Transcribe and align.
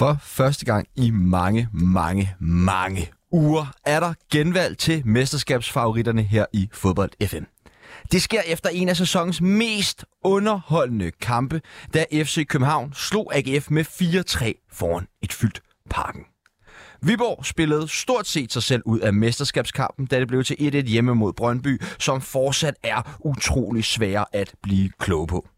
For 0.00 0.16
første 0.20 0.64
gang 0.64 0.86
i 0.96 1.10
mange, 1.10 1.68
mange, 1.72 2.34
mange 2.38 3.08
uger 3.32 3.72
er 3.84 4.00
der 4.00 4.14
genvalg 4.32 4.78
til 4.78 5.02
mesterskabsfavoritterne 5.06 6.22
her 6.22 6.46
i 6.52 6.68
Fodbold 6.72 7.26
FM. 7.26 7.44
Det 8.12 8.22
sker 8.22 8.40
efter 8.46 8.68
en 8.68 8.88
af 8.88 8.96
sæsonens 8.96 9.40
mest 9.40 10.04
underholdende 10.24 11.10
kampe, 11.10 11.60
da 11.94 12.04
FC 12.12 12.46
København 12.46 12.92
slog 12.94 13.32
AGF 13.34 13.70
med 13.70 13.84
4-3 13.84 14.68
foran 14.72 15.06
et 15.22 15.32
fyldt 15.32 15.60
parken. 15.90 16.22
Viborg 17.02 17.46
spillede 17.46 17.88
stort 17.88 18.26
set 18.26 18.52
sig 18.52 18.62
selv 18.62 18.82
ud 18.86 19.00
af 19.00 19.12
mesterskabskampen, 19.12 20.06
da 20.06 20.20
det 20.20 20.28
blev 20.28 20.44
til 20.44 20.56
1-1 20.60 20.88
hjemme 20.88 21.14
mod 21.14 21.32
Brøndby, 21.32 21.82
som 21.98 22.20
fortsat 22.20 22.74
er 22.82 23.16
utrolig 23.20 23.84
svære 23.84 24.24
at 24.32 24.54
blive 24.62 24.90
klog 24.98 25.28
på. 25.28 25.48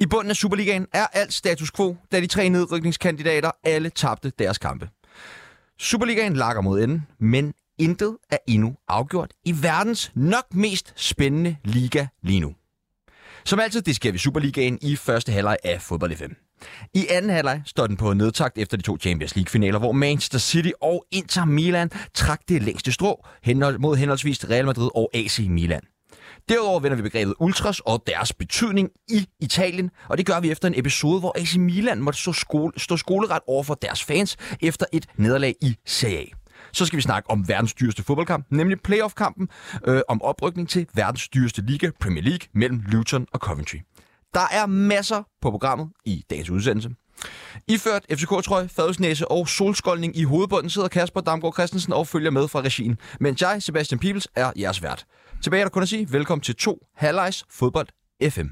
I 0.00 0.06
bunden 0.06 0.30
af 0.30 0.36
Superligaen 0.36 0.86
er 0.92 1.06
alt 1.12 1.32
status 1.32 1.72
quo, 1.72 1.96
da 2.12 2.20
de 2.20 2.26
tre 2.26 2.48
nedrykningskandidater 2.48 3.50
alle 3.64 3.90
tabte 3.90 4.32
deres 4.38 4.58
kampe. 4.58 4.88
Superligaen 5.82 6.36
lakker 6.36 6.62
mod 6.62 6.82
enden, 6.82 7.06
men 7.20 7.54
intet 7.78 8.16
er 8.30 8.36
endnu 8.48 8.74
afgjort 8.88 9.30
i 9.44 9.54
verdens 9.62 10.12
nok 10.14 10.54
mest 10.54 10.92
spændende 10.96 11.56
liga 11.64 12.06
lige 12.22 12.40
nu. 12.40 12.54
Som 13.44 13.60
altid, 13.60 13.82
det 13.82 13.96
sker 13.96 14.12
vi 14.12 14.18
Superligaen 14.18 14.78
i 14.82 14.96
første 14.96 15.32
halvleg 15.32 15.56
af 15.64 15.82
Fodbold 15.82 16.16
FM. 16.16 16.32
I 16.94 17.06
anden 17.10 17.30
halvleg 17.30 17.62
står 17.66 17.86
den 17.86 17.96
på 17.96 18.12
nedtakt 18.12 18.58
efter 18.58 18.76
de 18.76 18.82
to 18.82 18.96
Champions 18.98 19.36
League-finaler, 19.36 19.78
hvor 19.78 19.92
Manchester 19.92 20.38
City 20.38 20.70
og 20.82 21.04
Inter 21.10 21.44
Milan 21.44 21.90
trak 22.14 22.40
det 22.48 22.62
længste 22.62 22.92
strå 22.92 23.26
mod 23.78 23.96
henholdsvis 23.96 24.50
Real 24.50 24.66
Madrid 24.66 24.90
og 24.94 25.10
AC 25.14 25.38
Milan. 25.48 25.82
Derudover 26.48 26.80
vender 26.80 26.96
vi 26.96 27.02
begrebet 27.02 27.34
ultras 27.40 27.80
og 27.80 28.02
deres 28.06 28.32
betydning 28.32 28.90
i 29.08 29.26
Italien, 29.40 29.90
og 30.08 30.18
det 30.18 30.26
gør 30.26 30.40
vi 30.40 30.50
efter 30.50 30.68
en 30.68 30.78
episode, 30.78 31.20
hvor 31.20 31.38
AC 31.38 31.56
Milan 31.56 32.00
måtte 32.00 32.20
stå, 32.20 32.32
skole, 32.32 32.72
stå 32.76 32.96
skoleret 32.96 33.40
over 33.46 33.62
for 33.62 33.74
deres 33.74 34.04
fans 34.04 34.36
efter 34.60 34.86
et 34.92 35.06
nederlag 35.16 35.54
i 35.60 35.76
Serie 35.86 36.18
A. 36.18 36.24
Så 36.72 36.86
skal 36.86 36.96
vi 36.96 37.02
snakke 37.02 37.30
om 37.30 37.48
verdens 37.48 37.74
dyreste 37.74 38.02
fodboldkamp, 38.02 38.46
nemlig 38.50 38.80
playoff-kampen 38.80 39.48
øh, 39.86 40.00
om 40.08 40.22
oprykning 40.22 40.68
til 40.68 40.86
verdens 40.94 41.28
dyreste 41.28 41.62
liga, 41.62 41.90
Premier 42.00 42.22
League, 42.22 42.48
mellem 42.54 42.82
Luton 42.86 43.26
og 43.32 43.38
Coventry. 43.38 43.76
Der 44.34 44.48
er 44.52 44.66
masser 44.66 45.22
på 45.42 45.50
programmet 45.50 45.88
i 46.04 46.24
dagens 46.30 46.50
udsendelse. 46.50 46.90
Iført 47.68 48.02
FCK-trøje, 48.12 48.68
fadelsnæse 48.68 49.28
og 49.28 49.48
solskoldning 49.48 50.16
i 50.16 50.24
hovedbunden 50.24 50.70
sidder 50.70 50.88
Kasper 50.88 51.20
Damgaard 51.20 51.54
Christensen 51.54 51.92
og 51.92 52.06
følger 52.06 52.30
med 52.30 52.48
fra 52.48 52.60
regien, 52.60 52.98
mens 53.20 53.42
jeg, 53.42 53.62
Sebastian 53.62 53.98
Pibels, 53.98 54.28
er 54.36 54.52
jeres 54.56 54.82
vært. 54.82 55.06
Tilbage 55.42 55.60
er 55.60 55.64
der 55.64 55.70
kun 55.70 55.82
at 55.82 55.88
sige 55.88 56.12
velkommen 56.12 56.42
til 56.42 56.56
to 56.56 56.78
halvlejs 56.96 57.44
fodbold 57.50 57.88
FM. 58.30 58.46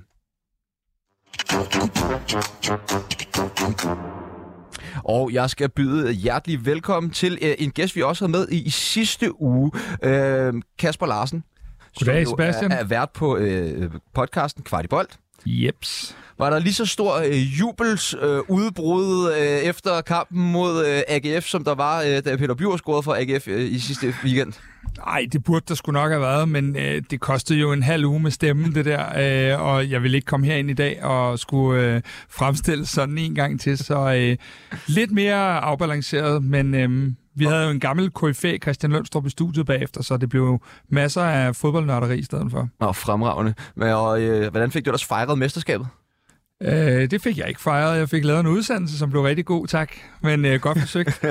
Og 5.05 5.33
jeg 5.33 5.51
skal 5.51 5.69
byde 5.69 6.13
hjertelig 6.13 6.67
velkommen 6.67 7.13
til 7.13 7.33
uh, 7.33 7.65
en 7.65 7.71
gæst, 7.71 7.97
vi 7.97 8.03
også 8.03 8.25
havde 8.25 8.39
med 8.39 8.49
i, 8.49 8.63
i 8.63 8.71
sidste 8.71 9.43
uge. 9.43 9.71
Uh, 9.75 10.61
Kasper 10.79 11.07
Larsen. 11.07 11.45
Goddag, 11.99 12.27
Sebastian. 12.27 12.73
Er, 12.73 12.77
er 12.77 12.85
vært 12.85 13.11
på 13.11 13.37
uh, 13.37 13.43
podcasten 14.15 14.63
Kvartibolt. 14.65 15.19
Jeps. 15.47 16.17
Var 16.39 16.51
der 16.51 16.59
lige 16.59 16.75
så 16.75 16.87
stor 16.87 17.17
øh, 17.17 17.61
jubels 17.61 18.15
øh, 18.23 18.39
udbrud 18.49 19.33
øh, 19.33 19.47
efter 19.47 20.01
kampen 20.01 20.53
mod 20.53 20.87
øh, 20.87 21.03
AGF, 21.09 21.47
som 21.47 21.65
der 21.65 21.75
var, 21.75 22.03
øh, 22.03 22.25
da 22.25 22.37
Peter 22.37 22.55
Bjur 22.55 22.77
scorede 22.77 23.03
for 23.03 23.15
AGF 23.15 23.49
øh, 23.49 23.73
i 23.73 23.79
sidste 23.79 24.15
weekend? 24.25 24.53
Nej, 24.97 25.27
det 25.33 25.45
burde 25.45 25.65
der 25.69 25.75
skulle 25.75 26.01
nok 26.01 26.11
have 26.11 26.21
været, 26.21 26.49
men 26.49 26.77
øh, 26.77 27.03
det 27.11 27.21
kostede 27.21 27.59
jo 27.59 27.73
en 27.73 27.83
halv 27.83 28.05
uge 28.05 28.21
med 28.21 28.31
stemmen, 28.31 28.75
det 28.75 28.85
der, 28.85 29.53
øh, 29.53 29.63
og 29.63 29.91
jeg 29.91 30.03
vil 30.03 30.15
ikke 30.15 30.25
komme 30.25 30.47
herind 30.47 30.71
i 30.71 30.75
dag 30.75 31.05
og 31.05 31.39
skulle 31.39 31.83
øh, 31.83 32.03
fremstille 32.31 32.87
sådan 32.87 33.19
en 33.19 33.35
gang 33.35 33.61
til, 33.61 33.79
så 33.79 34.15
øh, 34.15 34.37
lidt 34.87 35.11
mere 35.11 35.61
afbalanceret, 35.61 36.45
men 36.45 36.75
øh, 36.75 37.13
vi 37.35 37.45
havde 37.45 37.65
jo 37.65 37.71
en 37.71 37.81
gammel 37.81 38.11
KFA, 38.11 38.59
Christian 38.59 38.93
Lønstrup, 38.93 39.27
i 39.27 39.31
studiet 39.31 39.67
bagefter, 39.67 40.03
så 40.03 40.17
det 40.17 40.29
blev 40.29 40.61
masser 40.89 41.23
af 41.23 41.57
fodboldnørderi 41.57 42.19
i 42.19 42.23
stedet 42.23 42.51
for. 42.51 42.69
Nå, 42.81 42.93
fremragende. 42.93 43.55
Men, 43.77 43.89
og, 43.89 44.23
øh, 44.23 44.51
hvordan 44.51 44.71
fik 44.71 44.85
du 44.85 44.91
ellers 44.91 45.05
fejret 45.05 45.39
mesterskabet? 45.39 45.87
Øh, 46.63 47.11
det 47.11 47.23
fik 47.23 47.39
jeg 47.39 47.49
ikke 47.49 47.61
fejret. 47.61 47.99
Jeg 47.99 48.09
fik 48.09 48.25
lavet 48.25 48.41
en 48.41 48.47
udsendelse, 48.47 48.99
som 48.99 49.11
blev 49.11 49.23
rigtig 49.23 49.47
god, 49.47 49.67
tak. 49.67 49.93
Men 50.23 50.45
øh, 50.45 50.61
godt 50.61 50.79
forsøgt. 50.79 51.25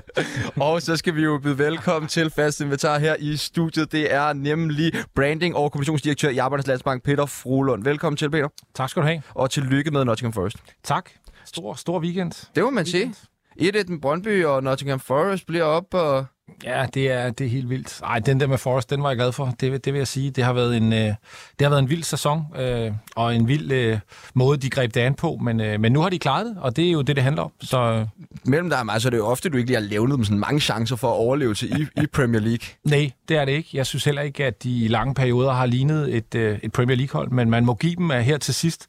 og 0.56 0.82
så 0.82 0.96
skal 0.96 1.14
vi 1.14 1.22
jo 1.22 1.38
byde 1.42 1.58
velkommen 1.58 2.08
til 2.08 2.30
fast 2.30 2.60
invitar 2.60 2.98
her 2.98 3.16
i 3.18 3.36
studiet. 3.36 3.92
Det 3.92 4.14
er 4.14 4.32
nemlig 4.32 4.92
branding- 5.14 5.56
og 5.56 5.72
kommunikationsdirektør 5.72 6.28
i 6.28 6.38
Arbejdernes 6.38 6.66
Landsbank, 6.66 7.02
Peter 7.02 7.26
Frolund. 7.26 7.84
Velkommen 7.84 8.16
til, 8.16 8.30
Peter. 8.30 8.48
Tak 8.74 8.90
skal 8.90 9.02
du 9.02 9.06
have. 9.06 9.22
Og 9.34 9.50
tillykke 9.50 9.90
med 9.90 10.04
Nottingham 10.04 10.32
Forest. 10.32 10.56
Tak. 10.84 11.10
Stor, 11.44 11.74
stor 11.74 12.00
weekend. 12.00 12.32
Det 12.54 12.62
må 12.62 12.70
man 12.70 12.86
sige. 12.86 13.14
1-1 13.60 13.90
med 13.90 14.00
Brøndby 14.00 14.44
og 14.44 14.62
Nottingham 14.62 15.00
Forest 15.00 15.46
bliver 15.46 15.64
op 15.64 15.94
og 15.94 16.26
Ja, 16.64 16.86
det 16.94 17.10
er, 17.10 17.30
det 17.30 17.44
er 17.46 17.50
helt 17.50 17.70
vildt. 17.70 18.00
Ej, 18.04 18.18
den 18.18 18.40
der 18.40 18.46
med 18.46 18.58
Forest, 18.58 18.90
den 18.90 19.02
var 19.02 19.08
jeg 19.08 19.16
glad 19.16 19.32
for. 19.32 19.54
Det, 19.60 19.84
det 19.84 19.92
vil 19.92 19.98
jeg 19.98 20.08
sige. 20.08 20.30
Det 20.30 20.44
har 20.44 20.52
været 20.52 20.76
en, 20.76 20.92
øh, 20.92 20.98
det 20.98 21.16
har 21.60 21.68
været 21.68 21.82
en 21.82 21.90
vild 21.90 22.02
sæson, 22.02 22.44
øh, 22.56 22.92
og 23.16 23.36
en 23.36 23.48
vild 23.48 23.72
øh, 23.72 23.98
måde, 24.34 24.58
de 24.58 24.70
greb 24.70 24.94
det 24.94 25.00
an 25.00 25.14
på. 25.14 25.38
Men, 25.42 25.60
øh, 25.60 25.80
men 25.80 25.92
nu 25.92 26.00
har 26.00 26.08
de 26.08 26.18
klaret 26.18 26.46
det, 26.46 26.56
og 26.60 26.76
det 26.76 26.86
er 26.86 26.92
jo 26.92 27.02
det, 27.02 27.16
det 27.16 27.24
handler 27.24 27.42
om. 27.42 27.52
Så... 27.60 28.06
Mellem 28.44 28.70
dig 28.70 28.78
altså, 28.88 29.10
det 29.10 29.14
er 29.14 29.18
jo 29.18 29.26
ofte, 29.26 29.48
du 29.48 29.56
ikke 29.56 29.70
lige 29.70 29.80
har 29.80 29.88
levnet 29.88 30.16
dem 30.16 30.24
sådan 30.24 30.38
mange 30.38 30.60
chancer 30.60 30.96
for 30.96 31.08
at 31.08 31.16
overleve 31.16 31.54
til 31.54 31.80
i, 31.80 31.86
i 32.02 32.06
Premier 32.06 32.40
League. 32.40 32.66
Nej, 32.84 33.10
det 33.28 33.36
er 33.36 33.44
det 33.44 33.52
ikke. 33.52 33.68
Jeg 33.72 33.86
synes 33.86 34.04
heller 34.04 34.22
ikke, 34.22 34.44
at 34.44 34.62
de 34.62 34.84
i 34.84 34.88
lange 34.88 35.14
perioder 35.14 35.52
har 35.52 35.66
lignet 35.66 36.16
et, 36.16 36.34
øh, 36.34 36.58
et 36.62 36.72
Premier 36.72 36.96
League-hold, 36.96 37.30
men 37.30 37.50
man 37.50 37.64
må 37.64 37.74
give 37.74 37.96
dem 37.96 38.10
at 38.10 38.24
her 38.24 38.38
til 38.38 38.54
sidst 38.54 38.88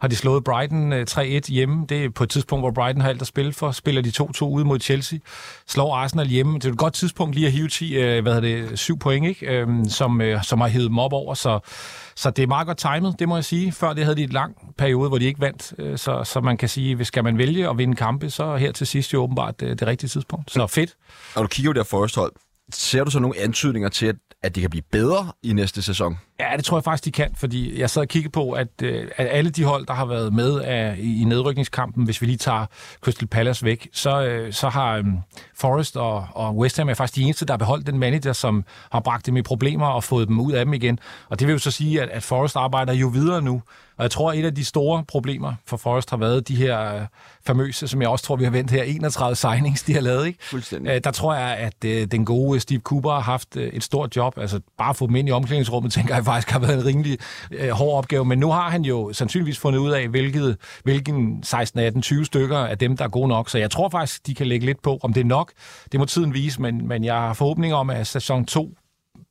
har 0.00 0.08
de 0.08 0.16
slået 0.16 0.44
Brighton 0.44 0.92
3-1 0.92 1.52
hjemme. 1.52 1.86
Det 1.88 2.04
er 2.04 2.10
på 2.10 2.24
et 2.24 2.30
tidspunkt, 2.30 2.62
hvor 2.62 2.70
Brighton 2.70 3.00
har 3.00 3.08
alt 3.08 3.20
at 3.20 3.26
spille 3.26 3.52
for. 3.52 3.72
Spiller 3.72 4.02
de 4.02 4.12
2-2 4.20 4.44
ude 4.44 4.64
mod 4.64 4.80
Chelsea. 4.80 5.18
Slår 5.66 5.94
Arsenal 5.94 6.26
hjemme. 6.26 6.54
Det 6.54 6.64
er 6.64 6.72
et 6.72 6.78
godt 6.78 6.94
tidspunkt 6.94 7.07
lige 7.34 7.46
at 7.46 7.52
hive 7.52 7.68
10, 7.68 7.96
øh, 7.96 8.22
hvad 8.22 8.42
det, 8.42 8.78
7 8.78 8.98
point, 8.98 9.26
ikke? 9.26 9.46
Øhm, 9.46 9.84
som, 9.88 10.20
øh, 10.20 10.44
som 10.44 10.60
har 10.60 10.68
hævet 10.68 10.90
op 10.98 11.12
over. 11.12 11.34
Så, 11.34 11.58
så 12.16 12.30
det 12.30 12.42
er 12.42 12.46
meget 12.46 12.66
godt 12.66 12.78
timet, 12.78 13.14
det 13.18 13.28
må 13.28 13.36
jeg 13.36 13.44
sige. 13.44 13.72
Før 13.72 13.92
det 13.92 14.04
havde 14.04 14.16
de 14.16 14.24
et 14.24 14.32
lang 14.32 14.74
periode, 14.78 15.08
hvor 15.08 15.18
de 15.18 15.24
ikke 15.24 15.40
vandt. 15.40 15.72
Øh, 15.78 15.98
så, 15.98 16.24
så 16.24 16.40
man 16.40 16.56
kan 16.56 16.68
sige, 16.68 16.94
hvis 16.94 17.06
skal 17.06 17.24
man 17.24 17.38
vælge 17.38 17.68
at 17.68 17.78
vinde 17.78 17.96
kampe, 17.96 18.30
så 18.30 18.56
her 18.56 18.72
til 18.72 18.86
sidst 18.86 19.14
jo 19.14 19.22
åbenbart 19.22 19.60
det, 19.60 19.80
det 19.80 19.88
rigtige 19.88 20.08
tidspunkt. 20.08 20.52
Så 20.52 20.66
fedt. 20.66 20.96
Og 21.34 21.42
du 21.42 21.48
kigger 21.48 21.68
jo 21.68 21.72
der 21.72 21.84
Forest-hold. 21.84 22.32
Ser 22.72 23.04
du 23.04 23.10
så 23.10 23.18
nogle 23.18 23.38
antydninger 23.38 23.88
til, 23.88 24.06
at 24.06 24.16
at 24.42 24.54
det 24.54 24.60
kan 24.60 24.70
blive 24.70 24.82
bedre 24.92 25.32
i 25.42 25.52
næste 25.52 25.82
sæson? 25.82 26.18
Ja, 26.40 26.56
det 26.56 26.64
tror 26.64 26.76
jeg 26.76 26.84
faktisk, 26.84 27.04
de 27.04 27.12
kan, 27.12 27.34
fordi 27.36 27.80
jeg 27.80 27.90
sad 27.90 28.02
og 28.02 28.08
kiggede 28.08 28.32
på, 28.32 28.52
at, 28.52 28.68
øh, 28.82 29.08
at 29.16 29.28
alle 29.30 29.50
de 29.50 29.64
hold, 29.64 29.86
der 29.86 29.92
har 29.92 30.06
været 30.06 30.32
med 30.32 30.54
øh, 30.54 30.64
af, 30.66 30.96
i 30.98 31.24
nedrykningskampen, 31.24 32.04
hvis 32.04 32.20
vi 32.20 32.26
lige 32.26 32.36
tager 32.36 32.66
Crystal 33.00 33.28
Palace 33.28 33.64
væk, 33.64 33.88
så, 33.92 34.24
øh, 34.24 34.52
så 34.52 34.68
har 34.68 34.98
um, 34.98 35.18
Forest 35.56 35.96
og, 35.96 36.26
og 36.32 36.56
West 36.56 36.76
Ham 36.76 36.88
er 36.88 36.94
faktisk 36.94 37.16
de 37.16 37.22
eneste, 37.22 37.46
der 37.46 37.52
har 37.52 37.58
beholdt 37.58 37.86
den 37.86 37.98
manager, 37.98 38.32
som 38.32 38.64
har 38.92 39.00
bragt 39.00 39.26
dem 39.26 39.36
i 39.36 39.42
problemer 39.42 39.86
og 39.86 40.04
fået 40.04 40.28
dem 40.28 40.40
ud 40.40 40.52
af 40.52 40.64
dem 40.64 40.74
igen. 40.74 40.98
Og 41.28 41.38
det 41.38 41.46
vil 41.46 41.52
jo 41.52 41.58
så 41.58 41.70
sige, 41.70 42.02
at, 42.02 42.08
at 42.08 42.22
Forest 42.22 42.56
arbejder 42.56 42.92
jo 42.92 43.08
videre 43.08 43.42
nu, 43.42 43.62
og 43.98 44.02
jeg 44.02 44.10
tror, 44.10 44.32
at 44.32 44.38
et 44.38 44.44
af 44.44 44.54
de 44.54 44.64
store 44.64 45.04
problemer 45.08 45.54
for 45.66 45.76
Forest 45.76 46.10
har 46.10 46.16
været 46.16 46.48
de 46.48 46.56
her 46.56 46.94
øh, 46.94 47.00
famøse, 47.46 47.88
som 47.88 48.02
jeg 48.02 48.08
også 48.10 48.24
tror, 48.24 48.36
vi 48.36 48.44
har 48.44 48.50
vendt 48.50 48.70
her, 48.70 48.82
31 48.82 49.36
signings, 49.36 49.82
de 49.82 49.94
har 49.94 50.00
lavet. 50.00 50.26
Ikke? 50.26 50.38
Fuldstændig. 50.42 50.90
Øh, 50.90 51.00
der 51.04 51.10
tror 51.10 51.34
jeg, 51.34 51.56
at 51.56 51.84
øh, 51.84 52.06
den 52.06 52.24
gode 52.24 52.60
Steve 52.60 52.80
Cooper 52.80 53.10
har 53.10 53.20
haft 53.20 53.56
øh, 53.56 53.68
et 53.72 53.82
stort 53.82 54.16
job. 54.16 54.38
Altså 54.38 54.60
bare 54.78 54.90
at 54.90 54.96
få 54.96 55.06
dem 55.06 55.16
ind 55.16 55.28
i 55.28 55.32
omklædningsrummet, 55.32 55.92
tænker 55.98 56.14
jeg 56.14 56.24
faktisk 56.24 56.50
har 56.50 56.58
været 56.58 56.78
en 56.78 56.84
rimelig 56.84 57.18
øh, 57.50 57.70
hård 57.70 57.98
opgave. 57.98 58.24
Men 58.24 58.38
nu 58.38 58.50
har 58.50 58.70
han 58.70 58.84
jo 58.84 59.12
sandsynligvis 59.12 59.58
fundet 59.58 59.78
ud 59.78 59.90
af, 59.90 60.08
hvilket, 60.08 60.56
hvilken 60.84 61.42
16, 61.42 61.80
18, 61.80 62.02
20 62.02 62.24
stykker 62.24 62.58
af 62.58 62.78
dem, 62.78 62.96
der 62.96 63.04
er 63.04 63.08
gode 63.08 63.28
nok. 63.28 63.50
Så 63.50 63.58
jeg 63.58 63.70
tror 63.70 63.88
faktisk, 63.88 64.26
de 64.26 64.34
kan 64.34 64.46
lægge 64.46 64.66
lidt 64.66 64.82
på. 64.82 64.98
Om 65.02 65.12
det 65.12 65.20
er 65.20 65.24
nok, 65.24 65.52
det 65.92 66.00
må 66.00 66.06
tiden 66.06 66.34
vise, 66.34 66.62
men, 66.62 66.88
men 66.88 67.04
jeg 67.04 67.14
har 67.14 67.32
forhåbning 67.32 67.74
om, 67.74 67.90
at 67.90 68.06
sæson 68.06 68.44
2 68.44 68.74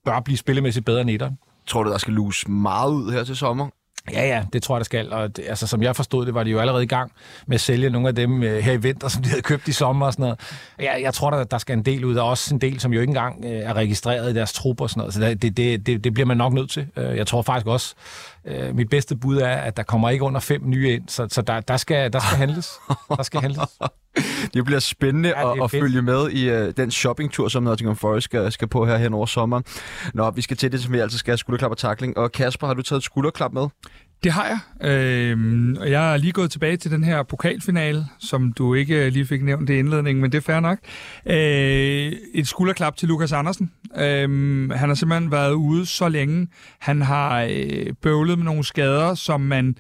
bør 0.05 0.19
blive 0.19 0.37
spillemæssigt 0.37 0.85
bedre 0.85 1.01
end 1.01 1.09
etteren. 1.09 1.37
Tror 1.67 1.83
du, 1.83 1.91
der 1.91 1.97
skal 1.97 2.13
luse 2.13 2.51
meget 2.51 2.91
ud 2.91 3.11
her 3.11 3.23
til 3.23 3.35
sommer? 3.35 3.69
Ja, 4.12 4.27
ja, 4.27 4.44
det 4.54 4.63
tror 4.63 4.75
jeg, 4.75 4.80
der 4.80 4.86
skal. 4.86 5.13
Og 5.13 5.38
det, 5.38 5.45
altså, 5.48 5.68
som 5.68 5.83
jeg 5.83 5.95
forstod 5.95 6.25
det, 6.25 6.33
var 6.33 6.44
de 6.44 6.50
jo 6.50 6.59
allerede 6.59 6.83
i 6.83 6.88
gang 6.88 7.12
med 7.48 7.56
at 7.56 7.62
sælge 7.62 7.89
nogle 7.89 8.07
af 8.07 8.15
dem 8.15 8.44
øh, 8.44 8.59
her 8.63 8.74
i 8.74 8.77
vinter, 8.77 9.07
som 9.18 9.24
de 9.24 9.30
havde 9.30 9.42
købt 9.42 9.68
i 9.68 9.71
sommer 9.71 10.06
og 10.06 10.13
sådan 10.13 10.24
noget. 10.24 10.39
Ja, 10.80 11.01
jeg 11.01 11.13
tror, 11.13 11.30
der, 11.30 11.44
der 11.44 11.57
skal 11.57 11.77
en 11.77 11.86
del 11.86 12.06
ud. 12.06 12.15
Der 12.15 12.21
er 12.21 12.25
også 12.25 12.56
en 12.56 12.62
del, 12.62 12.80
som 12.80 12.94
jo 12.94 13.01
ikke 13.01 13.12
engang 13.12 13.45
øh, 13.45 13.51
er 13.51 13.74
registreret 13.74 14.31
i 14.31 14.36
deres 14.36 14.54
trup 14.54 14.81
og 14.81 14.89
sådan 14.89 15.00
noget. 15.00 15.13
Så 15.13 15.19
det, 15.19 15.57
det, 15.57 15.86
det, 15.86 16.04
det 16.04 16.13
bliver 16.13 16.27
man 16.27 16.38
nok 16.38 16.54
nødt 16.54 16.69
til. 16.69 16.88
Øh, 16.98 17.18
jeg 17.18 17.27
tror 17.27 17.42
faktisk 17.42 17.68
også, 17.68 17.95
Øh, 18.47 18.75
mit 18.75 18.89
bedste 18.89 19.15
bud 19.15 19.38
er, 19.38 19.55
at 19.55 19.77
der 19.77 19.83
kommer 19.83 20.09
ikke 20.09 20.23
under 20.23 20.39
fem 20.39 20.61
nye 20.65 20.94
ind, 20.94 21.03
så, 21.07 21.27
så 21.31 21.41
der, 21.41 21.59
der, 21.59 21.77
skal, 21.77 22.13
der 22.13 22.19
skal 22.19 22.38
handles. 22.38 22.69
Der 23.09 23.23
skal 23.23 23.41
handles. 23.41 23.69
Det 24.53 24.65
bliver 24.65 24.79
spændende 24.79 25.29
Ja, 25.29 25.45
det 25.45 25.57
at, 25.57 25.63
at 25.63 25.71
følge 25.71 26.01
med 26.01 26.29
i 26.29 26.51
uh, 26.51 26.69
den 26.77 26.91
shoppingtur, 26.91 27.47
som 27.47 27.63
Nottingham 27.63 27.95
Forest 27.95 28.25
skal, 28.25 28.51
skal 28.51 28.67
på 28.67 28.85
her 28.85 28.97
hen 28.97 29.13
over 29.13 29.25
sommeren. 29.25 29.63
Nå, 30.13 30.31
vi 30.31 30.41
skal 30.41 30.57
til 30.57 30.71
det, 30.71 30.83
som 30.83 30.94
vi 30.94 30.99
altid 30.99 31.17
skal 31.17 31.38
skulderklap 31.38 31.71
og 31.71 31.77
takling. 31.77 32.17
Og 32.17 32.31
Kasper, 32.31 32.67
har 32.67 32.73
du 32.73 32.81
taget 32.81 32.97
et 32.97 33.03
skulderklap 33.03 33.53
med? 33.53 33.67
Det 34.23 34.31
har 34.31 34.45
jeg. 34.45 34.89
Øhm, 34.91 35.77
og 35.79 35.91
jeg 35.91 36.13
er 36.13 36.17
lige 36.17 36.31
gået 36.31 36.51
tilbage 36.51 36.77
til 36.77 36.91
den 36.91 37.03
her 37.03 37.23
pokalfinale, 37.23 38.05
som 38.19 38.53
du 38.53 38.73
ikke 38.73 39.05
øh, 39.05 39.11
lige 39.11 39.25
fik 39.25 39.43
nævnt 39.43 39.69
i 39.69 39.79
indledningen, 39.79 40.21
men 40.21 40.31
det 40.31 40.37
er 40.37 40.41
fair 40.41 40.59
nok. 40.59 40.77
Øh, 41.25 42.13
et 42.33 42.47
skulderklap 42.47 42.97
til 42.97 43.07
Lukas 43.07 43.31
Andersen. 43.31 43.71
Øhm, 43.97 44.69
han 44.69 44.89
har 44.89 44.95
simpelthen 44.95 45.31
været 45.31 45.53
ude 45.53 45.85
så 45.85 46.09
længe. 46.09 46.47
Han 46.79 47.01
har 47.01 47.47
øh, 47.51 47.93
bøvlet 48.01 48.37
med 48.37 48.45
nogle 48.45 48.63
skader, 48.63 49.13
som 49.15 49.41
man 49.41 49.75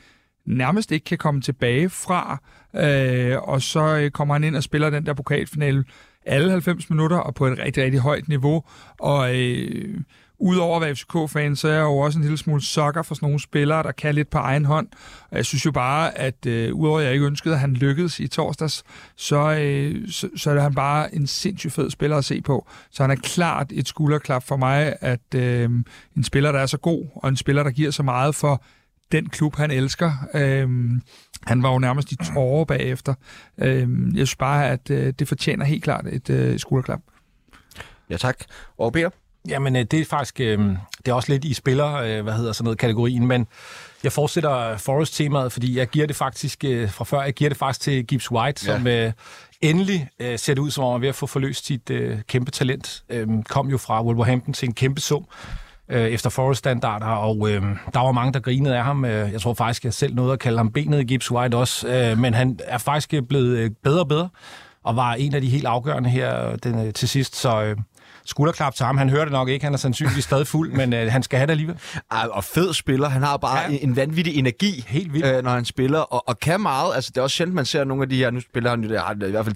nærmest 0.45 0.91
ikke 0.91 1.03
kan 1.03 1.17
komme 1.17 1.41
tilbage 1.41 1.89
fra. 1.89 2.41
Øh, 2.75 3.37
og 3.41 3.61
så 3.61 3.97
øh, 3.97 4.11
kommer 4.11 4.35
han 4.35 4.43
ind 4.43 4.55
og 4.55 4.63
spiller 4.63 4.89
den 4.89 5.05
der 5.05 5.13
pokalfinale 5.13 5.83
alle 6.25 6.51
90 6.51 6.89
minutter 6.89 7.17
og 7.17 7.35
på 7.35 7.47
et 7.47 7.59
rigtig, 7.59 7.83
rigtig 7.83 7.99
højt 7.99 8.27
niveau. 8.27 8.63
Og 8.99 9.35
øh, 9.35 9.99
udover 10.39 10.75
at 10.75 10.81
være 10.81 10.95
FCK-fan, 10.95 11.55
så 11.55 11.67
er 11.67 11.73
jeg 11.73 11.81
jo 11.81 11.97
også 11.97 12.19
en 12.19 12.23
lille 12.23 12.37
smule 12.37 12.61
sokker 12.61 13.01
for 13.01 13.15
sådan 13.15 13.25
nogle 13.25 13.39
spillere, 13.39 13.83
der 13.83 13.91
kan 13.91 14.15
lidt 14.15 14.29
på 14.29 14.37
egen 14.37 14.65
hånd. 14.65 14.87
Og 15.31 15.37
jeg 15.37 15.45
synes 15.45 15.65
jo 15.65 15.71
bare, 15.71 16.17
at 16.17 16.45
øh, 16.45 16.73
udover 16.73 16.99
at 16.99 17.05
jeg 17.05 17.13
ikke 17.13 17.25
ønskede, 17.25 17.53
at 17.53 17.59
han 17.59 17.73
lykkedes 17.73 18.19
i 18.19 18.27
torsdags, 18.27 18.83
så, 19.15 19.57
øh, 19.59 20.09
så, 20.09 20.29
så 20.35 20.51
er 20.51 20.59
han 20.59 20.73
bare 20.73 21.15
en 21.15 21.27
sindssygt 21.27 21.73
fed 21.73 21.89
spiller 21.89 22.17
at 22.17 22.25
se 22.25 22.41
på. 22.41 22.67
Så 22.91 23.03
han 23.03 23.11
er 23.11 23.15
klart 23.15 23.71
et 23.71 23.87
skulderklap 23.87 24.43
for 24.43 24.57
mig, 24.57 24.95
at 25.01 25.35
øh, 25.35 25.69
en 26.17 26.23
spiller, 26.23 26.51
der 26.51 26.59
er 26.59 26.65
så 26.65 26.77
god, 26.77 27.05
og 27.15 27.29
en 27.29 27.37
spiller, 27.37 27.63
der 27.63 27.71
giver 27.71 27.91
så 27.91 28.03
meget 28.03 28.35
for 28.35 28.63
den 29.11 29.29
klub, 29.29 29.55
han 29.55 29.71
elsker. 29.71 30.11
Øhm, 30.33 31.01
han 31.45 31.63
var 31.63 31.71
jo 31.71 31.79
nærmest 31.79 32.11
i 32.11 32.15
tårer 32.15 32.65
bagefter. 32.65 33.13
Øhm, 33.57 34.07
jeg 34.07 34.27
synes 34.27 34.35
bare, 34.35 34.69
at 34.69 34.89
øh, 34.89 35.13
det 35.19 35.27
fortjener 35.27 35.65
helt 35.65 35.83
klart 35.83 36.07
et 36.07 36.29
øh, 36.29 36.59
skulderklap. 36.59 36.99
Ja, 38.09 38.17
tak. 38.17 38.37
Og 38.77 38.93
Peter? 38.93 39.09
Jamen, 39.47 39.75
øh, 39.75 39.83
det 39.83 39.99
er 39.99 40.05
faktisk 40.05 40.39
øh, 40.39 40.59
det 41.05 41.11
er 41.11 41.13
også 41.13 41.31
lidt 41.31 41.45
i 41.45 41.53
spiller, 41.53 41.95
øh, 41.95 42.23
hvad 42.23 42.33
hedder 42.33 42.51
sådan 42.53 42.63
noget, 42.63 42.79
kategorien, 42.79 43.27
men 43.27 43.47
jeg 44.03 44.11
fortsætter 44.11 44.77
Forest-temaet, 44.77 45.51
fordi 45.51 45.77
jeg 45.77 45.87
giver 45.87 46.07
det 46.07 46.15
faktisk 46.15 46.63
øh, 46.63 46.89
fra 46.91 47.05
før, 47.05 47.21
jeg 47.21 47.33
giver 47.33 47.49
det 47.49 47.57
faktisk 47.57 47.81
til 47.81 48.05
Gibbs 48.07 48.31
White, 48.31 48.71
Ja. 48.71 48.77
som 48.77 48.87
øh, 48.87 49.11
endelig 49.61 50.09
øh, 50.19 50.39
ser 50.39 50.53
det 50.53 50.61
ud 50.61 50.71
som 50.71 50.83
om, 50.83 50.91
han 50.91 50.95
er 50.95 50.99
ved 50.99 51.09
at 51.09 51.15
få 51.15 51.27
forløst 51.27 51.65
sit 51.65 51.89
øh, 51.89 52.17
kæmpe 52.27 52.51
talent. 52.51 53.03
Øh, 53.09 53.27
kom 53.49 53.69
jo 53.69 53.77
fra 53.77 54.03
Wolverhampton 54.03 54.53
til 54.53 54.67
en 54.67 54.73
kæmpe 54.73 55.01
sum 55.01 55.25
øh, 55.89 56.01
efter 56.07 56.29
Forest-standarder, 56.29 57.05
og 57.05 57.49
øh, 57.49 57.61
der 57.93 57.99
var 57.99 58.11
mange, 58.11 58.33
der 58.33 58.39
grinede 58.39 58.77
af 58.77 58.83
ham. 58.83 59.05
Jeg 59.05 59.41
tror 59.41 59.53
faktisk, 59.53 59.85
jeg 59.85 59.93
selv 59.93 60.15
nåede 60.15 60.33
at 60.33 60.39
kalde 60.39 60.57
ham 60.57 60.71
benet 60.71 60.99
i 60.99 61.03
Gibbs 61.03 61.31
White 61.31 61.55
også, 61.55 61.87
øh, 61.87 62.17
men 62.17 62.33
han 62.33 62.59
er 62.63 62.77
faktisk 62.77 63.13
blevet 63.29 63.77
bedre 63.83 63.99
og 63.99 64.07
bedre, 64.07 64.29
og 64.83 64.95
var 64.95 65.13
en 65.13 65.35
af 65.35 65.41
de 65.41 65.49
helt 65.49 65.65
afgørende 65.65 66.09
her 66.09 66.55
den, 66.55 66.93
til 66.93 67.09
sidst, 67.09 67.35
så... 67.35 67.63
Øh, 67.63 67.77
Skulderklap 68.27 68.75
til 68.75 68.85
ham. 68.85 68.97
Han 68.97 69.09
hører 69.09 69.23
det 69.23 69.31
nok 69.31 69.49
ikke. 69.49 69.65
Han 69.65 69.73
er 69.73 69.77
sandsynligvis 69.77 70.23
stadig 70.23 70.47
fuld, 70.47 70.71
men 70.71 70.93
øh, 70.93 71.11
han 71.11 71.23
skal 71.23 71.37
have 71.37 71.45
det 71.47 71.51
alligevel. 71.51 71.77
Ej, 72.11 72.27
og 72.31 72.43
fed 72.43 72.73
spiller. 72.73 73.09
Han 73.09 73.23
har 73.23 73.37
bare 73.37 73.71
Ja. 73.71 73.77
en 73.81 73.95
vanvittig 73.95 74.35
energi, 74.35 74.85
Helt 74.87 75.13
vildt. 75.13 75.25
øh, 75.25 75.43
når 75.43 75.51
han 75.51 75.65
spiller, 75.65 75.99
og, 75.99 76.23
og 76.29 76.39
kan 76.39 76.61
meget. 76.61 76.95
Altså, 76.95 77.11
det 77.13 77.17
er 77.17 77.21
også 77.21 77.35
sjældent, 77.35 77.55
man 77.55 77.65
ser 77.65 77.83
nogle 77.83 78.03
af 78.03 78.09
de 78.09 78.15
her, 78.17 78.31
nu 78.31 78.39
spiller 78.41 78.69
han 78.69 78.83
jo 78.83 78.89
der, 78.89 78.99
har 79.01 79.13
i 79.27 79.31
hvert 79.31 79.45
fald 79.45 79.55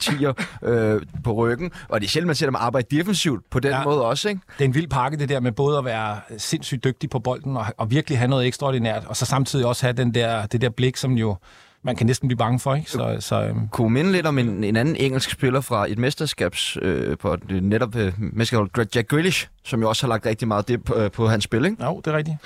10'er 0.64 0.68
øh, 0.70 1.02
på 1.24 1.34
ryggen, 1.34 1.72
og 1.90 2.02
det 2.02 2.08
er 2.08 2.10
sjældent, 2.10 2.28
man 2.28 2.36
ser 2.36 2.46
dem 2.46 2.56
arbejde 2.56 2.98
defensivt 2.98 3.44
på 3.52 3.60
den 3.60 3.72
ja. 3.72 3.84
måde 3.84 4.06
også, 4.06 4.30
ikke? 4.30 4.42
Det 4.58 4.64
er 4.64 4.68
en 4.68 4.76
vild 4.76 4.88
pakke, 4.88 5.18
det 5.18 5.30
der 5.30 5.40
med 5.40 5.52
både 5.52 5.78
at 5.78 5.86
være 5.86 6.20
sindssygt 6.38 6.84
dygtig 6.84 7.10
på 7.10 7.20
bolden 7.20 7.58
og, 7.58 7.66
og 7.78 7.92
virkelig 7.92 8.18
have 8.18 8.28
noget 8.28 8.48
ekstraordinært, 8.48 9.04
og 9.06 9.16
så 9.16 9.26
samtidig 9.26 9.66
også 9.66 9.86
have 9.86 9.94
den 9.94 10.14
der, 10.14 10.46
det 10.46 10.62
der 10.62 10.70
blik, 10.70 10.98
som 10.98 11.12
jo 11.14 11.36
man 11.84 11.96
kan 11.96 12.08
næsten 12.08 12.28
blive 12.28 12.38
bange 12.38 12.60
for. 12.60 12.76
Ikke? 12.76 12.92
Så, 12.92 13.18
så 13.20 13.44
øhm, 13.44 13.68
Kunne 13.68 13.90
minde 13.90 14.12
lidt 14.12 14.26
om 14.26 14.38
en, 14.38 14.64
en 14.64 14.76
anden 14.76 14.96
engelsk 14.96 15.32
spiller 15.32 15.62
fra 15.62 15.92
et 15.92 15.98
mesterskabs, 15.98 16.78
øh, 16.82 17.18
på 17.18 17.36
det 17.36 17.64
netop 17.64 17.96
øh, 17.96 18.14
mesterskab, 18.18 18.88
Jack 18.96 19.08
Grealish, 19.08 19.48
som 19.64 19.82
jo 19.82 19.90
også 19.90 20.04
har 20.04 20.10
lagt 20.10 20.26
rigtig 20.26 20.48
meget 20.48 20.68
det 20.68 20.84
på, 20.84 20.96
øh, 20.96 21.12
på 21.12 21.28
hans 21.28 21.44
spil, 21.44 21.66
ikke? 21.66 21.84
jo, 21.84 22.02
det 22.06 22.14
er 22.14 22.18
rigtigt. 22.18 22.38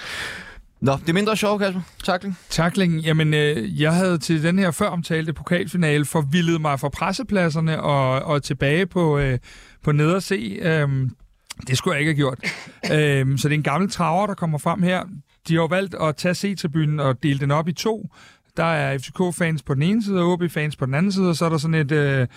Nå, 0.81 0.97
det 1.01 1.09
er 1.09 1.13
mindre 1.13 1.37
sjovt, 1.37 1.61
Kasper. 1.61 1.81
Takling. 2.03 2.37
Tackling, 2.49 2.99
jamen 2.99 3.33
øh, 3.33 3.81
jeg 3.81 3.93
havde 3.93 4.17
til 4.17 4.43
den 4.43 4.59
her 4.59 4.71
før 4.71 4.87
omtalte 4.87 5.33
pokalfinale 5.33 6.05
forvildet 6.05 6.61
mig 6.61 6.79
fra 6.79 6.89
pressepladserne 6.89 7.81
og, 7.81 8.21
og 8.21 8.43
tilbage 8.43 8.85
på, 8.85 9.17
øh, 9.17 9.39
på 9.83 9.91
nederse. 9.91 10.59
Øhm, 10.61 11.09
det 11.67 11.77
skulle 11.77 11.93
jeg 11.93 11.99
ikke 11.99 12.09
have 12.09 12.15
gjort. 12.15 12.39
øhm, 12.99 13.37
så 13.37 13.47
det 13.47 13.53
er 13.53 13.57
en 13.57 13.63
gammel 13.63 13.91
traver, 13.91 14.27
der 14.27 14.33
kommer 14.33 14.57
frem 14.57 14.83
her. 14.83 15.03
De 15.47 15.55
har 15.55 15.67
valgt 15.67 15.95
at 16.01 16.15
tage 16.15 16.35
C-tribunen 16.35 16.99
og 16.99 17.23
dele 17.23 17.39
den 17.39 17.51
op 17.51 17.67
i 17.67 17.73
to. 17.73 18.09
Der 18.57 18.63
er 18.63 18.97
FCK-fans 18.97 19.63
på 19.63 19.73
den 19.73 19.83
ene 19.83 20.03
side 20.03 20.21
og 20.21 20.31
OB-fans 20.31 20.75
på 20.75 20.85
den 20.85 20.93
anden 20.93 21.11
side, 21.11 21.29
og 21.29 21.35
så 21.35 21.45
er 21.45 21.49
der 21.49 21.57
sådan 21.57 21.75
et... 21.75 21.91
Øh, 21.91 22.27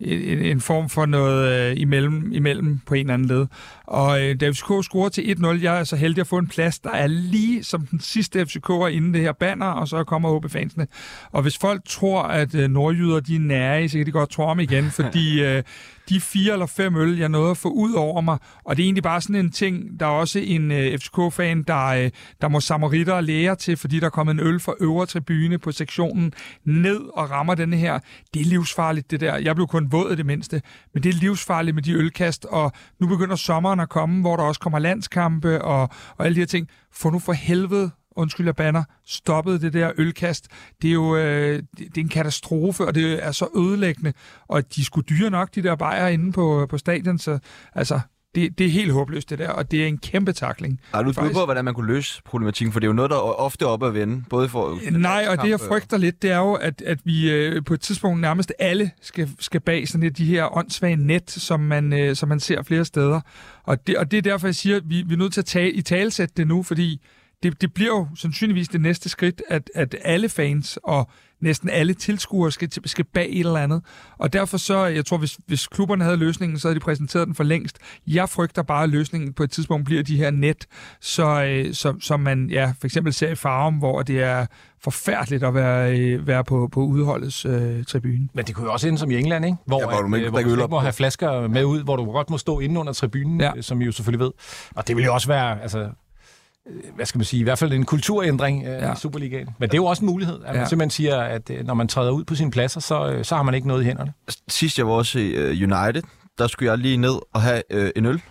en, 0.00 0.38
en 0.38 0.60
form 0.60 0.88
for 0.88 1.06
noget 1.06 1.70
øh, 1.70 1.80
imellem, 1.80 2.32
imellem 2.32 2.80
på 2.86 2.94
en 2.94 3.00
eller 3.00 3.14
anden 3.14 3.28
led. 3.28 3.46
Og 3.86 4.22
øh, 4.22 4.40
da 4.40 4.50
FCK 4.50 4.72
scorer 4.82 5.08
til 5.08 5.22
1-0, 5.22 5.62
jeg 5.62 5.80
er 5.80 5.84
så 5.84 5.96
heldig 5.96 6.20
at 6.20 6.26
få 6.26 6.38
en 6.38 6.46
plads, 6.46 6.78
der 6.78 6.90
er 6.90 7.06
lige 7.06 7.64
som 7.64 7.86
den 7.86 8.00
sidste 8.00 8.42
FCK'er 8.42 8.86
inden 8.86 9.14
det 9.14 9.20
her 9.20 9.32
banner, 9.32 9.66
og 9.66 9.88
så 9.88 10.04
kommer 10.04 10.28
OB-fansene. 10.28 10.86
Og 11.32 11.42
hvis 11.42 11.58
folk 11.58 11.80
tror, 11.88 12.22
at 12.22 12.54
øh, 12.54 12.70
nordjyder 12.70 13.20
de 13.20 13.36
er 13.36 13.40
nære, 13.40 13.88
så 13.88 13.98
kan 13.98 14.06
de 14.06 14.12
godt 14.12 14.30
tro 14.30 14.42
om 14.42 14.60
igen, 14.60 14.90
fordi 15.00 15.42
øh, 15.42 15.62
de 16.08 16.20
fire 16.20 16.52
eller 16.52 16.66
fem 16.66 16.96
øl, 16.96 17.18
jeg 17.18 17.28
nåede 17.28 17.50
at 17.50 17.56
få 17.56 17.68
ud 17.68 17.92
over 17.94 18.20
mig, 18.20 18.38
og 18.64 18.76
det 18.76 18.82
er 18.82 18.86
egentlig 18.86 19.02
bare 19.02 19.20
sådan 19.20 19.36
en 19.36 19.50
ting, 19.50 20.00
der 20.00 20.06
er 20.06 20.10
også 20.10 20.38
en 20.38 20.70
øh, 20.70 20.98
FCK-fan, 20.98 21.62
der, 21.62 21.86
øh, 21.86 22.10
der 22.40 22.48
må 22.48 22.60
samaritter 22.60 23.12
og 23.12 23.24
læger 23.24 23.54
til, 23.54 23.76
fordi 23.76 24.00
der 24.00 24.06
er 24.06 24.10
kommet 24.10 24.34
en 24.34 24.40
øl 24.40 24.60
fra 24.60 24.74
øvre 24.80 25.06
tribune 25.06 25.58
på 25.58 25.72
sektionen 25.72 26.32
ned 26.64 27.00
og 27.14 27.30
rammer 27.30 27.54
denne 27.54 27.76
her. 27.76 27.98
Det 28.34 28.40
er 28.42 28.46
livsfarligt, 28.46 29.10
det 29.10 29.20
der. 29.20 29.36
Jeg 29.36 29.54
blev 29.54 29.66
kun 29.66 29.92
våd 29.92 30.10
af 30.10 30.16
det 30.16 30.26
mindste, 30.26 30.62
men 30.94 31.02
det 31.02 31.08
er 31.14 31.18
livsfarligt 31.18 31.74
med 31.74 31.82
de 31.82 31.92
ølkast, 31.92 32.44
og 32.44 32.72
nu 33.00 33.06
begynder 33.06 33.36
sommeren 33.36 33.75
at 33.80 33.88
komme, 33.88 34.20
hvor 34.20 34.36
der 34.36 34.42
også 34.42 34.60
kommer 34.60 34.78
landskampe 34.78 35.62
og, 35.62 35.88
og 36.16 36.24
alle 36.24 36.34
de 36.34 36.40
her 36.40 36.46
ting. 36.46 36.68
Få 36.92 37.10
nu 37.10 37.18
for 37.18 37.32
helvede 37.32 37.90
undskyld 38.16 38.46
jeg 38.46 38.56
banner, 38.56 38.84
stoppet 39.06 39.62
det 39.62 39.72
der 39.72 39.92
ølkast. 39.98 40.48
Det 40.82 40.88
er 40.88 40.92
jo 40.92 41.16
øh, 41.16 41.62
det, 41.78 41.78
det 41.78 41.96
er 41.96 42.00
en 42.00 42.08
katastrofe, 42.08 42.86
og 42.86 42.94
det 42.94 43.24
er 43.26 43.32
så 43.32 43.48
ødelæggende. 43.56 44.12
Og 44.48 44.74
de 44.74 44.84
skulle 44.84 45.04
dyre 45.04 45.30
nok, 45.30 45.54
de 45.54 45.62
der 45.62 45.76
bajer 45.76 46.08
inde 46.08 46.32
på, 46.32 46.66
på 46.70 46.78
stadion, 46.78 47.18
så 47.18 47.38
altså, 47.74 48.00
det, 48.36 48.58
det 48.58 48.66
er 48.66 48.70
helt 48.70 48.92
håbløst 48.92 49.30
det 49.30 49.38
der, 49.38 49.48
og 49.48 49.70
det 49.70 49.82
er 49.82 49.86
en 49.86 49.98
kæmpe 49.98 50.32
takling. 50.32 50.80
Har 50.94 51.02
du 51.02 51.12
Faktisk. 51.12 51.34
på, 51.34 51.44
hvordan 51.44 51.64
man 51.64 51.74
kunne 51.74 51.86
løse 51.86 52.22
problematikken? 52.24 52.72
For 52.72 52.80
det 52.80 52.86
er 52.86 52.88
jo 52.88 52.94
noget, 52.94 53.10
der 53.10 53.16
er 53.16 53.20
ofte 53.20 53.66
op 53.66 53.82
at 53.82 53.94
vende. 53.94 54.24
Både 54.30 54.48
for 54.48 54.78
Nej, 54.90 55.26
og 55.28 55.36
det 55.42 55.50
jeg 55.50 55.60
kamp, 55.60 55.70
frygter 55.70 55.96
lidt, 55.96 56.22
det 56.22 56.30
er 56.30 56.38
jo, 56.38 56.52
at, 56.52 56.82
at 56.82 56.98
vi 57.04 57.30
øh, 57.30 57.64
på 57.64 57.74
et 57.74 57.80
tidspunkt 57.80 58.20
nærmest 58.20 58.52
alle 58.58 58.90
skal, 59.00 59.30
skal 59.40 59.60
bag 59.60 59.88
sådan 59.88 60.06
et, 60.06 60.18
de 60.18 60.24
her 60.24 60.56
åndssvage 60.56 60.96
net, 60.96 61.30
som 61.30 61.60
man, 61.60 61.92
øh, 61.92 62.16
som 62.16 62.28
man 62.28 62.40
ser 62.40 62.62
flere 62.62 62.84
steder. 62.84 63.20
Og 63.64 63.86
det, 63.86 63.96
og 63.96 64.10
det 64.10 64.16
er 64.18 64.22
derfor, 64.22 64.46
jeg 64.46 64.54
siger, 64.54 64.76
at 64.76 64.82
vi, 64.86 65.02
vi 65.02 65.14
er 65.14 65.18
nødt 65.18 65.32
til 65.32 65.40
at 65.40 65.46
tale, 65.46 65.72
i 65.72 65.82
talesætte 65.82 66.34
det 66.36 66.46
nu, 66.46 66.62
fordi 66.62 67.00
det, 67.42 67.60
det 67.60 67.74
bliver 67.74 67.90
jo 67.90 68.08
sandsynligvis 68.16 68.68
det 68.68 68.80
næste 68.80 69.08
skridt, 69.08 69.42
at, 69.48 69.70
at 69.74 69.96
alle 70.04 70.28
fans 70.28 70.78
og 70.84 71.10
næsten 71.40 71.70
alle 71.70 71.94
tilskuere 71.94 72.52
skal, 72.52 72.68
skal 72.88 73.04
bag 73.04 73.28
et 73.30 73.38
eller 73.40 73.56
andet. 73.56 73.82
Og 74.18 74.32
derfor 74.32 74.56
så, 74.56 74.84
jeg 74.86 75.06
tror, 75.06 75.16
hvis, 75.18 75.38
hvis 75.46 75.66
klubberne 75.66 76.04
havde 76.04 76.16
løsningen, 76.16 76.58
så 76.58 76.68
havde 76.68 76.74
de 76.74 76.84
præsenteret 76.84 77.26
den 77.26 77.34
for 77.34 77.44
længst. 77.44 77.78
Jeg 78.06 78.28
frygter 78.28 78.62
bare, 78.62 78.82
at 78.84 78.90
løsningen 78.90 79.32
på 79.32 79.42
et 79.42 79.50
tidspunkt 79.50 79.84
bliver 79.84 80.02
de 80.02 80.16
her 80.16 80.30
net, 80.30 80.66
så, 81.00 81.44
øh, 81.44 81.74
som, 81.74 82.00
som 82.00 82.20
man 82.20 82.50
ja, 82.50 82.72
for 82.80 82.86
eksempel 82.86 83.12
ser 83.12 83.28
i 83.28 83.34
Farum, 83.34 83.74
hvor 83.74 84.02
det 84.02 84.22
er 84.22 84.46
forfærdeligt 84.82 85.42
at 85.44 85.54
være, 85.54 85.98
øh, 86.00 86.26
være 86.26 86.44
på, 86.44 86.68
på 86.72 86.80
udholdets 86.80 87.44
øh, 87.44 87.84
tribune. 87.84 88.28
Men 88.34 88.44
det 88.44 88.54
kunne 88.54 88.66
jo 88.66 88.72
også 88.72 88.88
ende 88.88 88.98
som 88.98 89.10
i 89.10 89.16
England, 89.18 89.44
ikke? 89.44 89.56
Hvor, 89.66 89.80
Ja, 89.80 89.86
hvor 89.88 90.02
du 90.08 90.14
at, 90.14 90.18
ikke 90.18 90.26
øh, 90.26 90.56
hvor 90.56 90.66
du 90.66 90.66
må 90.70 90.78
have 90.78 90.92
flasker 90.92 91.48
med 91.48 91.64
ud, 91.64 91.82
hvor 91.82 91.96
du 91.96 92.04
godt 92.04 92.30
må 92.30 92.38
stå 92.38 92.60
inde 92.60 92.80
under 92.80 92.92
tribunen, 92.92 93.40
Ja. 93.40 93.52
som 93.60 93.80
I 93.80 93.84
jo 93.84 93.92
selvfølgelig 93.92 94.24
ved. 94.24 94.30
Og 94.76 94.88
det 94.88 94.96
vil 94.96 95.04
jo 95.04 95.14
også 95.14 95.28
være, 95.28 95.62
altså, 95.62 95.88
hvad 96.94 97.06
skal 97.06 97.18
man 97.18 97.24
sige, 97.24 97.40
i 97.40 97.42
hvert 97.42 97.58
fald 97.58 97.72
en 97.72 97.84
kulturændring 97.84 98.64
øh, 98.66 98.70
Ja. 98.72 98.92
i 98.92 98.96
Superligaen. 98.96 99.48
Men 99.58 99.68
det 99.68 99.74
er 99.74 99.78
jo 99.78 99.84
også 99.84 100.00
en 100.04 100.06
mulighed, 100.06 100.34
at 100.44 100.46
man 100.54 100.54
Ja. 100.62 100.64
simpelthen 100.68 100.90
siger, 100.90 101.16
at 101.20 101.50
øh, 101.50 101.66
når 101.66 101.74
man 101.74 101.88
træder 101.88 102.10
ud 102.10 102.24
på 102.24 102.34
sine 102.34 102.50
pladser, 102.50 102.80
så, 102.80 103.06
øh, 103.12 103.24
så 103.24 103.36
har 103.36 103.42
man 103.42 103.54
ikke 103.54 103.68
noget 103.68 103.82
i 103.82 103.84
hænderne. 103.84 104.12
Sidst 104.48 104.78
jeg 104.78 104.86
var 104.86 104.92
også 104.92 105.18
i 105.18 105.36
uh, 105.38 105.72
United, 105.72 106.02
der 106.38 106.46
skulle 106.46 106.70
jeg 106.70 106.78
lige 106.78 106.96
ned 106.96 107.14
og 107.32 107.42
have 107.42 107.62
uh, 107.74 107.88
en 107.96 108.06
øl. 108.06 108.22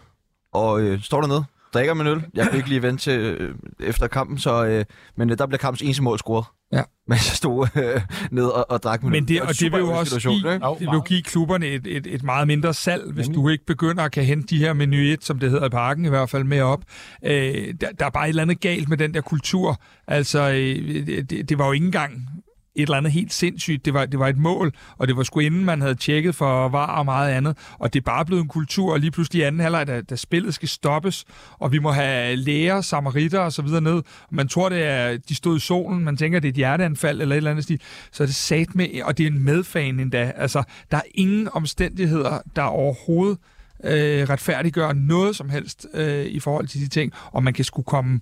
Og 0.53 0.73
uh, 0.83 1.01
står 1.01 1.21
dernede, 1.21 1.43
drikker 1.73 1.93
min 1.93 2.07
øl. 2.07 2.23
Jeg 2.33 2.47
kunne 2.47 2.57
ikke 2.57 2.69
lige 2.69 2.81
vente 2.81 3.03
til 3.03 3.49
uh, 3.49 3.55
efter 3.87 4.07
kampen, 4.07 4.37
så, 4.37 4.77
uh, 4.79 4.83
men 5.17 5.31
uh, 5.31 5.37
der 5.37 5.45
blev 5.45 5.59
kampens 5.59 5.81
eneste 5.81 6.03
mål 6.03 6.17
scoret. 6.19 6.45
Ja. 6.71 6.81
Mens 7.09 7.29
jeg 7.29 7.35
stod 7.35 7.67
uh, 7.75 8.01
ned 8.31 8.45
og, 8.45 8.71
og 8.71 8.83
drak 8.83 9.03
min 9.03 9.11
Men 9.11 9.27
det, 9.27 9.41
og 9.41 9.47
en 9.47 9.53
det 9.53 9.71
vil 9.71 9.79
jo 9.79 9.89
også 9.89 10.09
situation, 10.09 10.41
give, 10.41 10.53
ikke? 10.53 10.65
Det 10.65 10.79
vil 10.79 10.93
jo 10.93 11.01
give 11.01 11.21
klubberne 11.21 11.65
et, 11.65 11.87
et, 11.87 12.07
et 12.07 12.23
meget 12.23 12.47
mindre 12.47 12.73
salg, 12.73 13.11
hvis 13.11 13.27
Nemlig. 13.27 13.43
du 13.43 13.49
ikke 13.49 13.65
begynder 13.65 14.03
at 14.03 14.11
kan 14.11 14.23
hente 14.23 14.47
de 14.47 14.57
her 14.57 14.73
menu 14.73 14.97
1, 14.97 15.23
som 15.23 15.39
det 15.39 15.49
hedder 15.51 15.65
i 15.65 15.69
parken 15.69 16.05
i 16.05 16.09
hvert 16.09 16.29
fald, 16.29 16.43
med 16.43 16.61
op. 16.61 16.83
Øh, 17.23 17.73
der, 17.81 17.91
der 17.99 18.05
er 18.05 18.09
bare 18.09 18.25
et 18.25 18.29
eller 18.29 18.41
andet 18.41 18.59
galt 18.59 18.89
med 18.89 18.97
den 18.97 19.13
der 19.13 19.21
kultur. 19.21 19.81
Altså, 20.07 20.49
øh, 20.49 21.07
det, 21.29 21.49
det 21.49 21.57
var 21.57 21.65
jo 21.65 21.71
ikke 21.71 21.85
engang 21.85 22.29
et 22.75 22.81
eller 22.81 22.97
andet 22.97 23.11
helt 23.11 23.33
sindssygt. 23.33 23.85
Det 23.85 23.93
var, 23.93 24.05
det 24.05 24.19
var 24.19 24.27
et 24.27 24.37
mål, 24.37 24.73
og 24.97 25.07
det 25.07 25.17
var 25.17 25.23
sgu 25.23 25.39
inden 25.39 25.65
man 25.65 25.81
havde 25.81 25.95
tjekket 25.95 26.35
for 26.35 26.69
var 26.69 26.85
og 26.85 27.05
meget 27.05 27.31
andet. 27.31 27.57
Og 27.79 27.93
det 27.93 27.99
er 27.99 28.03
bare 28.03 28.25
blevet 28.25 28.41
en 28.41 28.47
kultur, 28.47 28.93
og 28.93 28.99
lige 28.99 29.11
pludselig 29.11 29.39
i 29.39 29.43
anden 29.43 29.61
halvleg, 29.61 29.87
da, 29.87 30.01
da 30.01 30.15
spillet 30.15 30.53
skal 30.53 30.69
stoppes, 30.69 31.25
og 31.59 31.71
vi 31.71 31.79
må 31.79 31.91
have 31.91 32.35
læger, 32.35 32.81
samaritter 32.81 33.39
og 33.39 33.53
så 33.53 33.61
videre 33.61 33.81
ned. 33.81 34.01
Man 34.31 34.47
tror, 34.47 34.69
det 34.69 34.83
er, 34.83 35.17
de 35.17 35.35
stod 35.35 35.57
i 35.57 35.59
solen, 35.59 36.03
man 36.03 36.17
tænker, 36.17 36.39
det 36.39 36.47
er 36.47 36.51
et 36.51 36.55
hjerteanfald 36.55 37.21
eller 37.21 37.35
et 37.35 37.37
eller 37.37 37.51
andet 37.51 37.63
stil. 37.63 37.81
Så 38.11 38.23
er 38.23 38.27
det 38.27 38.35
sat 38.35 38.75
med, 38.75 38.87
og 39.03 39.17
det 39.17 39.23
er 39.23 39.27
en 39.27 39.43
medfan 39.43 39.99
endda. 39.99 40.31
Altså, 40.35 40.63
der 40.91 40.97
er 40.97 41.01
ingen 41.13 41.49
omstændigheder, 41.53 42.39
der 42.55 42.61
overhovedet 42.61 43.37
øh, 43.83 44.29
retfærdiggør 44.29 44.93
noget 44.93 45.35
som 45.35 45.49
helst 45.49 45.87
øh, 45.93 46.25
i 46.25 46.39
forhold 46.39 46.67
til 46.67 46.81
de 46.81 46.87
ting, 46.87 47.11
og 47.31 47.43
man 47.43 47.53
kan 47.53 47.65
skulle 47.65 47.85
komme 47.85 48.19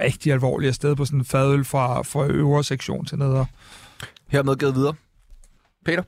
rigtig 0.00 0.32
alvorligt 0.32 0.68
afsted 0.68 0.96
på 0.96 1.04
sådan 1.04 1.18
en 1.20 1.24
fadøl 1.24 1.64
fra, 1.64 2.02
fra 2.02 2.26
øvre 2.26 2.64
sektion 2.64 3.04
til 3.04 3.18
nedre. 3.18 3.46
Hermed 4.36 4.56
givet 4.56 4.74
videre. 4.74 4.94
Peter? 5.84 6.02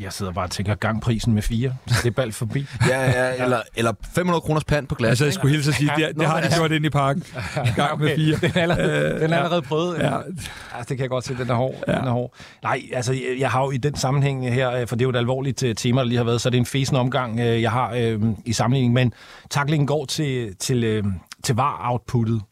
Jeg 0.00 0.12
sidder 0.12 0.32
bare 0.32 0.44
og 0.44 0.50
tænker 0.50 0.74
gangprisen 0.74 1.34
med 1.34 1.42
fire. 1.42 1.74
Så 1.86 1.94
det 2.02 2.06
er 2.06 2.14
bald 2.14 2.32
forbi. 2.32 2.66
ja, 2.88 3.10
ja, 3.10 3.44
eller, 3.44 3.60
eller 3.76 3.92
500 4.14 4.40
kroners 4.40 4.64
pand 4.64 4.86
på 4.86 4.94
glas. 4.94 5.08
Altså, 5.08 5.24
jeg 5.24 5.34
skulle 5.34 5.54
hilse 5.54 5.70
at 5.70 5.74
sige, 5.74 5.90
det, 5.96 6.16
det 6.18 6.26
har 6.26 6.40
de 6.40 6.48
gjort 6.56 6.72
ind 6.72 6.86
i 6.86 6.90
parken. 6.90 7.22
Gang 7.76 8.00
med 8.00 8.16
fire. 8.16 8.36
Den 8.36 8.52
er 8.54 8.62
allerede, 8.62 9.20
den 9.20 9.32
er 9.32 9.36
allerede 9.36 9.62
prøvet. 9.62 9.98
Ja. 9.98 10.16
Altså, 10.16 10.38
det 10.78 10.86
kan 10.86 10.98
jeg 10.98 11.08
godt 11.08 11.24
se, 11.24 11.36
den 11.36 11.50
er 11.50 11.54
hård. 11.54 11.84
Ja. 11.88 11.92
Den 11.92 12.04
er 12.04 12.10
hård. 12.10 12.34
Nej, 12.62 12.82
altså, 12.92 13.12
jeg, 13.12 13.36
jeg 13.38 13.50
har 13.50 13.64
jo 13.64 13.70
i 13.70 13.76
den 13.76 13.94
sammenhæng 13.94 14.54
her, 14.54 14.86
for 14.86 14.96
det 14.96 15.02
er 15.02 15.06
jo 15.06 15.10
et 15.10 15.16
alvorligt 15.16 15.62
uh, 15.62 15.70
tema, 15.76 16.00
der 16.00 16.06
lige 16.06 16.18
har 16.18 16.24
været, 16.24 16.40
så 16.40 16.50
det 16.50 16.56
er 16.56 16.60
en 16.60 16.66
fæsende 16.66 17.00
omgang, 17.00 17.38
jeg 17.38 17.70
har 17.70 18.14
uh, 18.16 18.38
i 18.44 18.52
sammenligning. 18.52 18.94
Men 18.94 19.12
taklingen 19.50 19.86
går 19.86 20.04
til, 20.04 20.56
til, 20.56 21.04
uh, 21.04 21.12
til 21.44 21.54
var-outputtet. 21.54 22.42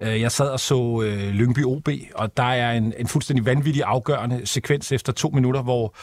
Øh, 0.00 0.20
jeg 0.20 0.32
sad 0.32 0.48
og 0.48 0.60
så 0.60 1.02
øh, 1.04 1.30
Lyngby 1.30 1.64
OB, 1.64 1.88
og 2.14 2.36
der 2.36 2.42
er 2.42 2.72
en, 2.72 2.94
en 2.98 3.06
fuldstændig 3.06 3.46
vanvittig 3.46 3.82
afgørende 3.86 4.40
sekvens 4.44 4.92
efter 4.92 5.12
to 5.12 5.28
minutter, 5.28 5.62
hvor 5.62 5.94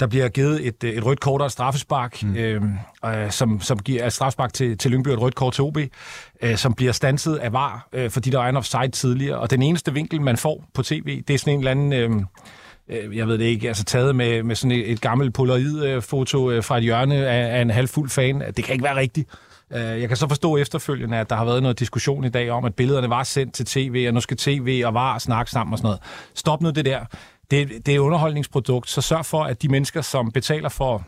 der 0.00 0.06
bliver 0.06 0.28
givet 0.28 0.66
et, 0.66 0.84
et 0.84 1.04
rødt 1.04 1.20
kort 1.20 1.40
og 1.40 1.46
et 1.46 1.52
straffespark, 1.52 2.22
mm. 2.22 2.36
øh, 2.36 2.62
øh, 3.04 3.30
som, 3.30 3.60
som 3.60 3.78
giver 3.78 4.06
et 4.06 4.12
straffespark 4.12 4.52
til, 4.52 4.78
til 4.78 4.90
Lyngby 4.90 5.08
og 5.08 5.14
et 5.14 5.20
rødt 5.20 5.34
kort 5.34 5.52
til 5.52 5.64
OB, 5.64 5.78
øh, 6.42 6.56
som 6.56 6.74
bliver 6.74 6.92
stanset 6.92 7.36
af 7.36 7.52
VAR, 7.52 7.88
øh, 7.92 8.10
fordi 8.10 8.30
der 8.30 8.40
er 8.40 8.48
en 8.48 8.56
offside 8.56 8.88
tidligere. 8.88 9.38
Og 9.38 9.50
den 9.50 9.62
eneste 9.62 9.94
vinkel, 9.94 10.20
man 10.20 10.36
får 10.36 10.64
på 10.74 10.82
tv, 10.82 11.22
det 11.28 11.34
er 11.34 11.38
sådan 11.38 11.54
en 11.54 11.58
eller 11.60 11.70
anden... 11.70 11.92
Øh, 11.92 12.10
jeg 13.16 13.28
ved 13.28 13.38
det 13.38 13.44
ikke, 13.44 13.68
altså 13.68 13.84
taget 13.84 14.16
med, 14.16 14.42
med 14.42 14.54
sådan 14.54 14.72
et, 14.72 14.90
et 14.90 15.00
gammelt 15.00 15.34
polaroid-foto 15.34 16.60
fra 16.62 16.76
et 16.76 16.82
hjørne 16.82 17.14
af, 17.14 17.58
af 17.58 17.62
en 17.62 17.70
halvfuld 17.70 18.10
fan. 18.10 18.42
Det 18.56 18.64
kan 18.64 18.72
ikke 18.72 18.84
være 18.84 18.96
rigtigt. 18.96 19.28
Øh, 19.72 20.00
jeg 20.00 20.08
kan 20.08 20.16
så 20.16 20.28
forstå 20.28 20.56
efterfølgende, 20.56 21.16
at 21.16 21.30
der 21.30 21.36
har 21.36 21.44
været 21.44 21.62
noget 21.62 21.78
diskussion 21.78 22.24
i 22.24 22.28
dag 22.28 22.50
om, 22.50 22.64
at 22.64 22.74
billederne 22.74 23.10
var 23.10 23.22
sendt 23.22 23.54
til 23.54 23.66
tv, 23.66 24.04
og 24.08 24.14
nu 24.14 24.20
skal 24.20 24.36
tv 24.36 24.82
og 24.86 24.94
var 24.94 25.18
snakke 25.18 25.50
sammen 25.50 25.72
og 25.72 25.78
sådan 25.78 25.86
noget. 25.86 26.00
Stop 26.34 26.60
nu 26.60 26.70
det 26.70 26.84
der. 26.84 27.00
Det, 27.50 27.86
det 27.86 27.94
er 27.94 28.00
underholdningsprodukt, 28.00 28.90
så 28.90 29.00
sørg 29.00 29.26
for, 29.26 29.44
at 29.44 29.62
de 29.62 29.68
mennesker, 29.68 30.00
som 30.00 30.32
betaler 30.32 30.68
for 30.68 31.06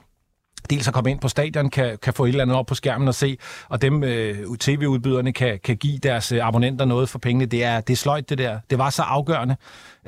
dels 0.71 0.89
at 0.89 0.95
komme 0.95 1.11
ind 1.11 1.21
på 1.21 1.29
stadion, 1.29 1.71
kan, 1.71 1.99
kan 2.03 2.15
få 2.15 2.25
et 2.25 2.29
eller 2.29 2.43
andet 2.43 2.57
op 2.57 2.67
på 2.67 2.75
skærmen 2.75 3.09
og 3.09 3.15
se, 3.15 3.39
og 3.69 3.83
dem 3.83 4.05
øh, 4.05 4.57
tv-udbyderne 4.61 5.33
kan, 5.33 5.59
kan 5.65 5.77
give 5.77 5.99
deres 5.99 6.33
øh, 6.33 6.47
abonnenter 6.47 6.85
noget 6.85 7.09
for 7.09 7.19
pengene. 7.19 7.47
Det 7.47 7.65
er, 7.65 7.81
det 7.81 7.93
er 7.93 7.97
sløjt, 7.97 8.31
det 8.31 8.39
der. 8.39 8.59
Det 8.71 8.79
var 8.79 8.91
så 8.91 9.03
afgørende. 9.03 9.57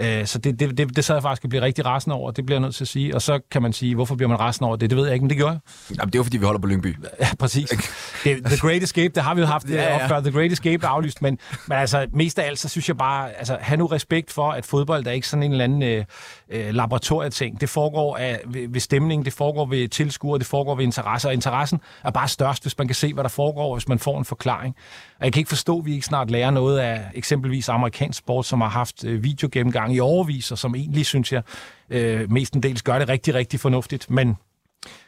Øh, 0.00 0.26
så 0.26 0.38
det, 0.38 0.61
det, 0.61 0.78
det, 0.78 0.96
det 0.96 1.04
sad 1.04 1.14
jeg 1.14 1.22
faktisk 1.22 1.44
at 1.44 1.50
blive 1.50 1.62
rigtig 1.62 1.87
rasende 1.87 2.16
over, 2.16 2.30
det 2.30 2.46
bliver 2.46 2.56
jeg 2.56 2.62
nødt 2.62 2.75
til 2.75 2.84
at 2.84 2.88
sige. 2.88 3.14
Og 3.14 3.22
så 3.22 3.40
kan 3.50 3.62
man 3.62 3.72
sige, 3.72 3.94
hvorfor 3.94 4.14
bliver 4.14 4.28
man 4.28 4.40
rasende 4.40 4.66
over 4.66 4.76
det? 4.76 4.90
Det 4.90 4.99
ved 4.99 5.04
jeg 5.04 5.14
ikke, 5.14 5.22
men 5.22 5.30
det 5.30 5.37
gjorde 5.37 5.52
jeg. 5.52 5.96
Jamen, 5.99 6.06
det 6.06 6.14
er 6.14 6.18
jo, 6.18 6.22
fordi 6.22 6.37
vi 6.37 6.44
holder 6.44 6.61
på 6.61 6.66
Lyngby. 6.66 6.96
Ja, 7.20 7.28
præcis. 7.38 7.68
Det, 8.25 8.44
the 8.44 8.56
Great 8.56 8.82
Escape, 8.82 9.08
det 9.14 9.22
har 9.22 9.34
vi 9.34 9.40
jo 9.40 9.46
haft 9.46 9.70
ja, 9.70 9.96
ja. 9.96 10.06
før. 10.06 10.20
The 10.20 10.32
Great 10.32 10.52
Escape 10.52 10.87
er 10.87 10.88
aflyst, 10.88 11.22
men, 11.22 11.38
men 11.66 11.78
altså, 11.78 12.06
mest 12.12 12.38
af 12.38 12.46
alt, 12.46 12.58
så 12.58 12.68
synes 12.68 12.88
jeg 12.88 12.96
bare, 12.96 13.32
altså, 13.32 13.58
have 13.61 13.76
nu 13.76 13.87
respekt 13.87 14.32
for, 14.32 14.50
at 14.50 14.66
fodbold 14.66 15.06
er 15.06 15.11
ikke 15.11 15.28
sådan 15.28 15.42
en 15.42 15.50
eller 15.52 15.64
anden 15.64 15.82
øh, 15.82 16.04
øh, 16.50 16.75
laboratorieting. 16.75 17.61
Det 17.61 17.68
foregår 17.68 18.16
af, 18.16 18.40
ved, 18.46 18.68
ved 18.68 18.80
stemning, 18.80 19.25
det 19.25 19.32
foregår 19.32 19.66
ved 19.66 19.88
tilskuer, 19.88 20.38
det 20.38 20.46
foregår 20.46 20.75
ved 20.75 20.84
interesse, 20.84 21.28
og 21.28 21.34
interessen 21.34 21.80
er 22.04 22.11
bare 22.11 22.28
størst, 22.28 22.62
hvis 22.62 22.78
man 22.78 22.88
kan 22.88 22.94
se, 22.94 23.14
hvad 23.14 23.25
der 23.25 23.30
foregår, 23.30 23.75
hvis 23.75 23.88
man 23.88 23.99
får 23.99 24.18
en 24.18 24.25
forklaring. 24.25 24.75
Og 25.18 25.25
jeg 25.25 25.32
kan 25.32 25.40
ikke 25.40 25.49
forstå, 25.49 25.78
at 25.78 25.87
vi 25.87 25.94
ikke 25.94 26.06
snart 26.06 26.30
lærer 26.30 26.50
noget 26.50 26.78
af 26.78 27.00
eksempelvis 27.14 27.68
amerikansk 27.68 28.18
sport, 28.18 28.46
som 28.46 28.61
har 28.61 28.68
haft 28.68 29.04
øh, 29.04 29.22
videogennemgang 29.22 29.81
i 29.90 30.00
overvis, 30.00 30.52
og 30.52 30.58
som 30.58 30.74
egentlig, 30.74 31.06
synes 31.06 31.32
jeg, 31.32 31.42
øh, 31.90 32.32
mestendels 32.32 32.82
gør 32.82 32.98
det 32.98 33.08
rigtig, 33.08 33.34
rigtig 33.34 33.60
fornuftigt. 33.60 34.10
Men 34.10 34.36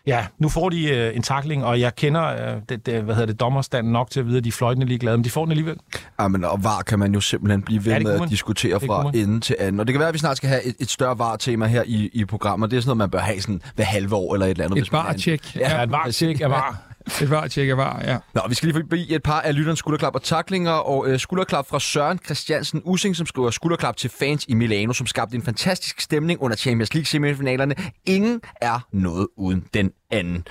Ja, 0.06 0.26
nu 0.38 0.48
får 0.48 0.68
de 0.68 0.88
øh, 0.90 1.16
en 1.16 1.22
takling, 1.22 1.64
og 1.64 1.80
jeg 1.80 1.94
kender 1.96 2.24
øh, 2.24 2.60
det, 2.68 2.86
det, 2.86 3.02
hvad 3.02 3.14
hedder 3.14 3.26
det, 3.26 3.40
dommerstanden 3.40 3.92
nok 3.92 4.10
til 4.10 4.20
at 4.20 4.26
vide, 4.26 4.38
at 4.38 4.44
de 4.44 4.48
er 4.48 4.52
fløjtende 4.52 4.86
ligeglade, 4.86 5.16
men 5.16 5.24
de 5.24 5.30
får 5.30 5.44
den 5.44 5.52
alligevel. 5.52 5.76
Ja, 6.20 6.28
men 6.28 6.44
og 6.44 6.64
var 6.64 6.82
kan 6.82 6.98
man 6.98 7.14
jo 7.14 7.20
simpelthen 7.20 7.62
blive 7.62 7.84
ved 7.84 7.92
ja, 7.92 7.98
med 7.98 8.20
at 8.20 8.30
diskutere 8.30 8.80
fra 8.80 9.10
ende 9.14 9.40
til 9.40 9.56
anden. 9.58 9.80
Og 9.80 9.86
det 9.86 9.92
kan 9.92 10.00
være, 10.00 10.08
at 10.08 10.14
vi 10.14 10.18
snart 10.18 10.36
skal 10.36 10.48
have 10.48 10.64
et, 10.64 10.76
et 10.80 10.90
større 10.90 11.18
var-tema 11.18 11.66
her 11.66 11.82
i, 11.86 12.10
i 12.12 12.24
programmet. 12.24 12.70
Det 12.70 12.76
er 12.76 12.80
sådan 12.80 12.88
noget, 12.88 12.98
man 12.98 13.10
bør 13.10 13.18
have 13.18 13.40
sådan 13.40 13.62
hver 13.74 13.84
halve 13.84 14.14
år 14.14 14.34
eller 14.34 14.46
et 14.46 14.50
eller 14.50 14.64
andet. 14.64 14.78
Et 14.78 14.92
var-tjek. 14.92 15.56
Ja, 15.56 15.82
et 15.82 15.90
var-tjek 15.90 16.40
er 16.40 16.48
var. 16.48 16.82
Et 17.22 17.30
var 17.30 17.48
tjekke 17.48 17.76
var, 17.76 18.02
ja. 18.04 18.18
Nå, 18.34 18.40
vi 18.48 18.54
skal 18.54 18.66
lige 18.66 18.82
forbi 18.82 19.14
et 19.14 19.22
par 19.22 19.40
af 19.40 19.54
lytterens 19.54 19.78
skulderklap 19.78 20.14
og 20.14 20.22
taklinger, 20.22 20.70
og 20.70 21.08
øh, 21.08 21.18
skulderklap 21.18 21.66
fra 21.66 21.80
Søren 21.80 22.18
Christiansen 22.24 22.82
Using, 22.84 23.16
som 23.16 23.26
skriver 23.26 23.50
skulderklap 23.50 23.96
til 23.96 24.10
fans 24.10 24.44
i 24.48 24.54
Milano, 24.54 24.92
som 24.92 25.06
skabte 25.06 25.36
en 25.36 25.42
fantastisk 25.42 26.00
stemning 26.00 26.42
under 26.42 26.56
Champions 26.56 26.94
League 26.94 27.06
semifinalerne. 27.06 27.74
Ingen 28.06 28.40
er 28.60 28.86
noget 28.92 29.28
uden 29.36 29.64
den 29.74 29.90
anden. 30.10 30.46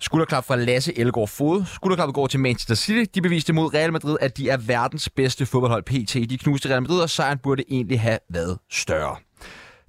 Skulderklap 0.00 0.44
fra 0.44 0.56
Lasse 0.56 0.98
Elgård 0.98 1.28
Fod. 1.28 1.64
Skulderklappet 1.74 2.14
går 2.14 2.26
til 2.26 2.40
Manchester 2.40 2.74
City. 2.74 3.10
De 3.14 3.22
beviste 3.22 3.52
mod 3.52 3.74
Real 3.74 3.92
Madrid, 3.92 4.16
at 4.20 4.36
de 4.36 4.48
er 4.48 4.56
verdens 4.56 5.08
bedste 5.08 5.46
fodboldhold 5.46 5.82
PT. 5.82 6.30
De 6.30 6.38
knuste 6.38 6.68
Real 6.68 6.82
Madrid, 6.82 7.00
og 7.00 7.10
sejren 7.10 7.38
burde 7.38 7.62
egentlig 7.70 8.00
have 8.00 8.18
været 8.30 8.58
større. 8.70 9.16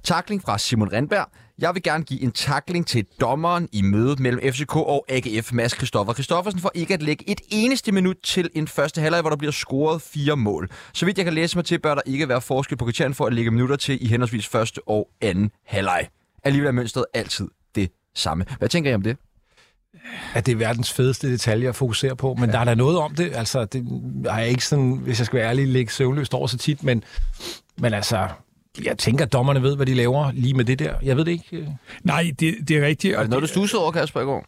Takling 0.04 0.42
fra 0.42 0.58
Simon 0.58 0.94
Randberg. 0.94 1.28
Jeg 1.62 1.74
vil 1.74 1.84
gerne 1.84 2.04
give 2.04 2.22
en 2.22 2.32
takling 2.32 2.88
til 2.88 3.06
dommeren 3.22 3.70
i 3.72 3.82
mødet 3.82 4.20
mellem 4.20 4.54
FCK 4.54 4.76
og 4.76 5.06
AGF, 5.10 5.54
Mads 5.54 5.76
Christoffer 5.76 6.14
Christoffersen, 6.14 6.62
for 6.62 6.72
ikke 6.76 6.94
at 6.94 7.02
lægge 7.02 7.30
et 7.30 7.42
eneste 7.50 7.92
minut 7.92 8.18
til 8.24 8.50
en 8.56 8.68
første 8.68 9.02
halvleg, 9.02 9.22
hvor 9.22 9.30
der 9.30 9.38
bliver 9.38 9.52
scoret 9.52 10.02
fire 10.02 10.38
mål. 10.38 10.70
Så 10.94 11.06
vidt 11.06 11.18
jeg 11.18 11.26
kan 11.26 11.34
læse 11.34 11.58
mig 11.58 11.66
til, 11.66 11.80
bør 11.80 11.96
der 11.96 12.02
ikke 12.06 12.30
være 12.30 12.42
forskel 12.42 12.78
på 12.78 12.86
kriterierne 12.86 13.16
for 13.16 13.26
at 13.26 13.34
lægge 13.34 13.52
minutter 13.52 13.76
til 13.76 14.06
i 14.06 14.08
henholdsvis 14.08 14.48
første 14.48 14.88
og 14.88 15.10
anden 15.22 15.52
halvleg. 15.66 16.08
Alligevel 16.44 16.68
er 16.68 16.72
mønstret 16.72 17.06
altid 17.14 17.48
det 17.76 17.92
samme. 18.16 18.46
Hvad 18.58 18.70
tænker 18.70 18.92
I 18.92 18.94
om 18.94 19.02
det? 19.02 19.18
at 20.36 20.46
det 20.46 20.52
er 20.52 20.56
verdens 20.56 20.94
fedeste 20.94 21.32
detalje 21.32 21.70
at 21.70 21.76
fokusere 21.76 22.16
på, 22.16 22.34
men 22.34 22.50
ja. 22.50 22.52
der 22.52 22.60
er 22.60 22.64
der 22.64 22.76
noget 22.76 22.98
om 22.98 23.16
det. 23.16 23.32
Altså, 23.36 23.66
det 23.66 23.86
har 24.30 24.40
jeg 24.40 24.50
ikke 24.50 24.66
sådan, 24.66 24.92
hvis 24.92 25.20
jeg 25.20 25.26
skal 25.26 25.40
være 25.40 25.50
ærlig, 25.50 25.68
lægge 25.68 25.92
søvnløst 25.92 26.34
over 26.34 26.48
så 26.48 26.58
tit, 26.58 26.84
men, 26.84 27.04
men 27.78 27.94
altså, 27.94 28.28
jeg 28.86 28.98
tænker, 28.98 29.26
at 29.26 29.34
dommerne 29.34 29.62
ved, 29.62 29.76
hvad 29.76 29.86
de 29.86 29.94
laver 29.94 30.32
lige 30.34 30.54
med 30.54 30.66
det 30.66 30.80
der. 30.80 30.94
Jeg 31.04 31.18
ved 31.18 31.26
det 31.26 31.32
ikke. 31.32 31.68
Nej, 32.04 32.32
det, 32.40 32.56
det 32.68 32.78
er 32.78 32.86
rigtigt. 32.86 33.16
Er 33.16 33.20
det 33.20 33.30
noget, 33.30 33.42
du 33.42 33.48
stussede 33.48 33.82
over, 33.82 33.92
Kasper, 33.92 34.22
i 34.22 34.24
går? 34.24 34.46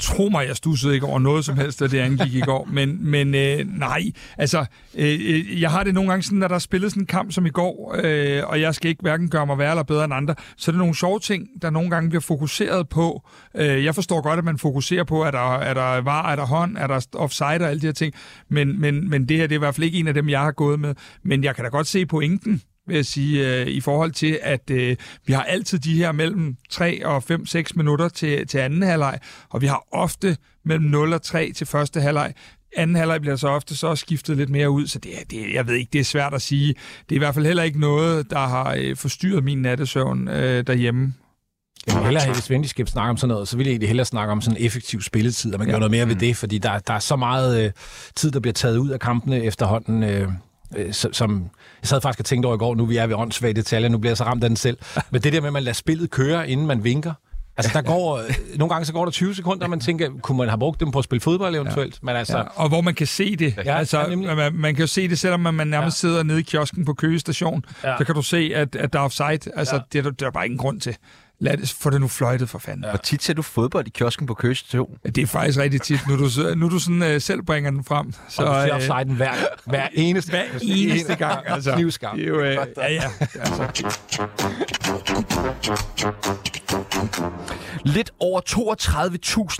Tro 0.00 0.28
mig, 0.28 0.46
jeg 0.48 0.56
stussede 0.56 0.94
ikke 0.94 1.06
over 1.06 1.18
noget 1.18 1.44
som 1.44 1.58
helst, 1.58 1.80
da 1.80 1.86
det 1.86 1.98
angik 1.98 2.34
i 2.34 2.40
går. 2.40 2.68
Men, 2.72 3.10
men 3.10 3.34
øh, 3.34 3.78
nej, 3.78 4.02
altså, 4.38 4.64
øh, 4.94 5.62
jeg 5.62 5.70
har 5.70 5.84
det 5.84 5.94
nogle 5.94 6.10
gange 6.10 6.22
sådan, 6.22 6.38
når 6.38 6.48
der 6.48 6.54
er 6.54 6.58
spillet 6.58 6.90
sådan 6.90 7.02
en 7.02 7.06
kamp 7.06 7.32
som 7.32 7.46
i 7.46 7.50
går, 7.50 8.00
øh, 8.04 8.42
og 8.46 8.60
jeg 8.60 8.74
skal 8.74 8.88
ikke 8.88 9.02
hverken 9.02 9.30
gøre 9.30 9.46
mig 9.46 9.58
værre 9.58 9.70
eller 9.70 9.82
bedre 9.82 10.04
end 10.04 10.14
andre, 10.14 10.34
så 10.56 10.70
er 10.70 10.72
det 10.72 10.78
nogle 10.78 10.94
sjove 10.94 11.18
ting, 11.18 11.48
der 11.62 11.70
nogle 11.70 11.90
gange 11.90 12.08
bliver 12.08 12.22
fokuseret 12.22 12.88
på. 12.88 13.28
Øh, 13.54 13.84
jeg 13.84 13.94
forstår 13.94 14.20
godt, 14.20 14.38
at 14.38 14.44
man 14.44 14.58
fokuserer 14.58 15.04
på, 15.04 15.22
at 15.22 15.32
der 15.32 15.54
er 15.56 15.74
der 15.74 16.00
var, 16.00 16.32
er 16.32 16.36
der 16.36 16.46
hånd, 16.46 16.76
er 16.78 16.86
der 16.86 17.06
offside 17.14 17.46
og 17.46 17.70
alle 17.70 17.80
de 17.80 17.86
her 17.86 17.92
ting, 17.92 18.14
men, 18.48 18.80
men, 18.80 19.10
men 19.10 19.28
det 19.28 19.36
her 19.36 19.46
det 19.46 19.54
er 19.54 19.58
i 19.58 19.64
hvert 19.64 19.74
fald 19.74 19.84
ikke 19.84 19.98
en 19.98 20.08
af 20.08 20.14
dem, 20.14 20.28
jeg 20.28 20.40
har 20.40 20.52
gået 20.52 20.80
med. 20.80 20.94
Men 21.22 21.44
jeg 21.44 21.54
kan 21.54 21.64
da 21.64 21.70
godt 21.70 21.86
se 21.86 22.06
pointen 22.06 22.62
vil 22.86 22.96
jeg 22.96 23.06
sige, 23.06 23.60
øh, 23.60 23.66
i 23.66 23.80
forhold 23.80 24.12
til, 24.12 24.38
at 24.42 24.70
øh, 24.70 24.96
vi 25.26 25.32
har 25.32 25.42
altid 25.42 25.78
de 25.78 25.94
her 25.94 26.12
mellem 26.12 26.56
3 26.70 27.06
og 27.06 27.22
5-6 27.30 27.62
minutter 27.76 28.08
til, 28.08 28.46
til 28.46 28.58
anden 28.58 28.82
halvleg, 28.82 29.18
og 29.50 29.62
vi 29.62 29.66
har 29.66 29.86
ofte 29.92 30.36
mellem 30.64 30.86
0 30.86 31.12
og 31.12 31.22
3 31.22 31.52
til 31.52 31.66
første 31.66 32.00
halvleg. 32.00 32.34
Anden 32.76 32.96
halvleg 32.96 33.20
bliver 33.20 33.36
så 33.36 33.48
ofte 33.48 33.76
så 33.76 33.94
skiftet 33.94 34.36
lidt 34.36 34.50
mere 34.50 34.70
ud, 34.70 34.86
så 34.86 34.98
det, 34.98 35.12
det, 35.30 35.54
jeg 35.54 35.66
ved 35.66 35.74
ikke, 35.74 35.90
det 35.92 36.00
er 36.00 36.04
svært 36.04 36.34
at 36.34 36.42
sige. 36.42 36.74
Det 37.08 37.12
er 37.12 37.14
i 37.14 37.18
hvert 37.18 37.34
fald 37.34 37.46
heller 37.46 37.62
ikke 37.62 37.80
noget, 37.80 38.30
der 38.30 38.38
har 38.38 38.74
øh, 38.78 38.96
forstyrret 38.96 39.44
min 39.44 39.62
nattesøvn 39.62 40.28
øh, 40.28 40.66
derhjemme. 40.66 41.14
Jeg 41.86 41.96
vil 41.96 42.04
hellere, 42.04 42.32
hvis 42.32 42.50
vi 42.50 42.66
skal 42.66 42.86
snakke 42.86 43.10
om 43.10 43.16
sådan 43.16 43.28
noget, 43.28 43.48
så 43.48 43.56
vil 43.56 43.64
jeg 43.64 43.70
egentlig 43.70 43.88
hellere 43.88 44.04
snakke 44.04 44.32
om 44.32 44.40
sådan 44.40 44.62
effektiv 44.62 45.02
spilletid, 45.02 45.52
og 45.54 45.58
man 45.58 45.66
gør 45.66 45.74
ja. 45.74 45.78
noget 45.78 45.90
mere 45.90 46.06
ved 46.06 46.14
mm. 46.14 46.20
det, 46.20 46.36
fordi 46.36 46.58
der, 46.58 46.78
der 46.78 46.94
er 46.94 46.98
så 46.98 47.16
meget 47.16 47.64
øh, 47.64 47.72
tid, 48.16 48.30
der 48.30 48.40
bliver 48.40 48.52
taget 48.52 48.76
ud 48.76 48.90
af 48.90 49.00
kampene 49.00 49.44
efterhånden. 49.44 50.02
Øh, 50.02 50.28
øh, 50.76 50.92
som 50.92 51.50
jeg 51.82 51.88
sad 51.88 52.00
faktisk 52.00 52.20
og 52.20 52.24
tænkte 52.24 52.46
over 52.46 52.54
i 52.54 52.58
går, 52.58 52.74
nu 52.74 52.86
vi 52.86 52.96
er 52.96 53.06
ved 53.06 53.16
åndssvage 53.16 53.54
detaljer, 53.54 53.88
nu 53.88 53.98
bliver 53.98 54.10
jeg 54.10 54.16
så 54.16 54.24
ramt 54.24 54.44
af 54.44 54.50
den 54.50 54.56
selv. 54.56 54.78
Men 55.10 55.22
det 55.22 55.32
der 55.32 55.40
med, 55.40 55.46
at 55.46 55.52
man 55.52 55.62
lader 55.62 55.74
spillet 55.74 56.10
køre, 56.10 56.48
inden 56.50 56.66
man 56.66 56.84
vinker, 56.84 57.12
Altså, 57.56 57.70
der 57.74 57.82
går, 57.82 58.16
øh, 58.18 58.34
nogle 58.56 58.74
gange 58.74 58.86
så 58.86 58.92
går 58.92 59.04
der 59.04 59.12
20 59.12 59.34
sekunder, 59.34 59.64
og 59.64 59.70
man 59.70 59.80
tænker, 59.80 60.10
kunne 60.22 60.38
man 60.38 60.48
have 60.48 60.58
brugt 60.58 60.80
dem 60.80 60.90
på 60.90 60.98
at 60.98 61.04
spille 61.04 61.20
fodbold 61.20 61.54
eventuelt? 61.54 61.94
Ja. 61.94 61.98
Men 62.06 62.16
altså, 62.16 62.38
ja. 62.38 62.44
Og 62.54 62.68
hvor 62.68 62.80
man 62.80 62.94
kan 62.94 63.06
se 63.06 63.36
det. 63.36 63.54
Ja, 63.64 63.78
altså, 63.78 64.00
ja, 64.00 64.34
man, 64.34 64.54
man 64.54 64.74
kan 64.74 64.82
jo 64.82 64.86
se 64.86 65.08
det, 65.08 65.18
selvom 65.18 65.40
man 65.40 65.66
nærmest 65.66 66.04
ja. 66.04 66.08
sidder 66.08 66.22
nede 66.22 66.40
i 66.40 66.42
kiosken 66.42 66.84
på 66.84 66.94
Køge 66.94 67.18
station. 67.18 67.64
Ja. 67.84 67.98
Så 67.98 68.04
kan 68.04 68.14
du 68.14 68.22
se, 68.22 68.50
at, 68.54 68.76
at 68.76 68.92
der 68.92 68.98
er 68.98 69.02
offside. 69.02 69.52
Altså, 69.56 69.74
ja. 69.74 69.80
det, 69.92 69.98
er, 69.98 70.02
det 70.02 70.22
er 70.22 70.26
der 70.26 70.30
bare 70.30 70.44
ingen 70.44 70.58
grund 70.58 70.80
til. 70.80 70.96
Lad 71.38 71.56
det, 71.56 71.70
få 71.80 71.90
det 71.90 72.00
nu 72.00 72.08
fløjtet 72.08 72.48
for 72.48 72.58
fanden. 72.58 72.84
Ja. 72.84 72.90
Hvor 72.90 72.98
tit 72.98 73.22
ser 73.22 73.34
du 73.34 73.42
fodbold 73.42 73.86
i 73.86 73.90
kiosken 73.90 74.26
på 74.26 74.34
Køge 74.34 74.54
Station? 74.54 74.96
Det 75.04 75.18
er 75.18 75.26
faktisk 75.26 75.58
rigtig 75.58 75.82
tit, 75.82 76.00
nu 76.08 76.16
du, 76.16 76.54
nu 76.56 76.70
du 76.70 76.78
sådan, 76.78 77.02
øh, 77.02 77.20
selv 77.20 77.42
bringer 77.42 77.70
den 77.70 77.84
frem. 77.84 78.12
Så, 78.28 78.42
og 78.42 78.48
du 78.48 78.52
ser 78.68 78.74
øh, 78.74 78.76
offsiden 78.76 79.16
hver, 79.16 79.32
hver 79.66 79.88
eneste, 79.92 80.30
hver 80.30 80.44
eneste 80.62 81.14
gang. 81.14 81.46
Altså, 81.46 81.74
Knivskarp. 81.74 82.16
det 82.16 82.24
er 82.24 82.28
jo, 82.28 82.40
øh, 82.40 82.54
ja, 82.76 82.92
ja. 82.92 83.10
Altså, 83.34 83.68
Lidt 87.84 88.10
over 88.20 88.40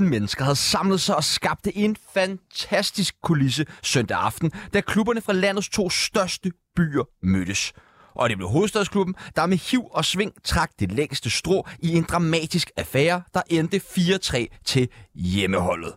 32.000 0.00 0.02
mennesker 0.04 0.44
havde 0.44 0.56
samlet 0.56 1.00
sig 1.00 1.16
og 1.16 1.24
skabte 1.24 1.76
en 1.76 1.96
fantastisk 2.14 3.14
kulisse 3.22 3.66
søndag 3.82 4.18
aften, 4.18 4.52
da 4.74 4.80
klubberne 4.80 5.20
fra 5.20 5.32
landets 5.32 5.68
to 5.68 5.90
største 5.90 6.50
byer 6.76 7.04
mødtes. 7.22 7.72
Og 8.14 8.28
det 8.28 8.36
blev 8.36 8.48
hovedstadsklubben, 8.48 9.14
der 9.36 9.46
med 9.46 9.58
hiv 9.70 9.84
og 9.90 10.04
sving 10.04 10.32
trak 10.44 10.70
det 10.80 10.92
længste 10.92 11.30
strå 11.30 11.68
i 11.78 11.96
en 11.96 12.02
dramatisk 12.02 12.70
affære, 12.76 13.22
der 13.34 13.42
endte 13.48 13.76
4-3 13.76 14.46
til 14.64 14.88
hjemmeholdet. 15.14 15.92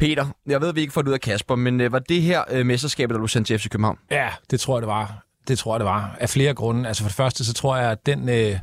Peter, 0.00 0.26
jeg 0.46 0.60
ved, 0.60 0.68
at 0.68 0.74
vi 0.74 0.80
ikke 0.80 0.92
får 0.92 1.02
det 1.02 1.08
ud 1.08 1.14
af 1.14 1.20
Kasper, 1.20 1.54
men 1.54 1.80
øh, 1.80 1.92
var 1.92 1.98
det 1.98 2.22
her 2.22 2.42
øh, 2.50 2.66
mesterskabet, 2.66 3.14
der 3.14 3.20
blev 3.20 3.28
sendt 3.28 3.46
til 3.46 3.58
FC 3.58 3.68
København? 3.68 3.98
Ja, 4.10 4.28
det 4.50 4.60
tror 4.60 4.76
jeg, 4.76 4.82
det 4.82 4.88
var. 4.88 5.24
Det 5.48 5.58
tror 5.58 5.74
jeg, 5.74 5.80
det 5.80 5.86
var. 5.86 6.16
Af 6.20 6.30
flere 6.30 6.54
grunde. 6.54 6.88
Altså 6.88 7.02
for 7.02 7.08
det 7.08 7.16
første, 7.16 7.44
så 7.44 7.52
tror 7.52 7.76
jeg, 7.76 7.90
at 7.90 8.06
den 8.06 8.28
øh, 8.28 8.58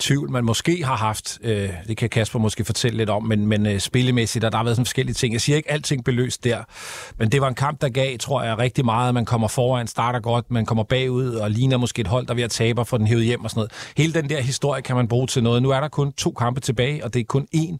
tvivl, 0.00 0.30
man 0.30 0.44
måske 0.44 0.84
har 0.84 0.96
haft, 0.96 1.38
øh, 1.42 1.70
det 1.88 1.96
kan 1.96 2.08
Kasper 2.10 2.38
måske 2.38 2.64
fortælle 2.64 2.98
lidt 2.98 3.10
om, 3.10 3.24
men, 3.24 3.46
men 3.46 3.66
øh, 3.66 3.80
spillemæssigt, 3.80 4.44
og 4.44 4.52
der 4.52 4.58
har 4.58 4.64
været 4.64 4.76
sådan 4.76 4.86
forskellige 4.86 5.14
ting. 5.14 5.32
Jeg 5.32 5.40
siger 5.40 5.56
ikke, 5.56 5.70
alting 5.70 6.04
blev 6.04 6.16
løst 6.16 6.44
der, 6.44 6.62
men 7.18 7.32
det 7.32 7.40
var 7.40 7.48
en 7.48 7.54
kamp, 7.54 7.80
der 7.80 7.88
gav, 7.88 8.18
tror 8.18 8.42
jeg, 8.42 8.58
rigtig 8.58 8.84
meget. 8.84 9.14
Man 9.14 9.24
kommer 9.24 9.48
foran, 9.48 9.86
starter 9.86 10.20
godt, 10.20 10.50
man 10.50 10.66
kommer 10.66 10.84
bagud 10.84 11.34
og 11.34 11.50
ligner 11.50 11.76
måske 11.76 12.00
et 12.00 12.06
hold, 12.06 12.26
der 12.26 12.32
er 12.32 12.36
ved 12.36 12.44
at 12.44 12.50
tabe 12.50 12.80
og 12.80 12.86
få 12.86 12.98
den 12.98 13.06
hævet 13.06 13.24
hjem 13.24 13.44
og 13.44 13.50
sådan 13.50 13.58
noget. 13.58 13.72
Hele 13.96 14.12
den 14.12 14.30
der 14.30 14.40
historie 14.40 14.82
kan 14.82 14.96
man 14.96 15.08
bruge 15.08 15.26
til 15.26 15.42
noget. 15.42 15.62
Nu 15.62 15.70
er 15.70 15.80
der 15.80 15.88
kun 15.88 16.12
to 16.12 16.30
kampe 16.30 16.60
tilbage, 16.60 17.04
og 17.04 17.14
det 17.14 17.20
er 17.20 17.24
kun 17.24 17.46
én, 17.56 17.76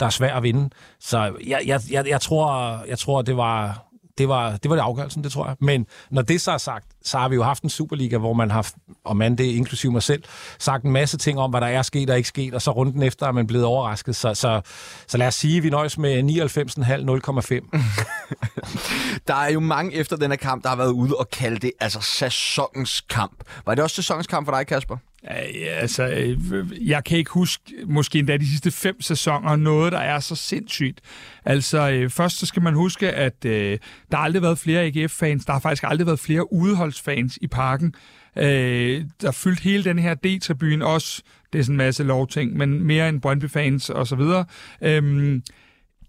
der 0.00 0.06
er 0.06 0.10
svær 0.10 0.34
at 0.34 0.42
vinde. 0.42 0.70
Så 1.00 1.32
jeg, 1.46 1.60
jeg, 1.66 1.80
jeg, 1.90 2.08
jeg, 2.08 2.20
tror, 2.20 2.78
jeg 2.88 2.98
tror, 2.98 3.22
det 3.22 3.36
var, 3.36 3.84
det 4.20 4.28
var, 4.28 4.56
det 4.56 4.68
var 4.70 4.76
det 4.76 4.82
afgørelsen, 4.82 5.24
det 5.24 5.32
tror 5.32 5.46
jeg. 5.46 5.56
Men 5.60 5.86
når 6.10 6.22
det 6.22 6.40
så 6.40 6.50
er 6.52 6.58
sagt, 6.58 6.86
så 7.04 7.18
har 7.18 7.28
vi 7.28 7.34
jo 7.34 7.42
haft 7.42 7.62
en 7.62 7.70
Superliga, 7.70 8.18
hvor 8.18 8.32
man 8.32 8.50
har, 8.50 8.72
og 9.04 9.16
man 9.16 9.36
det 9.36 9.44
inklusive 9.44 9.92
mig 9.92 10.02
selv, 10.02 10.22
sagt 10.58 10.84
en 10.84 10.90
masse 10.92 11.18
ting 11.18 11.38
om, 11.38 11.50
hvad 11.50 11.60
der 11.60 11.66
er 11.66 11.82
sket 11.82 12.10
og 12.10 12.16
ikke 12.16 12.28
sket, 12.28 12.54
og 12.54 12.62
så 12.62 12.70
runden 12.70 13.02
efter 13.02 13.26
er 13.26 13.32
man 13.32 13.46
blevet 13.46 13.64
overrasket. 13.64 14.16
Så, 14.16 14.34
så, 14.34 14.60
så 15.06 15.18
lad 15.18 15.26
os 15.26 15.34
sige, 15.34 15.56
at 15.56 15.62
vi 15.62 15.70
nøjes 15.70 15.98
med 15.98 16.22
99,5, 16.22 17.70
0,5. 17.72 19.22
Der 19.28 19.34
er 19.34 19.50
jo 19.50 19.60
mange 19.60 19.94
efter 19.94 20.16
den 20.16 20.30
her 20.30 20.36
kamp, 20.36 20.62
der 20.62 20.68
har 20.68 20.76
været 20.76 20.92
ude 20.92 21.16
og 21.16 21.30
kalde 21.30 21.58
det 21.58 21.72
altså 21.80 22.00
sæsonens 22.00 23.00
kamp. 23.00 23.44
Var 23.66 23.74
det 23.74 23.84
også 23.84 23.96
sæsonens 23.96 24.26
kamp 24.26 24.46
for 24.46 24.52
dig, 24.52 24.66
Kasper? 24.66 24.96
Ja, 25.24 25.72
altså, 25.74 26.08
øh, 26.08 26.88
jeg 26.88 27.04
kan 27.04 27.18
ikke 27.18 27.30
huske, 27.30 27.62
måske 27.86 28.18
endda 28.18 28.36
de 28.36 28.46
sidste 28.46 28.70
fem 28.70 29.00
sæsoner, 29.00 29.56
noget, 29.56 29.92
der 29.92 29.98
er 29.98 30.20
så 30.20 30.36
sindssygt. 30.36 31.00
Altså, 31.44 31.90
øh, 31.90 32.10
først 32.10 32.38
så 32.38 32.46
skal 32.46 32.62
man 32.62 32.74
huske, 32.74 33.12
at 33.12 33.44
øh, 33.44 33.78
der 34.10 34.16
har 34.16 34.24
aldrig 34.24 34.42
været 34.42 34.58
flere 34.58 34.82
AGF-fans, 34.82 35.44
der 35.44 35.52
har 35.52 35.60
faktisk 35.60 35.84
aldrig 35.86 36.06
været 36.06 36.20
flere 36.20 36.52
udeholdsfans 36.52 37.38
i 37.42 37.46
parken. 37.46 37.94
Øh, 38.38 39.04
der 39.20 39.30
fyldt 39.30 39.60
hele 39.60 39.84
den 39.84 39.98
her 39.98 40.14
D-tribune 40.14 40.84
også, 40.84 41.22
det 41.52 41.58
er 41.58 41.62
sådan 41.62 41.72
en 41.72 41.76
masse 41.76 42.04
lovting, 42.04 42.56
men 42.56 42.82
mere 42.82 43.08
end 43.08 43.20
Brøndby-fans 43.20 43.90
og 43.90 44.06
så 44.06 44.16
videre. 44.16 44.44
Øh, 44.82 45.40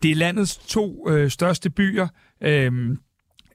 det 0.03 0.11
er 0.11 0.15
landets 0.15 0.57
to 0.57 1.09
øh, 1.09 1.31
største 1.31 1.69
byer. 1.69 2.07
Øh, 2.41 2.97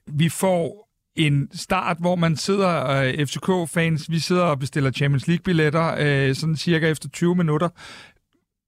vi 0.07 0.29
får 0.29 0.86
en 1.17 1.49
start, 1.53 1.97
hvor 1.99 2.15
man 2.15 2.35
sidder, 2.35 2.87
øh, 2.87 3.27
FCK-fans, 3.27 4.11
vi 4.11 4.19
sidder 4.19 4.43
og 4.43 4.59
bestiller 4.59 4.91
Champions 4.91 5.27
League-billetter, 5.27 5.95
øh, 5.99 6.35
sådan 6.35 6.55
cirka 6.55 6.89
efter 6.89 7.09
20 7.09 7.35
minutter. 7.35 7.69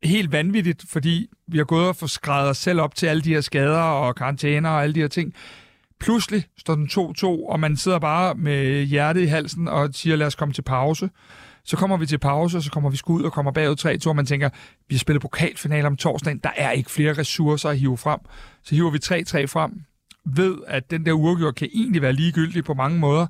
Helt 0.03 0.31
vanvittigt, 0.31 0.85
fordi 0.89 1.27
vi 1.47 1.57
har 1.57 1.65
gået 1.65 1.87
og 1.87 1.95
få 1.95 2.07
skrevet 2.07 2.49
os 2.49 2.57
selv 2.57 2.81
op 2.81 2.95
til 2.95 3.07
alle 3.07 3.21
de 3.21 3.33
her 3.33 3.41
skader 3.41 3.81
og 3.81 4.15
karantæner 4.15 4.69
og 4.69 4.83
alle 4.83 4.95
de 4.95 4.99
her 4.99 5.07
ting. 5.07 5.33
Pludselig 5.99 6.45
står 6.57 6.75
den 6.75 6.87
2-2, 6.87 7.45
og 7.49 7.59
man 7.59 7.77
sidder 7.77 7.99
bare 7.99 8.35
med 8.35 8.83
hjertet 8.83 9.21
i 9.21 9.25
halsen 9.25 9.67
og 9.67 9.89
siger, 9.91 10.15
lad 10.15 10.27
os 10.27 10.35
komme 10.35 10.53
til 10.53 10.61
pause. 10.61 11.09
Så 11.63 11.77
kommer 11.77 11.97
vi 11.97 12.05
til 12.05 12.17
pause, 12.17 12.57
og 12.57 12.63
så 12.63 12.71
kommer 12.71 12.89
vi 12.89 12.97
sgu 12.97 13.13
ud 13.13 13.23
og 13.23 13.33
kommer 13.33 13.51
bagud 13.51 13.75
3-2, 14.05 14.09
og 14.09 14.15
man 14.15 14.25
tænker, 14.25 14.49
vi 14.89 14.95
har 14.95 14.99
spillet 14.99 15.21
pokalfinale 15.21 15.87
om 15.87 15.97
torsdagen, 15.97 16.39
der 16.43 16.49
er 16.55 16.71
ikke 16.71 16.91
flere 16.91 17.13
ressourcer 17.13 17.69
at 17.69 17.79
hive 17.79 17.97
frem. 17.97 18.19
Så 18.63 18.75
hiver 18.75 18.91
vi 18.91 18.97
3-3 18.97 19.45
frem, 19.45 19.71
ved, 20.25 20.57
at 20.67 20.91
den 20.91 21.05
der 21.05 21.11
uafgjort 21.11 21.55
kan 21.55 21.69
egentlig 21.73 22.01
være 22.01 22.13
ligegyldig 22.13 22.63
på 22.63 22.73
mange 22.73 22.99
måder, 22.99 23.27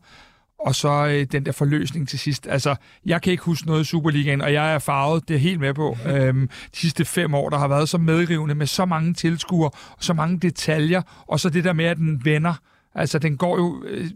og 0.60 0.75
så 0.75 1.08
øh, 1.08 1.25
den 1.31 1.46
der 1.46 1.51
forløsning 1.51 2.08
til 2.08 2.19
sidst. 2.19 2.48
Altså, 2.48 2.75
jeg 3.05 3.22
kan 3.22 3.31
ikke 3.31 3.43
huske 3.43 3.67
noget 3.67 3.81
i 3.81 3.84
Superligaen, 3.84 4.41
og 4.41 4.53
jeg 4.53 4.74
er 4.74 4.79
farvet, 4.79 5.27
det 5.27 5.36
er 5.36 5.39
helt 5.39 5.60
med 5.60 5.74
på. 5.74 5.98
Øhm, 6.08 6.48
de 6.48 6.77
sidste 6.79 7.05
fem 7.05 7.34
år, 7.34 7.50
der 7.50 7.58
har 7.58 7.67
været 7.67 7.89
så 7.89 7.98
medrivende 7.98 8.55
med 8.55 8.67
så 8.67 8.86
mange 8.86 9.13
tilskuere, 9.13 9.69
og 9.91 10.03
så 10.03 10.13
mange 10.13 10.39
detaljer, 10.39 11.01
og 11.27 11.39
så 11.39 11.50
det 11.50 11.63
der 11.63 11.74
med, 11.74 11.86
at 11.86 11.98
den 11.98 12.25
vender. 12.25 12.53
Altså, 12.96 13.19
den 13.19 13.38
går 13.38 13.58
jo... 13.58 13.84
Øh, 13.88 14.10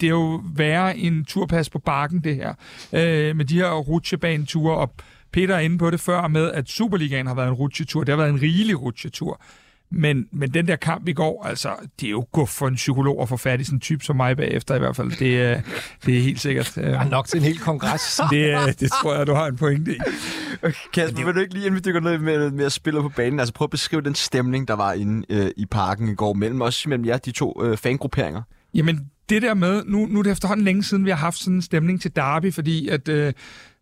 det 0.00 0.06
er 0.06 0.10
jo 0.10 0.42
værre 0.56 0.98
en 0.98 1.24
turpas 1.24 1.70
på 1.70 1.78
bakken, 1.78 2.20
det 2.24 2.36
her. 2.36 2.54
Øh, 2.92 3.36
med 3.36 3.44
de 3.44 3.54
her 3.54 3.70
rutsjebaneture, 3.70 4.76
og 4.76 4.94
Peter 5.32 5.54
er 5.54 5.60
inde 5.60 5.78
på 5.78 5.90
det 5.90 6.00
før 6.00 6.28
med, 6.28 6.52
at 6.52 6.68
Superligaen 6.68 7.26
har 7.26 7.34
været 7.34 7.48
en 7.48 7.54
rutsjetur. 7.54 8.04
Det 8.04 8.08
har 8.08 8.16
været 8.16 8.30
en 8.30 8.42
rigelig 8.42 8.82
rutsjetur. 8.82 9.40
Men, 9.96 10.26
men 10.32 10.54
den 10.54 10.68
der 10.68 10.76
kamp 10.76 11.08
i 11.08 11.12
går, 11.12 11.46
altså, 11.46 11.68
det 12.00 12.06
er 12.06 12.10
jo 12.10 12.26
guf 12.32 12.48
for 12.48 12.68
en 12.68 12.74
psykolog 12.74 13.22
at 13.22 13.28
få 13.28 13.36
fat 13.36 13.60
i 13.60 13.64
sådan 13.64 13.76
en 13.76 13.80
type 13.80 14.04
som 14.04 14.16
mig 14.16 14.36
bagefter 14.36 14.74
i 14.74 14.78
hvert 14.78 14.96
fald. 14.96 15.10
Det, 15.18 15.42
er- 15.42 15.60
det 16.06 16.16
er 16.18 16.22
helt 16.22 16.40
sikkert. 16.40 16.78
øh, 16.78 16.84
Der 16.84 16.98
er 17.00 17.08
nok 17.08 17.26
til 17.28 17.36
en 17.38 17.44
hel 17.44 17.58
kongres. 17.58 18.20
Det, 18.30 18.50
øh, 18.68 18.72
det 18.80 18.90
tror 18.92 19.14
jeg, 19.14 19.26
du 19.26 19.34
har 19.34 19.46
en 19.46 19.56
pointe 19.56 19.92
i. 19.94 19.98
Kasper, 20.92 21.24
vil 21.24 21.34
du 21.34 21.40
ikke 21.40 21.54
lige, 21.54 21.66
inden 21.66 21.74
vi 21.74 21.80
dykker 21.80 22.00
ned 22.00 22.18
med, 22.18 22.50
med 22.50 22.64
at 22.64 22.72
spille 22.72 23.00
på 23.00 23.08
banen, 23.08 23.40
altså 23.40 23.54
prøv 23.54 23.64
at 23.66 23.70
beskrive 23.70 24.02
den 24.02 24.14
stemning, 24.14 24.68
der 24.68 24.74
var 24.74 24.92
inde 24.92 25.26
øh, 25.30 25.50
i 25.56 25.66
parken 25.66 26.08
i 26.08 26.14
går, 26.14 26.32
mellem 26.32 26.60
os, 26.62 26.86
mellem 26.86 27.06
jer, 27.06 27.16
de 27.16 27.30
to 27.32 27.62
øh, 27.64 27.76
fangrupperinger. 27.78 28.42
Jamen, 28.74 29.00
det 29.28 29.42
der 29.42 29.54
med, 29.54 29.82
nu, 29.86 30.06
nu 30.06 30.18
er 30.18 30.22
det 30.22 30.32
efterhånden 30.32 30.64
længe 30.64 30.82
siden, 30.84 31.04
vi 31.04 31.10
har 31.10 31.16
haft 31.16 31.38
sådan 31.38 31.54
en 31.54 31.62
stemning 31.62 32.00
til 32.00 32.16
derby, 32.16 32.52
fordi 32.52 32.88
at, 32.88 33.08
øh, 33.08 33.32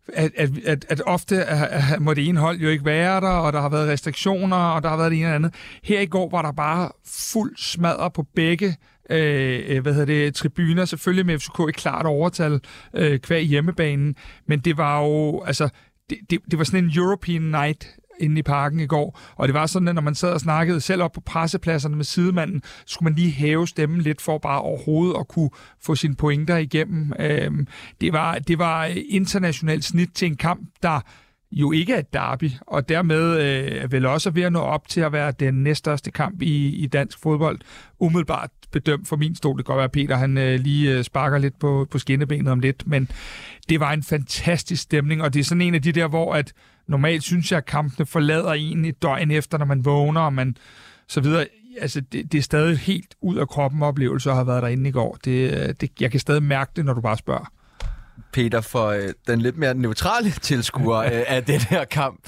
at, 0.09 0.31
at, 0.37 0.51
at, 0.67 0.87
at 0.89 1.03
ofte 1.07 1.37
er, 1.37 1.65
er, 1.65 1.99
må 1.99 2.15
det 2.15 2.29
ene 2.29 2.41
hold 2.41 2.59
jo 2.59 2.69
ikke 2.69 2.85
være 2.85 3.21
der, 3.21 3.29
og 3.29 3.53
der 3.53 3.61
har 3.61 3.69
været 3.69 3.89
restriktioner, 3.89 4.57
og 4.57 4.83
der 4.83 4.89
har 4.89 4.97
været 4.97 5.11
det 5.11 5.19
ene 5.19 5.27
eller 5.27 5.35
andet. 5.35 5.55
Her 5.83 6.01
i 6.01 6.07
går 6.07 6.31
var 6.31 6.43
der 6.43 6.53
bare 6.53 6.91
fuld 7.07 7.57
smadre 7.57 8.11
på 8.11 8.27
begge 8.35 8.77
øh, 9.11 9.63
øh 9.67 9.83
hvad 9.83 9.93
hedder 9.93 10.07
det, 10.07 10.35
tribuner, 10.35 10.85
selvfølgelig 10.85 11.27
med 11.27 11.39
FCK 11.39 11.61
i 11.69 11.73
klart 11.73 12.07
overtal 12.07 12.61
øh, 12.95 13.19
kvæg 13.19 13.45
hjemmebanen, 13.45 14.17
men 14.49 14.61
det 14.61 14.77
var 14.77 15.03
jo, 15.03 15.43
altså, 15.43 15.69
det, 16.11 16.19
det, 16.31 16.41
det 16.51 16.59
var 16.59 16.65
sådan 16.65 16.85
en 16.85 16.93
European 16.97 17.43
night 17.43 17.97
inde 18.21 18.39
i 18.39 18.43
parken 18.43 18.81
i 18.81 18.87
går, 18.87 19.19
og 19.37 19.49
det 19.49 19.55
var 19.55 19.67
sådan, 19.67 19.89
at 19.89 19.95
når 19.95 20.03
man 20.03 20.15
sad 20.15 20.33
og 20.33 20.41
snakkede 20.41 20.81
selv 20.81 21.03
op 21.03 21.13
på 21.13 21.21
pressepladserne 21.21 21.97
med 21.97 22.05
sidemanden, 22.05 22.63
skulle 22.87 23.05
man 23.05 23.15
lige 23.15 23.31
hæve 23.31 23.69
stemmen 23.69 24.01
lidt 24.01 24.21
for 24.21 24.39
bare 24.39 24.61
overhovedet 24.61 25.17
at 25.21 25.29
kunne 25.29 25.51
få 25.83 25.95
sine 25.95 26.15
pointer 26.15 26.57
igennem. 26.57 27.13
Øhm, 27.19 27.67
det, 28.01 28.13
var, 28.13 28.39
det 28.39 28.59
var 28.59 28.85
internationalt 29.09 29.85
snit 29.85 30.11
til 30.15 30.27
en 30.27 30.37
kamp, 30.37 30.69
der 30.83 31.01
jo 31.53 31.73
ikke 31.73 31.93
er 31.95 31.99
et 31.99 32.13
derby, 32.13 32.51
og 32.61 32.89
dermed 32.89 33.41
øh, 33.41 33.93
vel 33.93 34.07
også 34.07 34.31
ved 34.31 34.43
at 34.43 34.53
nå 34.53 34.59
op 34.59 34.89
til 34.89 35.01
at 35.01 35.13
være 35.13 35.33
den 35.41 35.55
næststørste 35.55 36.11
kamp 36.11 36.43
i, 36.43 36.69
i 36.69 36.87
dansk 36.87 37.19
fodbold. 37.19 37.59
Umiddelbart 37.99 38.51
bedømt 38.73 39.09
for 39.09 39.17
min 39.17 39.35
stol. 39.35 39.59
Det 39.59 39.67
kan 39.67 39.73
godt 39.73 39.77
være, 39.77 39.85
at 39.85 39.93
Peter 39.93 40.17
han, 40.17 40.39
øh, 40.39 40.61
lige 40.61 40.97
øh, 40.97 41.05
sparker 41.05 41.39
lidt 41.39 41.59
på, 41.59 41.87
på 41.91 41.99
skinnebenet 41.99 42.53
om 42.53 42.61
lidt, 42.61 42.87
men 42.87 43.09
det 43.69 43.81
var 43.81 43.93
en 43.93 44.03
fantastisk 44.03 44.83
stemning, 44.83 45.23
og 45.23 45.35
det 45.35 45.41
er 45.41 45.45
sådan 45.45 45.63
en 45.63 45.75
af 45.75 45.83
de 45.83 45.93
der, 45.93 46.09
hvor 46.09 46.35
at 46.35 46.53
normalt 46.87 47.23
synes 47.23 47.53
jeg, 47.53 47.57
at 47.59 47.65
kampene 47.67 48.07
forlader 48.07 48.53
en 48.53 48.85
et 48.85 49.03
døgn 49.03 49.31
efter, 49.31 49.59
når 49.59 49.65
man 49.65 49.85
vågner, 49.85 50.21
og 50.21 50.33
man 50.33 50.57
så 51.09 51.21
videre. 51.21 51.47
Altså, 51.81 52.01
det, 52.01 52.33
det 52.33 52.39
er 52.39 52.43
stadig 52.43 52.79
helt 52.79 53.15
ud 53.21 53.37
af 53.37 53.49
kroppen 53.49 53.83
oplevelse 53.83 54.31
at 54.31 54.37
have 54.37 54.47
været 54.47 54.63
derinde 54.63 54.89
i 54.89 54.93
går. 54.93 55.19
Det, 55.25 55.81
det, 55.81 55.91
jeg 56.01 56.11
kan 56.11 56.21
stadig 56.21 56.43
mærke 56.43 56.73
det, 56.77 56.85
når 56.85 56.95
du 56.95 57.01
bare 57.01 57.17
spørger. 57.17 57.53
Peter, 58.33 58.61
for 58.61 58.87
øh, 58.87 59.09
den 59.27 59.41
lidt 59.41 59.57
mere 59.57 59.75
neutrale 59.75 60.31
tilskuer 60.31 60.99
øh, 61.13 61.23
af 61.27 61.45
den 61.45 61.61
her 61.61 61.85
kamp. 61.85 62.21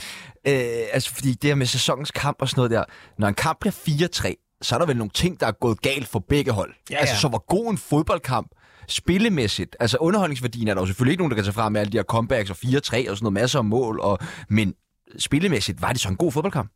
Øh, 0.47 0.55
altså, 0.93 1.15
fordi 1.15 1.33
det 1.35 1.51
her 1.51 1.55
med 1.55 1.67
sæsonens 1.67 2.11
kamp 2.11 2.37
og 2.41 2.49
sådan 2.49 2.59
noget 2.59 2.71
der, 2.71 2.85
når 3.19 3.29
en 3.29 3.35
kamp 3.35 3.59
bliver 3.61 3.73
4-3, 3.73 4.59
så 4.63 4.75
er 4.75 4.79
der 4.79 4.87
vel 4.87 4.97
nogle 4.97 5.11
ting, 5.11 5.41
der 5.41 5.47
er 5.47 5.53
gået 5.53 5.83
galt 5.83 6.09
for 6.09 6.19
begge 6.19 6.53
hold. 6.53 6.75
Ja, 6.91 6.97
Altså, 6.97 7.15
ja. 7.15 7.19
så 7.19 7.29
hvor 7.29 7.45
god 7.49 7.71
en 7.71 7.79
fodboldkamp, 7.79 8.49
spillemæssigt, 8.89 9.77
altså 9.81 9.97
underholdningsværdien 10.01 10.69
er 10.69 10.75
der 10.75 10.83
jo 10.83 10.87
selvfølgelig 10.87 11.13
ikke 11.13 11.21
nogen, 11.21 11.31
der 11.31 11.37
kan 11.37 11.45
tage 11.45 11.53
frem 11.53 11.73
med 11.73 11.81
alle 11.81 11.93
de 11.93 11.99
her 11.99 12.05
comebacks 12.05 12.51
og 12.51 12.57
4-3 12.65 12.71
og 12.71 12.83
sådan 12.91 13.17
noget, 13.21 13.33
masser 13.33 13.59
af 13.59 13.65
mål, 13.65 14.01
og, 14.01 14.19
men 14.49 14.75
spillemæssigt, 15.19 15.83
var 15.83 15.93
det 15.93 16.01
så 16.01 16.09
en 16.09 16.17
god 16.17 16.33
fodboldkamp? 16.33 16.71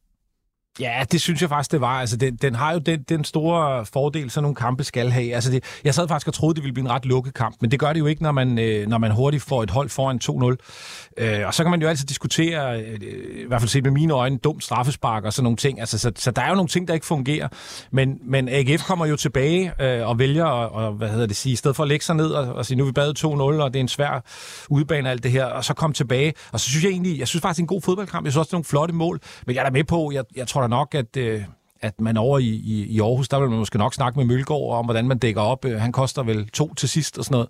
Ja, 0.81 1.05
det 1.13 1.21
synes 1.21 1.41
jeg 1.41 1.49
faktisk, 1.49 1.73
det 1.73 1.81
var. 1.81 2.01
Altså, 2.01 2.17
den, 2.17 2.37
den 2.37 2.55
har 2.55 2.73
jo 2.73 2.79
den, 2.79 3.03
den 3.03 3.25
store 3.25 3.87
fordel, 3.87 4.31
så 4.31 4.41
nogle 4.41 4.55
kampe 4.55 4.85
skal 4.85 5.11
have. 5.11 5.35
Altså, 5.35 5.51
det, 5.51 5.65
jeg 5.85 5.95
sad 5.95 6.09
faktisk 6.09 6.29
og 6.29 6.35
troede, 6.35 6.55
det 6.55 6.63
ville 6.63 6.75
blive 6.75 6.85
en 6.85 6.91
ret 6.91 7.07
lukket 7.07 7.35
kamp, 7.35 7.57
men 7.61 7.71
det 7.71 7.81
gør 7.81 7.93
det 7.93 8.01
jo 8.01 8.07
ikke, 8.07 8.23
når 8.23 8.33
man, 8.33 8.59
øh, 8.59 8.89
når 8.89 8.99
man 8.99 9.11
hurtigt 9.11 9.43
får 9.43 9.63
et 9.63 9.71
hold 9.71 9.89
foran 9.89 10.21
2-0. 10.25 11.25
Øh, 11.25 11.47
og 11.47 11.55
så 11.55 11.63
kan 11.65 11.71
man 11.71 11.83
jo 11.83 11.89
altid 11.89 12.07
diskutere, 12.07 12.81
øh, 12.81 12.99
i 13.45 13.47
hvert 13.49 13.61
fald 13.61 13.69
set 13.69 13.85
med 13.85 13.91
mine 13.91 14.13
øjne, 14.13 14.39
dumt 14.39 14.65
straffespark 14.65 15.25
og 15.25 15.33
sådan 15.33 15.43
nogle 15.43 15.57
ting. 15.57 15.81
Altså, 15.81 15.99
så, 15.99 16.13
så 16.17 16.31
der 16.31 16.43
er 16.43 16.49
jo 16.49 16.55
nogle 16.55 16.69
ting, 16.69 16.89
der 16.89 16.95
ikke 16.95 17.07
fungerer. 17.07 17.49
Men, 17.91 18.19
men 18.25 18.49
AGF 18.49 18.85
kommer 18.85 19.07
jo 19.07 19.17
tilbage 19.17 19.73
øh, 19.83 20.09
og 20.09 20.19
vælger 20.19 20.47
at, 20.47 20.71
og, 20.71 20.93
hvad 20.93 21.09
hedder 21.09 21.27
det, 21.27 21.37
sige, 21.37 21.53
i 21.53 21.57
stedet 21.57 21.77
for 21.77 21.83
at 21.83 21.89
lægge 21.89 22.05
sig 22.05 22.17
ned 22.17 22.31
og, 22.31 22.55
og 22.55 22.67
sige, 22.67 22.77
nu 22.77 22.85
er 22.85 22.87
vi 22.87 22.93
bad 22.93 23.19
2-0, 23.19 23.27
og 23.27 23.73
det 23.73 23.79
er 23.79 23.81
en 23.81 23.89
svær 23.89 24.25
udbane 24.69 25.11
alt 25.11 25.23
det 25.23 25.31
her, 25.31 25.45
og 25.45 25.65
så 25.65 25.75
komme 25.75 25.95
tilbage. 25.95 26.35
Og 26.53 26.61
så 26.61 26.71
synes 26.71 26.85
jeg 26.85 26.91
egentlig, 26.91 27.19
jeg 27.19 27.29
synes 27.29 27.43
faktisk, 27.43 27.57
det 27.57 27.63
er 27.63 27.65
en 27.65 27.67
god 27.67 27.83
fodboldkamp. 27.83 28.25
Jeg 28.25 28.33
synes 28.33 28.39
også, 28.39 28.49
det 28.49 28.53
er 28.53 28.57
nogle 28.57 28.65
flotte 28.65 28.95
mål, 28.95 29.21
men 29.47 29.57
jeg 29.57 29.61
er 29.61 29.65
da 29.65 29.71
med 29.71 29.85
på, 29.85 30.11
jeg, 30.15 30.25
jeg 30.37 30.49
tror 30.49 30.68
nok, 30.69 30.95
at, 30.95 31.17
øh, 31.17 31.45
at 31.81 32.01
man 32.01 32.17
over 32.17 32.39
i, 32.39 32.45
i, 32.45 32.87
i 32.87 33.01
Aarhus, 33.01 33.29
der 33.29 33.41
vil 33.41 33.51
man 33.51 33.59
måske 33.59 33.79
nok 33.79 33.95
snakke 33.95 34.19
med 34.19 34.27
Mølgaard 34.27 34.79
om, 34.79 34.85
hvordan 34.85 35.09
man 35.09 35.19
dækker 35.19 35.41
op. 35.41 35.65
Øh, 35.65 35.81
han 35.81 35.93
koster 35.93 36.23
vel 36.23 36.49
to 36.49 36.75
til 36.75 36.89
sidst 36.89 37.19
og 37.19 37.25
sådan 37.25 37.35
noget. 37.35 37.49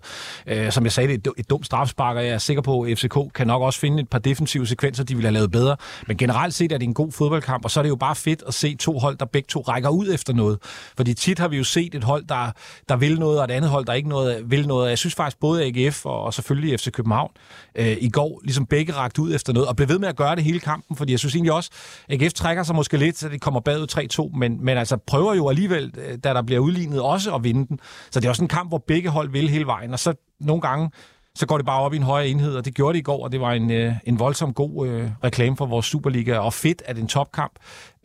Øh, 0.65 0.71
som 0.71 0.83
jeg 0.83 0.91
sagde, 0.91 1.07
det 1.07 1.27
er 1.27 1.31
et, 1.31 1.39
et 1.39 1.49
dumt 1.49 1.65
strafspark, 1.65 2.17
og 2.17 2.25
jeg 2.25 2.33
er 2.33 2.37
sikker 2.37 2.61
på, 2.61 2.81
at 2.81 2.97
FCK 2.97 3.17
kan 3.33 3.47
nok 3.47 3.61
også 3.61 3.79
finde 3.79 4.01
et 4.01 4.09
par 4.09 4.19
defensive 4.19 4.67
sekvenser, 4.67 5.03
de 5.03 5.15
ville 5.15 5.27
have 5.27 5.33
lavet 5.33 5.51
bedre. 5.51 5.75
Men 6.07 6.17
generelt 6.17 6.53
set 6.53 6.71
er 6.71 6.77
det 6.77 6.85
en 6.85 6.93
god 6.93 7.11
fodboldkamp, 7.11 7.65
og 7.65 7.71
så 7.71 7.79
er 7.79 7.81
det 7.81 7.89
jo 7.89 7.95
bare 7.95 8.15
fedt 8.15 8.43
at 8.47 8.53
se 8.53 8.75
to 8.75 8.99
hold, 8.99 9.17
der 9.17 9.25
begge 9.25 9.47
to 9.47 9.61
rækker 9.61 9.89
ud 9.89 10.13
efter 10.13 10.33
noget. 10.33 10.57
Fordi 10.97 11.13
tit 11.13 11.39
har 11.39 11.47
vi 11.47 11.57
jo 11.57 11.63
set 11.63 11.95
et 11.95 12.03
hold, 12.03 12.25
der, 12.25 12.51
der 12.89 12.95
vil 12.95 13.19
noget, 13.19 13.39
og 13.39 13.45
et 13.45 13.51
andet 13.51 13.69
hold, 13.69 13.85
der 13.85 13.93
ikke 13.93 14.09
noget, 14.09 14.51
vil 14.51 14.67
noget. 14.67 14.89
Jeg 14.89 14.97
synes 14.97 15.15
faktisk 15.15 15.39
både 15.39 15.65
AGF 15.65 16.05
og, 16.05 16.21
og 16.21 16.33
selvfølgelig 16.33 16.79
FC 16.79 16.91
København 16.91 17.31
øh, 17.75 17.97
i 18.01 18.09
går 18.09 18.41
ligesom 18.43 18.65
begge 18.65 18.93
rakte 18.93 19.21
ud 19.21 19.35
efter 19.35 19.53
noget, 19.53 19.69
og 19.69 19.75
blev 19.75 19.89
ved 19.89 19.99
med 19.99 20.07
at 20.07 20.15
gøre 20.15 20.35
det 20.35 20.43
hele 20.43 20.59
kampen, 20.59 20.95
fordi 20.97 21.11
jeg 21.11 21.19
synes 21.19 21.35
egentlig 21.35 21.53
også, 21.53 21.69
AGF 22.09 22.33
trækker 22.33 22.63
sig 22.63 22.75
måske 22.75 22.97
lidt, 22.97 23.17
så 23.17 23.29
det 23.29 23.41
kommer 23.41 23.59
bagud 23.59 23.87
3 23.87 24.07
2, 24.19 24.31
men, 24.37 24.65
men 24.65 24.77
altså 24.77 24.97
prøver 24.97 25.33
jo 25.33 25.49
alligevel, 25.49 25.93
øh, 25.97 26.17
da 26.23 26.33
der 26.33 26.41
bliver 26.41 26.59
udlignet, 26.59 27.01
også 27.01 27.35
at 27.35 27.43
vinde 27.43 27.67
den. 27.67 27.79
Så 28.11 28.19
det 28.19 28.25
er 28.25 28.29
også 28.29 28.43
en 28.43 28.47
kamp, 28.47 28.69
hvor 28.69 28.83
begge 28.87 29.09
hold 29.09 29.29
vil 29.29 29.49
hele 29.49 29.65
vejen, 29.65 29.93
og 29.93 29.99
så 29.99 30.13
nogle 30.39 30.61
gange, 30.61 30.91
så 31.35 31.45
går 31.45 31.57
det 31.57 31.65
bare 31.65 31.81
op 31.81 31.93
i 31.93 31.97
en 31.97 32.03
højere 32.03 32.27
enhed, 32.27 32.55
og 32.55 32.65
det 32.65 32.73
gjorde 32.73 32.93
det 32.93 32.99
i 32.99 33.03
går, 33.03 33.23
og 33.23 33.31
det 33.31 33.41
var 33.41 33.51
en, 33.51 33.71
øh, 33.71 33.93
en 34.03 34.19
voldsom 34.19 34.53
god 34.53 34.87
øh, 34.87 35.09
reklame 35.23 35.57
for 35.57 35.65
vores 35.65 35.85
Superliga, 35.85 36.37
og 36.37 36.53
fedt, 36.53 36.81
at 36.85 36.97
en 36.97 37.07
topkamp 37.07 37.53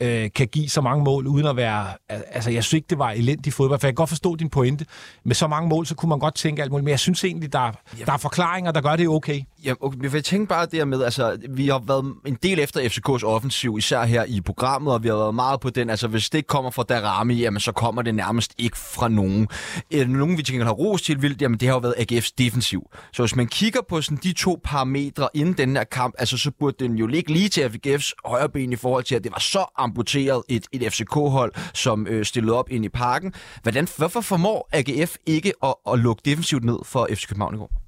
øh, 0.00 0.30
kan 0.34 0.48
give 0.48 0.68
så 0.68 0.80
mange 0.80 1.04
mål, 1.04 1.26
uden 1.26 1.46
at 1.46 1.56
være... 1.56 1.86
Altså, 2.08 2.50
jeg 2.50 2.64
synes 2.64 2.72
ikke, 2.72 2.86
det 2.90 2.98
var 2.98 3.10
elendig 3.10 3.52
fodbold, 3.52 3.80
for 3.80 3.86
jeg 3.86 3.92
kan 3.92 3.94
godt 3.94 4.08
forstå 4.08 4.36
din 4.36 4.50
pointe. 4.50 4.86
Med 5.24 5.34
så 5.34 5.46
mange 5.46 5.68
mål, 5.68 5.86
så 5.86 5.94
kunne 5.94 6.08
man 6.08 6.18
godt 6.18 6.34
tænke 6.34 6.62
alt 6.62 6.70
muligt, 6.70 6.84
men 6.84 6.90
jeg 6.90 7.00
synes 7.00 7.24
egentlig, 7.24 7.52
der, 7.52 7.72
der 8.06 8.12
er 8.12 8.16
forklaringer, 8.16 8.72
der 8.72 8.80
gør 8.80 8.96
det 8.96 9.08
okay. 9.08 9.40
Ja, 9.64 9.74
okay, 9.80 10.14
jeg 10.14 10.24
tænker 10.24 10.46
bare 10.46 10.66
det 10.66 10.88
med, 10.88 11.02
altså, 11.02 11.38
vi 11.50 11.68
har 11.68 11.82
været 11.86 12.14
en 12.26 12.38
del 12.42 12.58
efter 12.58 12.80
FCK's 12.80 13.24
offensiv, 13.24 13.78
især 13.78 14.04
her 14.04 14.24
i 14.24 14.40
programmet, 14.40 14.94
og 14.94 15.02
vi 15.02 15.08
har 15.08 15.16
været 15.16 15.34
meget 15.34 15.60
på 15.60 15.70
den, 15.70 15.90
altså, 15.90 16.08
hvis 16.08 16.30
det 16.30 16.38
ikke 16.38 16.46
kommer 16.46 16.70
fra 16.70 16.82
Darami, 16.82 17.34
jamen, 17.34 17.60
så 17.60 17.72
kommer 17.72 18.02
det 18.02 18.14
nærmest 18.14 18.54
ikke 18.58 18.76
fra 18.78 19.08
nogen. 19.08 19.48
Øh, 19.90 20.08
nogen, 20.08 20.38
vi 20.38 20.42
tænker 20.42 20.64
har 20.64 20.72
ros 20.72 21.02
til 21.02 21.22
vildt, 21.22 21.42
jamen, 21.42 21.60
det 21.60 21.68
har 21.68 21.74
jo 21.74 21.78
været 21.78 21.94
AGF's 22.12 22.30
defensiv. 22.38 22.90
Så 23.12 23.22
hvis 23.22 23.36
man 23.36 23.46
kigger 23.46 23.80
på 23.88 24.02
sådan 24.02 24.18
de 24.22 24.32
to 24.32 24.60
parametre 24.64 25.28
inden 25.34 25.54
den 25.54 25.76
her 25.76 25.84
kamp, 25.84 26.14
altså, 26.18 26.38
så 26.38 26.50
burde 26.58 26.84
den 26.84 26.96
jo 26.96 27.06
ligge 27.06 27.32
lige 27.32 27.48
til 27.48 27.60
AGF's 27.60 28.12
højre 28.24 28.48
ben 28.48 28.72
i 28.72 28.76
forhold 28.76 29.04
til, 29.04 29.14
at 29.14 29.24
det 29.24 29.32
var 29.32 29.40
så 29.40 29.64
amputeret 29.84 30.42
et, 30.48 30.66
et 30.72 30.92
FCK-hold, 30.92 31.52
som 31.74 32.06
øh, 32.06 32.24
stillede 32.24 32.58
op 32.58 32.70
ind 32.70 32.84
i 32.84 32.88
parken. 32.88 33.34
Hvordan, 33.62 33.88
hvorfor 33.96 34.20
formår 34.20 34.68
AGF 34.72 35.16
ikke 35.26 35.52
at, 35.62 35.74
at 35.92 35.98
lukke 35.98 36.22
defensivt 36.24 36.64
ned 36.64 36.78
for 36.84 37.08
FC 37.10 37.28
København 37.28 37.54
i 37.54 37.58
går? 37.58 37.83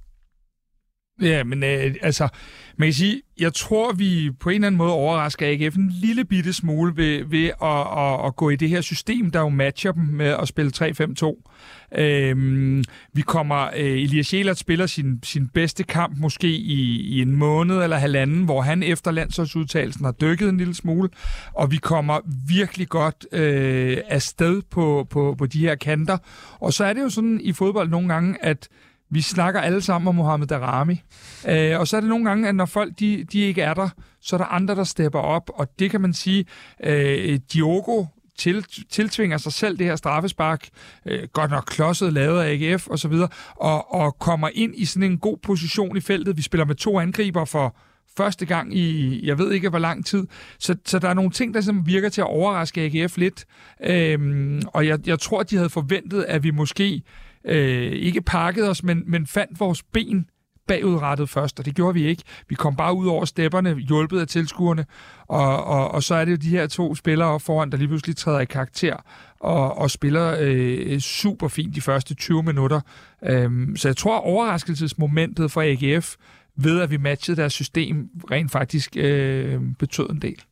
Ja, 1.22 1.44
men 1.44 1.62
øh, 1.62 1.94
altså, 2.02 2.28
man 2.76 2.86
kan 2.86 2.94
sige, 2.94 3.22
jeg 3.38 3.54
tror, 3.54 3.92
vi 3.92 4.30
på 4.40 4.50
en 4.50 4.54
eller 4.54 4.66
anden 4.66 4.78
måde 4.78 4.92
overrasker 4.92 5.46
AGF 5.46 5.76
en 5.76 5.92
lille 6.02 6.24
bitte 6.24 6.52
smule 6.52 6.96
ved, 6.96 7.24
ved 7.24 7.50
at, 7.62 7.98
at, 7.98 8.26
at 8.26 8.36
gå 8.36 8.50
i 8.50 8.56
det 8.56 8.68
her 8.68 8.80
system, 8.80 9.30
der 9.30 9.40
jo 9.40 9.48
matcher 9.48 9.92
dem 9.92 10.04
med 10.04 10.26
at 10.26 10.48
spille 10.48 10.72
3-5-2. 10.76 11.98
Øhm, 11.98 12.84
vi 13.12 13.22
kommer, 13.22 13.66
øh, 13.76 14.02
Elias 14.02 14.34
Jelert 14.34 14.58
spiller 14.58 14.86
sin, 14.86 15.20
sin 15.22 15.48
bedste 15.48 15.84
kamp 15.84 16.18
måske 16.18 16.48
i, 16.48 17.00
i 17.00 17.22
en 17.22 17.32
måned 17.36 17.82
eller 17.82 17.96
halvanden, 17.96 18.44
hvor 18.44 18.62
han 18.62 18.82
efter 18.82 19.10
landsholdsudtagelsen 19.10 20.04
har 20.04 20.12
dykket 20.12 20.48
en 20.48 20.56
lille 20.56 20.74
smule, 20.74 21.08
og 21.54 21.70
vi 21.70 21.76
kommer 21.76 22.20
virkelig 22.48 22.88
godt 22.88 23.26
øh, 23.32 23.98
afsted 24.08 24.62
på, 24.70 25.06
på, 25.10 25.34
på 25.38 25.46
de 25.46 25.58
her 25.58 25.74
kanter. 25.74 26.18
Og 26.60 26.72
så 26.72 26.84
er 26.84 26.92
det 26.92 27.02
jo 27.02 27.08
sådan 27.08 27.40
i 27.40 27.52
fodbold 27.52 27.88
nogle 27.88 28.08
gange, 28.08 28.44
at 28.44 28.68
vi 29.10 29.20
snakker 29.20 29.60
alle 29.60 29.80
sammen 29.80 30.08
om 30.08 30.14
Mohamed 30.14 30.46
Darami. 30.46 31.02
Øh, 31.48 31.80
og 31.80 31.88
så 31.88 31.96
er 31.96 32.00
det 32.00 32.08
nogle 32.10 32.24
gange, 32.24 32.48
at 32.48 32.54
når 32.54 32.66
folk 32.66 32.92
de, 32.98 33.24
de 33.32 33.40
ikke 33.40 33.62
er 33.62 33.74
der, 33.74 33.88
så 34.20 34.36
er 34.36 34.38
der 34.38 34.44
andre, 34.44 34.74
der 34.74 34.84
stepper 34.84 35.18
op. 35.18 35.50
Og 35.54 35.78
det 35.78 35.90
kan 35.90 36.00
man 36.00 36.12
sige, 36.12 36.44
øh, 36.84 37.38
Diogo 37.52 38.04
til, 38.38 38.64
tiltvinger 38.90 39.38
sig 39.38 39.52
selv 39.52 39.78
det 39.78 39.86
her 39.86 39.96
straffespark, 39.96 40.68
øh, 41.06 41.28
godt 41.32 41.50
nok 41.50 41.64
klodset 41.66 42.12
lavet 42.12 42.42
af 42.42 42.52
AGF 42.52 42.86
og 42.86 42.98
så 42.98 43.08
videre, 43.08 43.28
og, 43.56 43.94
og 43.94 44.18
kommer 44.18 44.48
ind 44.54 44.74
i 44.76 44.84
sådan 44.84 45.10
en 45.10 45.18
god 45.18 45.36
position 45.42 45.96
i 45.96 46.00
feltet. 46.00 46.36
Vi 46.36 46.42
spiller 46.42 46.64
med 46.64 46.74
to 46.74 47.00
angriber 47.00 47.44
for 47.44 47.76
første 48.16 48.46
gang 48.46 48.76
i, 48.76 49.20
jeg 49.26 49.38
ved 49.38 49.52
ikke 49.52 49.68
hvor 49.68 49.78
lang 49.78 50.06
tid. 50.06 50.26
Så, 50.58 50.76
så 50.84 50.98
der 50.98 51.08
er 51.08 51.14
nogle 51.14 51.30
ting, 51.30 51.54
der 51.54 51.60
simpelthen 51.60 51.94
virker 51.94 52.08
til 52.08 52.20
at 52.20 52.26
overraske 52.26 52.80
AGF 52.80 53.16
lidt. 53.16 53.44
Øhm, 53.84 54.62
og 54.66 54.86
jeg, 54.86 55.06
jeg 55.06 55.18
tror, 55.18 55.42
de 55.42 55.56
havde 55.56 55.70
forventet, 55.70 56.22
at 56.22 56.42
vi 56.42 56.50
måske 56.50 57.02
øh, 57.46 57.92
ikke 57.92 58.22
pakkede 58.22 58.70
os, 58.70 58.82
men, 58.82 59.02
men 59.06 59.26
fandt 59.26 59.60
vores 59.60 59.82
ben 59.82 60.26
bagudrettet 60.66 61.28
først, 61.28 61.58
og 61.58 61.64
det 61.64 61.74
gjorde 61.74 61.94
vi 61.94 62.06
ikke. 62.06 62.22
Vi 62.48 62.54
kom 62.54 62.76
bare 62.76 62.94
ud 62.94 63.06
over 63.06 63.24
stepperne, 63.24 63.74
hjulpet 63.74 64.20
af 64.20 64.26
tilskuerne, 64.28 64.86
og, 65.26 65.64
og, 65.64 65.90
og 65.90 66.02
så 66.02 66.14
er 66.14 66.24
det 66.24 66.32
jo 66.32 66.36
de 66.36 66.48
her 66.48 66.66
to 66.66 66.94
spillere 66.94 67.40
foran, 67.40 67.70
der 67.70 67.76
lige 67.76 67.88
pludselig 67.88 68.16
træder 68.16 68.40
i 68.40 68.44
karakter 68.44 68.96
og, 69.40 69.78
og 69.78 69.90
spiller 69.90 70.36
øh, 70.40 70.98
super 70.98 71.48
fint 71.48 71.74
de 71.74 71.80
første 71.80 72.14
20 72.14 72.42
minutter. 72.42 72.80
Øhm, 73.24 73.76
så 73.76 73.88
jeg 73.88 73.96
tror, 73.96 74.18
overraskelsesmomentet 74.18 75.52
for 75.52 75.62
AGF 75.62 76.16
ved, 76.56 76.80
at 76.80 76.90
vi 76.90 76.96
matchede 76.96 77.36
deres 77.36 77.52
system, 77.52 78.10
rent 78.30 78.52
faktisk 78.52 78.96
øh, 78.96 79.60
betød 79.78 80.10
en 80.10 80.22
del. 80.22 80.42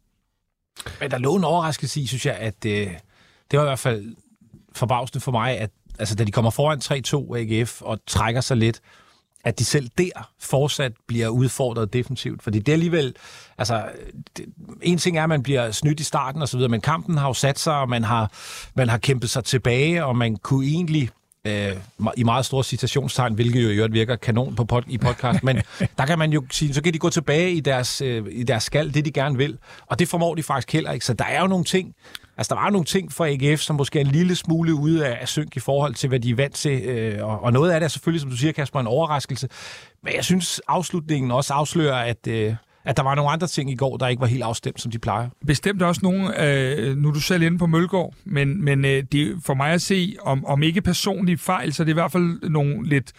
Men 1.01 1.11
der 1.11 1.19
lå 1.19 1.37
en 1.37 1.45
overraskelse 1.45 2.01
i, 2.01 2.07
synes 2.07 2.27
jeg, 2.27 2.35
at 2.35 2.67
øh, 2.67 2.87
det 3.51 3.59
var 3.59 3.65
i 3.65 3.69
hvert 3.69 3.79
fald 3.79 4.17
forbavsende 4.73 5.21
for 5.21 5.33
mig, 5.33 5.59
at 5.59 5.71
altså, 5.99 6.15
da 6.15 6.25
de 6.25 6.33
kommer 6.33 6.51
foran 6.51 6.81
3-2 6.85 7.37
AGF 7.37 7.83
og 7.83 7.99
trækker 8.07 8.41
sig 8.41 8.57
lidt, 8.57 8.81
at 9.45 9.59
de 9.59 9.65
selv 9.65 9.91
der 9.99 10.31
fortsat 10.41 10.93
bliver 11.07 11.29
udfordret 11.29 11.93
defensivt. 11.93 12.43
Fordi 12.43 12.59
det 12.59 12.69
er 12.69 12.73
alligevel... 12.73 13.15
Altså, 13.59 13.85
det, 14.37 14.45
en 14.83 14.99
ting 14.99 15.19
er, 15.19 15.23
at 15.23 15.29
man 15.29 15.43
bliver 15.43 15.71
snydt 15.71 16.01
i 16.01 16.05
starten 16.05 16.43
og 16.43 16.49
så 16.49 16.57
videre, 16.57 16.71
men 16.71 16.81
kampen 16.81 17.19
har 17.19 17.27
jo 17.27 17.35
sat 17.35 17.59
sig, 17.59 17.75
og 17.75 17.89
man 17.89 18.05
har, 18.05 18.33
man 18.75 18.89
har 18.89 18.99
kæmpet 18.99 19.31
sig 19.31 19.45
tilbage, 19.45 20.05
og 20.05 20.17
man 20.17 20.37
kunne 20.37 20.67
egentlig 20.67 21.11
øh, 21.45 21.77
i 22.17 22.23
meget 22.23 22.47
store 22.47 22.65
citationstegn, 22.65 23.35
hvilket 23.35 23.63
jo 23.63 23.69
i 23.69 23.75
øvrigt 23.75 23.95
virker 23.95 24.17
kanon 24.17 24.55
på 24.55 24.65
pod, 24.65 24.83
i 24.87 24.99
podcast, 24.99 25.45
men 25.45 25.57
der 25.99 26.07
kan 26.07 26.19
man 26.19 26.33
jo 26.33 26.45
sige, 26.51 26.75
så 26.75 26.83
kan 26.83 26.93
de 26.93 26.99
gå 26.99 27.11
tilbage 27.11 27.53
i 27.53 27.61
deres, 27.61 28.01
øh, 28.01 28.27
i 28.31 28.43
deres 28.43 28.63
skal, 28.63 28.95
det 28.95 29.05
de 29.05 29.13
gerne 29.13 29.37
vil, 29.37 29.59
og 29.87 29.99
det 29.99 30.09
formår 30.09 30.35
de 30.35 30.43
faktisk 30.43 30.73
heller 30.73 30.93
ikke. 30.93 31.07
Så 31.07 31.15
der 31.15 31.25
er 31.25 31.41
jo 31.41 31.47
nogle 31.47 31.65
ting, 31.65 31.95
Altså, 32.37 32.55
der 32.55 32.61
var 32.61 32.71
nogle 32.71 32.85
ting 32.85 33.13
for 33.13 33.25
AGF, 33.25 33.61
som 33.61 33.77
måske 33.77 34.01
er 34.01 34.05
en 34.05 34.11
lille 34.11 34.35
smule 34.35 34.75
ude 34.75 35.07
af, 35.07 35.29
synk 35.29 35.57
i 35.57 35.61
forhold 35.61 35.95
til, 35.95 36.09
hvad 36.09 36.21
de 36.21 36.31
er 36.31 36.35
vant 36.35 36.55
til. 36.55 36.83
Øh, 36.83 37.27
og, 37.27 37.43
og 37.43 37.53
noget 37.53 37.71
af 37.71 37.81
det 37.81 37.85
er 37.85 37.89
selvfølgelig, 37.89 38.21
som 38.21 38.31
du 38.31 38.37
siger, 38.37 38.53
Kasper, 38.53 38.81
en 38.81 38.87
overraskelse. 38.87 39.49
Men 40.03 40.15
jeg 40.15 40.25
synes, 40.25 40.61
afslutningen 40.69 41.31
også 41.31 41.55
afslører, 41.55 42.05
at... 42.05 42.27
Øh, 42.27 42.55
at 42.87 42.97
der 42.97 43.03
var 43.03 43.15
nogle 43.15 43.31
andre 43.31 43.47
ting 43.47 43.71
i 43.71 43.75
går, 43.75 43.97
der 43.97 44.09
ikke 44.09 44.21
var 44.21 44.27
helt 44.27 44.43
afstemt, 44.43 44.81
som 44.81 44.91
de 44.91 44.99
plejer. 44.99 45.29
Bestemt 45.47 45.83
også 45.83 46.01
nogle, 46.03 46.47
øh, 46.47 46.97
nu 46.97 47.09
er 47.09 47.13
du 47.13 47.21
selv 47.21 47.43
inde 47.43 47.59
på 47.59 47.67
Mølgaard, 47.67 48.15
men, 48.25 48.65
men 48.65 48.85
øh, 48.85 49.03
det 49.13 49.37
for 49.45 49.55
mig 49.55 49.71
at 49.71 49.83
se, 49.83 50.17
om, 50.23 50.45
om 50.45 50.63
ikke 50.63 50.83
personlige 50.83 51.39
fejl, 51.39 51.73
så 51.73 51.85
det 51.85 51.91
er 51.91 51.93
i 51.93 52.01
hvert 52.01 52.13
fald 52.13 52.51
nogle 52.51 52.89
lidt 52.89 53.13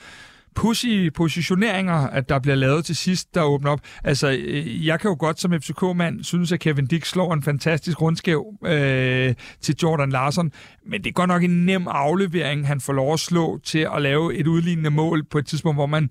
pussy 0.55 1.09
positioneringer, 1.15 1.93
at 1.93 2.29
der 2.29 2.39
bliver 2.39 2.55
lavet 2.55 2.85
til 2.85 2.95
sidst, 2.95 3.35
der 3.35 3.43
åbner 3.43 3.71
op. 3.71 3.79
Altså, 4.03 4.31
øh, 4.31 4.85
jeg 4.85 4.99
kan 4.99 5.09
jo 5.09 5.15
godt 5.19 5.39
som 5.39 5.61
FCK-mand 5.61 6.23
synes, 6.23 6.51
at 6.51 6.59
Kevin 6.59 6.85
Dick 6.85 7.05
slår 7.05 7.33
en 7.33 7.43
fantastisk 7.43 8.01
rundskæv 8.01 8.45
øh, 8.65 9.33
til 9.61 9.75
Jordan 9.83 10.09
Larsen, 10.09 10.51
men 10.85 11.03
det 11.03 11.09
er 11.09 11.13
godt 11.13 11.27
nok 11.27 11.43
en 11.43 11.65
nem 11.65 11.87
aflevering, 11.87 12.67
han 12.67 12.81
får 12.81 12.93
lov 12.93 13.13
at 13.13 13.19
slå 13.19 13.59
til 13.63 13.87
at 13.95 14.01
lave 14.01 14.35
et 14.35 14.47
udlignende 14.47 14.89
mål 14.89 15.23
på 15.23 15.37
et 15.37 15.47
tidspunkt, 15.47 15.77
hvor 15.77 15.85
man 15.85 16.09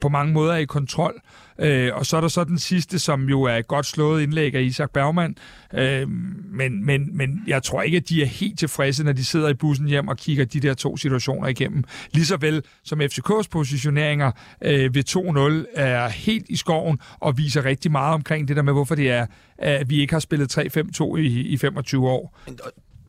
på 0.00 0.08
mange 0.08 0.32
måder 0.32 0.52
er 0.52 0.58
i 0.58 0.64
kontrol. 0.64 1.20
Øh, 1.58 1.90
og 1.94 2.06
så 2.06 2.16
er 2.16 2.20
der 2.20 2.28
så 2.28 2.44
den 2.44 2.58
sidste, 2.58 2.98
som 2.98 3.28
jo 3.28 3.42
er 3.42 3.56
et 3.56 3.66
godt 3.66 3.86
slået 3.86 4.22
indlæg 4.22 4.54
af 4.54 4.62
Isak 4.62 4.90
Bergman. 4.90 5.36
Øh, 5.74 6.08
men, 6.08 6.86
men, 6.86 7.16
men 7.16 7.42
jeg 7.46 7.62
tror 7.62 7.82
ikke, 7.82 7.96
at 7.96 8.08
de 8.08 8.22
er 8.22 8.26
helt 8.26 8.58
tilfredse, 8.58 9.04
når 9.04 9.12
de 9.12 9.24
sidder 9.24 9.48
i 9.48 9.54
bussen 9.54 9.86
hjem 9.86 10.08
og 10.08 10.16
kigger 10.16 10.44
de 10.44 10.60
der 10.60 10.74
to 10.74 10.96
situationer 10.96 11.48
igennem. 11.48 11.84
Ligeså 12.12 12.36
vel 12.36 12.62
som 12.84 13.00
FCK's 13.00 13.48
positioneringer 13.50 14.32
øh, 14.62 14.94
ved 14.94 15.64
2-0 15.66 15.80
er 15.80 16.08
helt 16.08 16.46
i 16.48 16.56
skoven 16.56 16.98
og 17.20 17.38
viser 17.38 17.64
rigtig 17.64 17.92
meget 17.92 18.14
omkring 18.14 18.48
det 18.48 18.56
der 18.56 18.62
med, 18.62 18.72
hvorfor 18.72 18.94
det 18.94 19.10
er, 19.10 19.26
at 19.58 19.90
vi 19.90 20.00
ikke 20.00 20.12
har 20.12 20.20
spillet 20.20 20.58
3-5-2 20.58 21.16
i, 21.16 21.26
i 21.26 21.56
25 21.56 22.08
år 22.08 22.38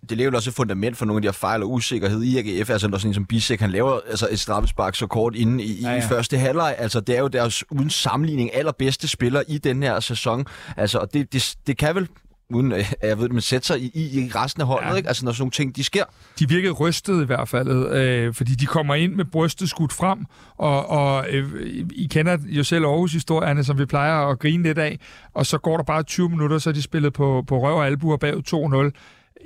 det 0.10 0.18
laver 0.18 0.36
også 0.36 0.50
et 0.50 0.56
fundament 0.56 0.98
for 0.98 1.06
nogle 1.06 1.18
af 1.18 1.22
de 1.22 1.28
her 1.28 1.34
fejl 1.34 1.64
og 1.64 1.72
usikkerhed 1.72 2.24
i 2.24 2.38
AGF. 2.38 2.70
Altså, 2.70 2.88
når 2.88 2.98
sådan 2.98 3.10
en 3.10 3.14
som 3.14 3.26
Bisek, 3.26 3.60
han 3.60 3.72
laver 3.72 4.00
altså, 4.10 4.28
et 4.32 4.40
straffespark 4.40 4.96
så 4.96 5.08
kort 5.08 5.36
inde 5.36 5.64
i, 5.64 5.82
ja, 5.82 5.92
ja. 5.92 5.98
i 5.98 6.02
første 6.02 6.38
halvleg. 6.38 6.76
Altså, 6.78 7.00
det 7.00 7.16
er 7.16 7.20
jo 7.20 7.28
deres 7.28 7.64
uden 7.72 7.90
sammenligning 7.90 8.56
allerbedste 8.56 9.08
spiller 9.08 9.44
i 9.48 9.58
den 9.58 9.84
her 9.84 10.00
sæson. 10.00 10.46
Altså, 10.78 11.00
og 11.00 11.14
det, 11.14 11.34
det, 11.34 11.56
det 11.68 11.78
kan 11.78 11.96
vel 11.96 12.08
uden 12.50 12.72
øh, 12.72 12.94
jeg 13.04 13.18
ved 13.18 13.24
det, 13.24 13.32
men 13.32 13.42
sætte 13.42 13.68
sig 13.68 13.82
i, 13.82 13.92
i, 13.96 14.32
resten 14.36 14.62
af 14.62 14.68
holdet, 14.68 14.90
ja. 14.90 14.96
ikke? 14.96 15.08
Altså 15.08 15.26
når 15.26 15.32
sådan 15.32 15.42
nogle 15.42 15.52
ting, 15.52 15.76
de 15.76 15.84
sker. 15.84 16.04
De 16.40 16.50
virkede 16.50 16.74
rystet 16.74 17.24
i 17.24 17.26
hvert 17.26 17.50
fald, 17.50 17.94
øh, 17.94 18.34
fordi 18.34 18.56
de 18.56 18.66
kommer 18.66 18.96
ind 18.96 19.16
med 19.16 19.26
brystet 19.26 19.70
skudt 19.70 19.94
frem, 19.94 20.26
og, 20.58 20.90
og 20.90 21.26
øh, 21.30 21.54
I 21.92 22.08
kender 22.12 22.38
jo 22.46 22.64
selv 22.64 22.86
Aarhus-historierne, 22.86 23.64
som 23.64 23.78
vi 23.78 23.86
plejer 23.86 24.14
at 24.14 24.40
grine 24.40 24.64
lidt 24.64 24.78
af, 24.78 25.00
og 25.34 25.46
så 25.46 25.58
går 25.58 25.78
der 25.78 25.84
bare 25.84 26.04
20 26.04 26.30
minutter, 26.30 26.58
så 26.58 26.70
er 26.70 26.74
de 26.74 26.82
spillet 26.82 27.14
på, 27.14 27.44
på 27.48 27.60
røv 27.60 27.76
og 27.76 27.86
albuer 27.86 28.18
bag 28.18 28.34
2-0 28.34 28.92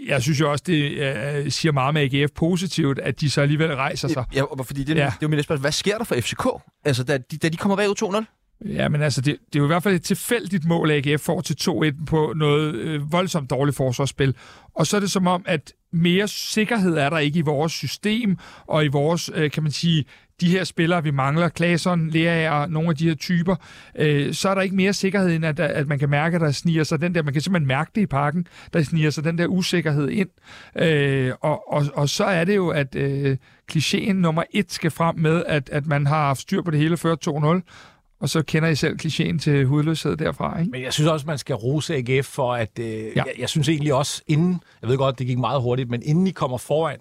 jeg 0.08 0.22
synes 0.22 0.40
jo 0.40 0.52
også, 0.52 0.64
det 0.68 0.92
øh, 0.92 1.52
siger 1.52 1.72
meget 1.72 1.94
med 1.94 2.14
AGF 2.14 2.32
positivt, 2.32 3.00
at 3.00 3.22
de 3.22 3.30
så 3.30 3.42
alligevel 3.42 3.76
rejser 3.76 4.08
sig. 4.08 4.26
Ja, 4.36 4.44
fordi 4.64 4.84
det, 4.84 4.96
ja. 4.96 5.06
det 5.06 5.12
er 5.12 5.18
jo 5.22 5.28
mit 5.28 5.44
spørgsmål. 5.44 5.62
Hvad 5.62 5.72
sker 5.72 5.98
der 5.98 6.04
for 6.04 6.16
FCK? 6.16 6.48
Altså, 6.86 7.04
da 7.04 7.18
de, 7.18 7.38
da 7.38 7.50
de 7.50 7.58
kommer 7.58 7.76
bagud 7.76 8.26
2-0? 8.26 8.36
Ja, 8.66 8.90
men 8.90 9.02
altså, 9.02 9.22
det, 9.22 9.38
det 9.54 9.56
er 9.56 9.60
jo 9.60 9.66
i 9.66 9.68
hvert 9.68 9.84
fald 9.84 9.96
et 9.96 10.04
tilfældigt 10.04 10.66
mål, 10.66 10.92
AGF 10.92 11.22
får 11.22 11.42
til 11.42 11.58
2-1 11.62 12.06
på 12.06 12.34
noget 12.36 12.76
øh, 12.76 13.12
voldsomt 13.12 13.50
dårligt 13.50 13.78
forsvarsspil. 13.78 14.36
Og 14.76 14.88
så 14.88 14.98
er 14.98 15.02
det 15.02 15.12
som 15.12 15.28
om, 15.28 15.44
at 15.46 15.74
mere 15.94 16.28
sikkerhed 16.28 16.98
er 16.98 17.10
der 17.10 17.18
ikke 17.18 17.40
i 17.40 17.42
vores 17.42 17.72
system, 17.72 18.38
og 18.68 18.86
i 18.86 18.88
vores, 18.88 19.32
øh, 19.34 19.52
kan 19.52 19.64
man 19.64 19.72
sige, 19.72 20.06
de 20.42 20.50
her 20.50 20.64
spillere, 20.64 21.04
vi 21.04 21.12
mangler, 21.12 21.50
Klaasson, 21.50 22.10
Lea 22.10 22.52
og 22.52 22.70
nogle 22.70 22.90
af 22.90 22.96
de 22.96 23.08
her 23.08 23.16
typer, 23.16 23.56
øh, 23.96 24.34
så 24.34 24.50
er 24.50 24.56
der 24.56 24.62
ikke 24.62 24.76
mere 24.76 24.94
sikkerhed, 24.94 25.36
end 25.36 25.46
at, 25.46 25.60
at 25.60 25.88
man 25.88 26.00
kan 26.00 26.10
mærke, 26.10 26.36
at 26.36 26.42
der 26.42 26.52
sniger 26.52 26.84
sig 26.84 27.02
den 27.02 27.16
der, 27.16 27.24
man 27.24 27.34
kan 27.34 27.42
simpelthen 27.42 27.68
mærke 27.68 27.92
det 27.96 28.02
i 28.02 28.06
parken, 28.06 28.48
der 28.74 28.84
sniger 28.84 29.10
sig 29.10 29.24
den 29.24 29.38
der 29.38 29.48
usikkerhed 29.48 30.10
ind. 30.10 30.30
Øh, 30.76 31.34
og, 31.42 31.74
og, 31.74 31.86
og 31.94 32.10
så 32.10 32.24
er 32.24 32.44
det 32.44 32.56
jo, 32.56 32.70
at 32.70 32.96
øh, 32.96 33.38
klichéen 33.72 34.14
nummer 34.14 34.44
et 34.52 34.72
skal 34.72 34.92
frem 34.92 35.16
med, 35.18 35.44
at, 35.48 35.70
at 35.70 35.86
man 35.86 36.08
har 36.08 36.26
haft 36.28 36.42
styr 36.42 36.62
på 36.62 36.72
det 36.72 36.80
hele 36.80 36.98
før 36.98 37.16
2-0, 37.62 37.62
og 38.20 38.30
så 38.30 38.44
kender 38.44 38.70
I 38.70 38.76
selv 38.76 38.98
klichéen 39.06 39.40
til 39.40 39.66
hudløshed 39.66 40.18
derfra, 40.18 40.60
ikke? 40.60 40.72
Men 40.72 40.82
jeg 40.82 40.94
synes 40.94 41.10
også, 41.10 41.28
man 41.28 41.38
skal 41.38 41.56
rose 41.56 41.96
AGF 41.96 42.26
for, 42.28 42.54
at 42.54 42.80
øh, 42.80 42.88
ja. 42.88 43.12
jeg, 43.16 43.26
jeg 43.40 43.50
synes 43.50 43.70
egentlig 43.70 43.94
også, 43.94 44.22
inden, 44.28 44.62
jeg 44.82 44.90
ved 44.90 44.98
godt, 44.98 45.20
det 45.20 45.28
gik 45.28 45.38
meget 45.38 45.62
hurtigt, 45.62 45.90
men 45.90 46.02
inden 46.06 46.28
I 46.28 46.32
kommer 46.32 46.58
foran, 46.58 47.00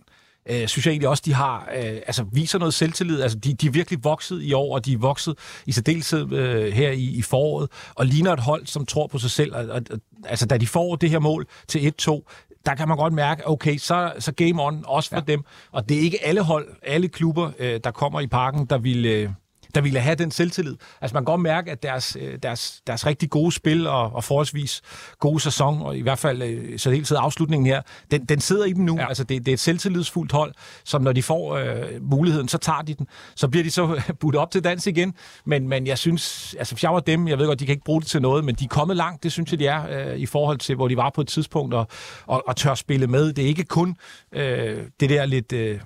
øh, 0.49 0.69
synes 0.69 0.87
jeg 0.87 0.93
egentlig 0.93 1.09
også, 1.09 1.23
de 1.27 1.35
har, 1.35 1.69
øh, 1.77 1.85
altså 1.85 2.25
viser 2.33 2.59
noget 2.59 2.75
selvtillid. 2.75 3.23
Altså, 3.23 3.39
de, 3.39 3.55
de 3.55 3.67
er 3.67 3.71
virkelig 3.71 4.05
vokset 4.05 4.43
i 4.43 4.53
år, 4.53 4.75
og 4.75 4.85
de 4.85 4.93
er 4.93 4.99
vokset 4.99 5.39
i 5.67 5.73
særdeleshed 5.73 6.33
øh, 6.33 6.73
her 6.73 6.91
i, 6.91 7.05
i 7.05 7.23
foråret, 7.23 7.71
og 7.95 8.07
ligner 8.07 8.33
et 8.33 8.41
hold, 8.41 8.67
som 8.67 8.87
tror 8.87 9.07
på 9.07 9.19
sig 9.19 9.31
selv. 9.31 9.55
Og, 9.55 9.65
og, 9.69 9.83
altså, 10.25 10.47
da 10.47 10.57
de 10.57 10.67
får 10.67 10.97
det 10.97 11.11
her 11.11 11.19
mål 11.19 11.47
til 11.69 11.93
1-2, 12.03 12.23
der 12.67 12.75
kan 12.75 12.89
man 12.89 12.97
godt 12.97 13.13
mærke, 13.13 13.49
okay, 13.49 13.77
så, 13.77 14.13
så 14.19 14.33
game 14.33 14.63
on, 14.63 14.85
også 14.87 15.11
for 15.11 15.17
ja. 15.17 15.33
dem. 15.33 15.43
Og 15.73 15.89
det 15.89 15.97
er 15.97 16.01
ikke 16.01 16.27
alle 16.27 16.43
hold, 16.43 16.69
alle 16.83 17.09
klubber, 17.09 17.51
øh, 17.59 17.81
der 17.85 17.91
kommer 17.91 18.21
i 18.21 18.27
parken, 18.27 18.67
der 18.67 18.79
vil... 18.79 19.07
Øh, 19.07 19.31
der 19.75 19.81
ville 19.81 20.01
have 20.01 20.15
den 20.15 20.31
selvtillid. 20.31 20.77
Altså 21.01 21.15
man 21.15 21.21
kan 21.21 21.25
godt 21.25 21.41
mærke, 21.41 21.71
at 21.71 21.83
deres, 21.83 22.17
øh, 22.21 22.39
deres, 22.43 22.81
deres 22.87 23.07
rigtig 23.07 23.31
gode 23.31 23.53
spil 23.53 23.87
og, 23.87 24.13
og 24.13 24.25
forholdsvis 24.25 24.83
gode 25.19 25.41
sæson, 25.41 25.83
og 25.83 25.97
i 25.97 26.01
hvert 26.01 26.19
fald 26.19 26.43
øh, 26.43 26.79
så 26.79 26.91
hele 26.91 27.05
tiden 27.05 27.23
afslutningen 27.23 27.67
her, 27.67 27.83
den, 28.11 28.25
den 28.25 28.41
sidder 28.41 28.65
i 28.65 28.73
dem 28.73 28.85
nu. 28.85 28.97
Ja. 28.97 29.09
Altså 29.09 29.25
det, 29.25 29.47
det 29.47 29.53
er 29.53 29.55
et 29.55 29.61
selvtillidsfuldt 29.61 30.33
hold, 30.33 30.55
som 30.85 31.03
når 31.03 31.13
de 31.13 31.23
får 31.23 31.57
øh, 31.57 32.03
muligheden, 32.03 32.49
så 32.49 32.59
tager 32.59 32.83
de 32.83 32.95
den. 32.95 33.07
Så 33.35 33.49
bliver 33.49 33.65
de 33.65 33.71
så 33.71 34.03
budt 34.21 34.37
op 34.37 34.51
til 34.51 34.65
dans 34.65 34.87
igen. 34.87 35.15
Men, 35.45 35.69
men 35.69 35.87
jeg 35.87 35.99
synes, 35.99 36.55
altså 36.59 36.75
hvis 36.75 36.83
jeg 36.83 36.95
var 36.95 37.01
dem, 37.01 37.29
jeg 37.29 37.39
ved 37.39 37.47
godt, 37.47 37.61
de 37.61 37.67
kan 37.67 37.73
ikke 37.73 37.85
bruge 37.85 38.01
det 38.01 38.09
til 38.09 38.23
noget, 38.23 38.45
men 38.45 38.55
de 38.55 38.65
er 38.65 38.69
kommet 38.69 38.97
langt, 38.97 39.23
det 39.23 39.33
synes 39.33 39.51
jeg, 39.51 39.59
de 39.59 39.67
er, 39.67 40.13
øh, 40.13 40.19
i 40.19 40.27
forhold 40.27 40.59
til, 40.59 40.77
hvor 40.77 40.89
de 40.89 40.97
var 40.97 41.11
på 41.11 41.21
et 41.21 41.29
tidspunkt, 41.29 41.75
og, 41.75 41.87
og, 42.27 42.49
og 42.49 42.57
tør 42.57 42.75
spille 42.75 43.07
med. 43.07 43.33
Det 43.33 43.45
er 43.45 43.49
ikke 43.49 43.65
kun 43.65 43.97
øh, 44.33 44.85
det 45.01 45.11
der 45.11 45.27
lidt... 45.27 45.53
Øh, 45.53 45.81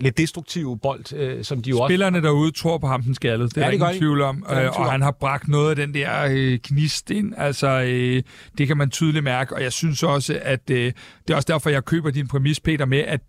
lidt 0.00 0.18
destruktive 0.18 0.78
bold, 0.78 1.12
øh, 1.12 1.44
som 1.44 1.62
de 1.62 1.70
jo 1.70 1.86
Spillerne 1.88 2.18
også... 2.18 2.26
derude 2.26 2.52
tror 2.52 2.78
på 2.78 2.86
ham, 2.86 3.02
den 3.02 3.14
skaldede. 3.14 3.48
Det 3.48 3.56
er 3.56 3.60
ja, 3.60 3.66
det 3.66 3.74
ingen 3.74 3.98
tvivl 3.98 4.22
om. 4.22 4.46
Øh, 4.50 4.80
og 4.80 4.90
han 4.90 5.02
har 5.02 5.10
bragt 5.10 5.48
noget 5.48 5.70
af 5.70 5.76
den 5.76 5.94
der 5.94 6.28
øh, 6.30 6.58
knist 6.58 7.10
ind. 7.10 7.34
Altså, 7.36 7.82
øh, 7.82 8.22
det 8.58 8.66
kan 8.66 8.76
man 8.76 8.90
tydeligt 8.90 9.24
mærke. 9.24 9.54
Og 9.54 9.62
jeg 9.62 9.72
synes 9.72 10.02
også, 10.02 10.38
at 10.42 10.70
øh, 10.70 10.92
det 11.28 11.32
er 11.32 11.36
også 11.36 11.52
derfor, 11.52 11.70
jeg 11.70 11.84
køber 11.84 12.10
din 12.10 12.28
præmis, 12.28 12.60
Peter, 12.60 12.86
med, 12.86 12.98
at 12.98 13.20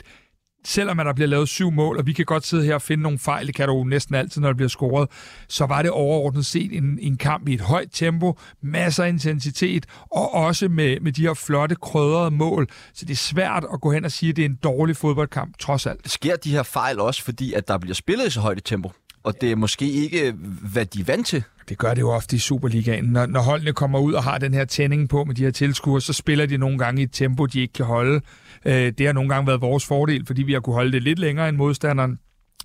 selvom 0.65 0.97
der 0.97 1.13
bliver 1.13 1.28
lavet 1.28 1.49
syv 1.49 1.71
mål, 1.71 1.97
og 1.97 2.06
vi 2.06 2.13
kan 2.13 2.25
godt 2.25 2.45
sidde 2.45 2.65
her 2.65 2.73
og 2.73 2.82
finde 2.82 3.04
nogle 3.04 3.19
fejl, 3.19 3.47
det 3.47 3.56
kan 3.56 3.67
du 3.67 3.84
næsten 3.84 4.15
altid, 4.15 4.41
når 4.41 4.49
der 4.49 4.56
bliver 4.56 4.69
scoret, 4.69 5.10
så 5.47 5.65
var 5.65 5.82
det 5.82 5.91
overordnet 5.91 6.45
set 6.45 6.78
en, 6.78 6.99
en 7.01 7.17
kamp 7.17 7.47
i 7.47 7.54
et 7.54 7.62
højt 7.62 7.89
tempo, 7.91 8.38
masser 8.62 9.04
af 9.04 9.10
intensitet, 9.10 9.86
og 10.12 10.34
også 10.34 10.67
med, 10.67 10.99
med 10.99 11.12
de 11.12 11.21
her 11.21 11.34
flotte, 11.34 11.75
krødrede 11.75 12.32
mål. 12.32 12.67
Så 12.93 13.06
det 13.06 13.13
er 13.13 13.17
svært 13.17 13.65
at 13.73 13.82
gå 13.82 13.91
hen 13.91 14.06
og 14.06 14.12
sige, 14.12 14.30
at 14.30 14.36
det 14.36 14.41
er 14.41 14.49
en 14.49 14.60
dårlig 14.63 14.97
fodboldkamp, 14.97 15.58
trods 15.60 15.86
alt. 15.86 16.12
Sker 16.12 16.36
de 16.36 16.51
her 16.51 16.63
fejl 16.63 16.99
også, 16.99 17.23
fordi 17.23 17.54
at 17.54 17.67
der 17.67 17.78
bliver 17.78 17.95
spillet 17.95 18.28
i 18.28 18.30
så 18.30 18.39
højt 18.39 18.58
et 18.58 18.63
tempo? 18.63 18.91
Og 19.23 19.41
det 19.41 19.51
er 19.51 19.56
måske 19.56 19.91
ikke, 19.91 20.34
hvad 20.71 20.86
de 20.86 20.99
er 20.99 21.04
vant 21.04 21.28
til? 21.28 21.43
Det 21.69 21.78
gør 21.78 21.93
det 21.93 22.01
jo 22.01 22.10
ofte 22.12 22.36
i 22.36 22.39
Superligaen. 22.39 23.06
Når, 23.06 23.25
når 23.25 23.41
holdene 23.41 23.73
kommer 23.73 23.99
ud 23.99 24.13
og 24.13 24.23
har 24.23 24.38
den 24.38 24.54
her 24.54 24.65
tænding 24.65 25.10
på 25.10 25.23
med 25.23 25.36
de 25.36 25.43
her 25.43 25.51
tilskuere, 25.51 26.01
så 26.01 26.13
spiller 26.13 26.45
de 26.45 26.58
nogle 26.58 26.78
gange 26.78 27.01
i 27.01 27.04
et 27.04 27.12
tempo, 27.12 27.45
de 27.45 27.62
ikke 27.62 27.73
kan 27.73 27.86
holde. 27.86 28.21
Øh, 28.65 28.93
det 28.97 29.06
har 29.06 29.13
nogle 29.13 29.30
gange 29.30 29.47
været 29.47 29.62
vores 29.62 29.86
fordel, 29.86 30.25
fordi 30.25 30.43
vi 30.43 30.54
har 30.54 30.60
kunne 30.60 30.73
holde 30.73 30.91
det 30.91 31.04
lidt 31.04 31.19
længere 31.19 31.49
end 31.49 31.58
modstanderen. 31.58 32.19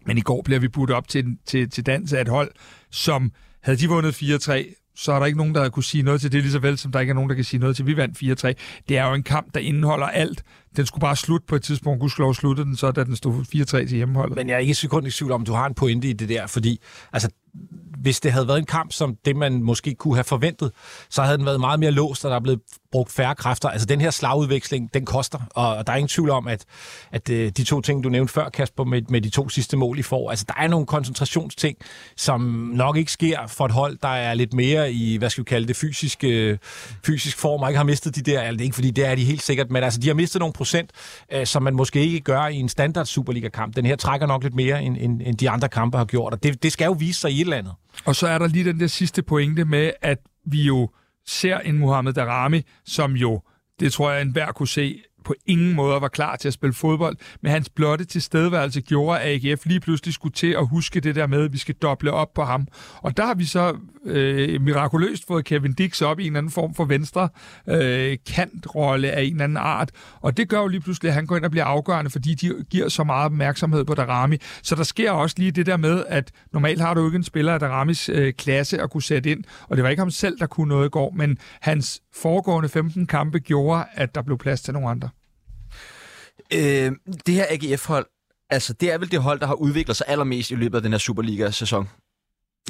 Men 0.06 0.18
i 0.18 0.20
går 0.20 0.42
bliver 0.42 0.60
vi 0.60 0.68
budt 0.68 0.90
op 0.90 1.08
til, 1.08 1.24
til, 1.46 1.70
til 1.70 1.86
dans 1.86 2.12
af 2.12 2.20
et 2.20 2.28
hold, 2.28 2.50
som 2.90 3.32
havde 3.62 3.78
de 3.78 3.88
vundet 3.88 4.22
4-3, 4.22 4.92
så 4.96 5.12
er 5.12 5.18
der 5.18 5.26
ikke 5.26 5.38
nogen, 5.38 5.54
der 5.54 5.68
kunne 5.68 5.84
sige 5.84 6.02
noget 6.02 6.20
til 6.20 6.32
det, 6.32 6.42
lige 6.42 6.52
så 6.52 6.58
vel 6.58 6.78
som 6.78 6.92
der 6.92 7.00
ikke 7.00 7.10
er 7.10 7.14
nogen, 7.14 7.30
der 7.30 7.36
kan 7.36 7.44
sige 7.44 7.60
noget 7.60 7.76
til, 7.76 7.86
vi 7.86 7.96
vandt 7.96 8.44
4-3. 8.44 8.52
Det 8.88 8.98
er 8.98 9.08
jo 9.08 9.14
en 9.14 9.22
kamp, 9.22 9.54
der 9.54 9.60
indeholder 9.60 10.06
alt. 10.06 10.42
Den 10.76 10.86
skulle 10.86 11.00
bare 11.00 11.16
slutte 11.16 11.46
på 11.46 11.56
et 11.56 11.62
tidspunkt. 11.62 12.00
Gudskelov 12.00 12.34
sluttede 12.34 12.66
den 12.66 12.76
så, 12.76 12.90
da 12.90 13.04
den 13.04 13.16
stod 13.16 13.34
4-3 13.34 13.64
til 13.64 13.96
hjemmeholdet. 13.96 14.36
Men 14.36 14.48
jeg 14.48 14.54
er 14.54 14.58
ikke 14.58 14.74
sekund 14.74 15.06
i 15.06 15.10
tvivl 15.10 15.32
om, 15.32 15.44
du 15.44 15.52
har 15.52 15.66
en 15.66 15.74
pointe 15.74 16.08
i 16.08 16.12
det 16.12 16.28
der, 16.28 16.46
fordi 16.46 16.80
altså, 17.12 17.30
hvis 18.00 18.20
det 18.20 18.32
havde 18.32 18.48
været 18.48 18.58
en 18.58 18.66
kamp, 18.66 18.92
som 18.92 19.16
det 19.24 19.36
man 19.36 19.62
måske 19.62 19.94
kunne 19.94 20.14
have 20.14 20.24
forventet, 20.24 20.72
så 21.10 21.22
havde 21.22 21.38
den 21.38 21.46
været 21.46 21.60
meget 21.60 21.80
mere 21.80 21.90
låst, 21.90 22.24
og 22.24 22.30
der 22.30 22.36
er 22.36 22.40
blevet 22.40 22.60
brugt 22.92 23.12
færre 23.12 23.34
kræfter. 23.34 23.68
Altså 23.68 23.86
den 23.86 24.00
her 24.00 24.10
slagudveksling, 24.10 24.94
den 24.94 25.04
koster, 25.04 25.38
og 25.50 25.86
der 25.86 25.92
er 25.92 25.96
ingen 25.96 26.08
tvivl 26.08 26.30
om, 26.30 26.48
at, 26.48 26.64
at 27.12 27.30
øh, 27.30 27.52
de 27.56 27.64
to 27.64 27.80
ting, 27.80 28.04
du 28.04 28.08
nævnte 28.08 28.32
før, 28.32 28.48
Kasper, 28.48 28.84
med, 28.84 29.02
med 29.08 29.20
de 29.20 29.30
to 29.30 29.48
sidste 29.48 29.76
mål 29.76 29.98
i 29.98 30.02
får, 30.02 30.30
altså 30.30 30.44
der 30.48 30.54
er 30.58 30.68
nogle 30.68 30.86
koncentrationsting, 30.86 31.76
som 32.16 32.40
nok 32.74 32.96
ikke 32.96 33.12
sker 33.12 33.46
for 33.46 33.66
et 33.66 33.72
hold, 33.72 33.98
der 34.02 34.08
er 34.08 34.34
lidt 34.34 34.54
mere 34.54 34.92
i, 34.92 35.16
hvad 35.16 35.30
skal 35.30 35.44
vi 35.44 35.48
kalde 35.48 35.68
det, 35.68 35.76
fysisk, 35.76 36.24
fysisk 37.06 37.38
form, 37.38 37.62
og 37.62 37.68
ikke 37.68 37.76
har 37.76 37.84
mistet 37.84 38.16
de 38.16 38.22
der, 38.22 38.40
altså 38.40 38.52
det 38.52 38.60
er 38.60 38.64
ikke 38.64 38.74
fordi, 38.74 38.90
det 38.90 39.06
er 39.06 39.14
de 39.14 39.24
helt 39.24 39.42
sikkert, 39.42 39.70
men 39.70 39.82
altså 39.82 40.00
de 40.00 40.06
har 40.06 40.14
mistet 40.14 40.40
nogle 40.40 40.52
procent, 40.60 40.90
øh, 41.32 41.46
som 41.46 41.62
man 41.62 41.74
måske 41.74 42.00
ikke 42.00 42.20
gør 42.20 42.46
i 42.46 42.56
en 42.56 42.68
standard 42.68 43.06
Superliga-kamp. 43.06 43.76
Den 43.76 43.86
her 43.86 43.96
trækker 43.96 44.26
nok 44.26 44.42
lidt 44.42 44.54
mere, 44.54 44.82
end, 44.82 44.96
end, 45.00 45.22
end 45.24 45.38
de 45.38 45.50
andre 45.50 45.68
kampe 45.68 45.98
har 45.98 46.04
gjort, 46.04 46.32
og 46.32 46.42
det, 46.42 46.62
det 46.62 46.72
skal 46.72 46.84
jo 46.84 46.92
vise 46.92 47.20
sig 47.20 47.30
i 47.30 47.34
et 47.34 47.40
eller 47.40 47.56
andet. 47.56 47.72
Og 48.04 48.16
så 48.16 48.26
er 48.26 48.38
der 48.38 48.46
lige 48.46 48.64
den 48.64 48.80
der 48.80 48.86
sidste 48.86 49.22
pointe 49.22 49.64
med, 49.64 49.90
at 50.02 50.18
vi 50.46 50.62
jo 50.62 50.88
ser 51.26 51.58
en 51.58 51.78
Mohamed 51.78 52.12
Darami, 52.12 52.62
som 52.86 53.12
jo, 53.12 53.40
det 53.80 53.92
tror 53.92 54.10
jeg 54.10 54.22
enhver 54.22 54.52
kunne 54.52 54.68
se, 54.68 55.02
på 55.24 55.34
ingen 55.46 55.74
måde 55.74 56.00
var 56.00 56.08
klar 56.08 56.36
til 56.36 56.48
at 56.48 56.54
spille 56.54 56.74
fodbold, 56.74 57.16
men 57.42 57.52
hans 57.52 57.68
blotte 57.68 58.04
tilstedeværelse 58.04 58.80
gjorde, 58.80 59.20
at 59.20 59.44
AGF 59.44 59.66
lige 59.66 59.80
pludselig 59.80 60.14
skulle 60.14 60.34
til 60.34 60.52
at 60.58 60.68
huske 60.68 61.00
det 61.00 61.14
der 61.14 61.26
med, 61.26 61.44
at 61.44 61.52
vi 61.52 61.58
skal 61.58 61.74
doble 61.74 62.12
op 62.12 62.34
på 62.34 62.44
ham. 62.44 62.66
Og 62.96 63.16
der 63.16 63.26
har 63.26 63.34
vi 63.34 63.44
så 63.44 63.76
øh, 64.04 64.60
mirakuløst 64.60 65.26
fået 65.26 65.44
Kevin 65.44 65.72
Dix 65.72 66.02
op 66.02 66.20
i 66.20 66.26
en 66.26 66.36
anden 66.36 66.52
form 66.52 66.74
for 66.74 66.84
venstre 66.84 67.28
øh, 67.68 68.16
kantrolle 68.26 69.10
af 69.10 69.22
en 69.22 69.32
eller 69.32 69.44
anden 69.44 69.56
art. 69.56 69.90
Og 70.20 70.36
det 70.36 70.48
gør 70.48 70.60
jo 70.60 70.66
lige 70.66 70.80
pludselig, 70.80 71.08
at 71.08 71.14
han 71.14 71.26
går 71.26 71.36
ind 71.36 71.44
og 71.44 71.50
bliver 71.50 71.64
afgørende, 71.64 72.10
fordi 72.10 72.34
de 72.34 72.64
giver 72.70 72.88
så 72.88 73.04
meget 73.04 73.24
opmærksomhed 73.24 73.84
på 73.84 73.94
Darami. 73.94 74.36
Så 74.62 74.74
der 74.74 74.82
sker 74.82 75.10
også 75.10 75.36
lige 75.38 75.50
det 75.50 75.66
der 75.66 75.76
med, 75.76 76.04
at 76.08 76.30
normalt 76.52 76.80
har 76.80 76.94
du 76.94 77.06
ikke 77.06 77.16
en 77.16 77.24
spiller 77.24 77.52
af 77.52 77.60
Daramis 77.60 78.08
øh, 78.08 78.32
klasse 78.32 78.82
at 78.82 78.90
kunne 78.90 79.02
sætte 79.02 79.30
ind, 79.30 79.44
og 79.68 79.76
det 79.76 79.82
var 79.82 79.90
ikke 79.90 80.00
ham 80.00 80.10
selv, 80.10 80.38
der 80.38 80.46
kunne 80.46 80.68
noget 80.68 80.86
i 80.86 80.90
går, 80.90 81.12
men 81.16 81.38
hans 81.60 82.00
foregående 82.14 82.68
15 82.68 83.06
kampe 83.06 83.38
gjorde, 83.38 83.84
at 83.92 84.14
der 84.14 84.22
blev 84.22 84.38
plads 84.38 84.62
til 84.62 84.74
nogle 84.74 84.88
andre. 84.88 85.09
Øh, 86.54 86.92
det 87.26 87.34
her 87.34 87.46
AGF-hold, 87.50 88.06
altså 88.50 88.72
det 88.72 88.92
er 88.92 88.98
vel 88.98 89.10
det 89.10 89.22
hold, 89.22 89.40
der 89.40 89.46
har 89.46 89.54
udviklet 89.54 89.96
sig 89.96 90.06
allermest 90.08 90.50
i 90.50 90.54
løbet 90.54 90.78
af 90.78 90.82
den 90.82 90.92
her 90.92 90.98
Superliga-sæson. 90.98 91.88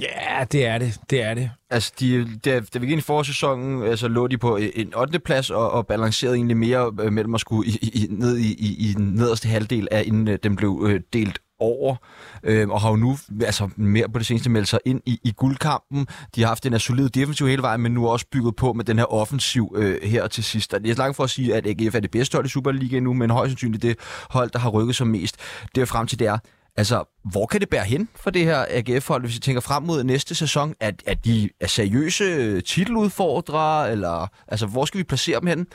Ja, 0.00 0.44
det 0.52 0.66
er 0.66 0.78
det. 0.78 1.00
Det 1.10 1.22
er 1.22 1.34
det. 1.34 1.50
Altså, 1.70 1.92
de, 2.00 2.38
da, 2.44 2.60
da 2.60 2.78
vi 2.78 2.86
gik 2.86 2.92
ind 2.92 2.98
i 2.98 3.02
forårssæsonen, 3.02 3.82
altså, 3.82 4.08
lå 4.08 4.26
de 4.26 4.38
på 4.38 4.56
en 4.56 4.94
8. 4.94 5.18
plads 5.18 5.50
og, 5.50 5.70
og 5.70 5.86
balancerede 5.86 6.36
egentlig 6.36 6.56
mere 6.56 6.92
øh, 7.00 7.12
mellem 7.12 7.34
at 7.34 7.40
skulle 7.40 7.70
i, 7.70 7.76
i, 7.82 8.06
ned 8.10 8.36
i, 8.36 8.52
i, 8.52 8.90
i 8.90 8.92
den 8.92 9.06
nederste 9.06 9.48
halvdel 9.48 9.88
af, 9.90 10.02
inden 10.06 10.28
øh, 10.28 10.38
den 10.42 10.56
blev 10.56 10.86
øh, 10.88 11.00
delt 11.12 11.40
over, 11.60 11.96
øh, 12.42 12.68
og 12.68 12.80
har 12.80 12.90
jo 12.90 12.96
nu 12.96 13.18
altså, 13.42 13.68
mere 13.76 14.08
på 14.08 14.18
det 14.18 14.26
seneste 14.26 14.50
meldt 14.50 14.68
sig 14.68 14.80
ind 14.84 15.00
i, 15.06 15.20
i 15.24 15.32
guldkampen. 15.32 16.06
De 16.34 16.40
har 16.40 16.48
haft 16.48 16.64
den 16.64 16.72
her 16.72 16.78
solide 16.78 17.08
defensiv 17.08 17.46
hele 17.46 17.62
vejen, 17.62 17.80
men 17.80 17.92
nu 17.92 18.08
også 18.08 18.26
bygget 18.32 18.56
på 18.56 18.72
med 18.72 18.84
den 18.84 18.98
her 18.98 19.12
offensiv 19.12 19.74
øh, 19.76 20.02
her 20.02 20.26
til 20.26 20.44
sidst. 20.44 20.72
Det 20.72 20.90
er 20.90 20.94
langt 20.94 21.16
for 21.16 21.24
at 21.24 21.30
sige, 21.30 21.54
at 21.54 21.66
AGF 21.66 21.94
er 21.94 22.00
det 22.00 22.10
bedste 22.10 22.36
hold 22.36 22.46
i 22.46 22.48
Superligaen 22.48 23.02
nu, 23.02 23.12
men 23.12 23.30
højst 23.30 23.50
sandsynligt 23.50 23.82
det 23.82 23.96
hold, 24.30 24.50
der 24.50 24.58
har 24.58 24.70
rykket 24.70 24.96
sig 24.96 25.06
mest. 25.06 25.36
Det 25.74 25.80
er 25.80 25.84
frem 25.84 26.06
til, 26.06 26.18
det 26.18 26.26
er, 26.26 26.38
Altså, 26.76 27.04
hvor 27.24 27.46
kan 27.46 27.60
det 27.60 27.68
bære 27.68 27.84
hen 27.84 28.08
for 28.16 28.30
det 28.30 28.44
her 28.44 28.64
AGF-hold, 28.68 29.22
hvis 29.22 29.34
vi 29.34 29.40
tænker 29.40 29.60
frem 29.60 29.82
mod 29.82 30.04
næste 30.04 30.34
sæson? 30.34 30.74
At, 30.80 31.02
at 31.06 31.24
de 31.24 31.50
er 31.60 31.66
seriøse 31.66 32.60
titeludfordrere, 32.60 33.92
eller 33.92 34.26
altså, 34.48 34.66
hvor 34.66 34.84
skal 34.84 34.98
vi 34.98 35.04
placere 35.04 35.40
dem 35.40 35.46
hen? 35.46 35.66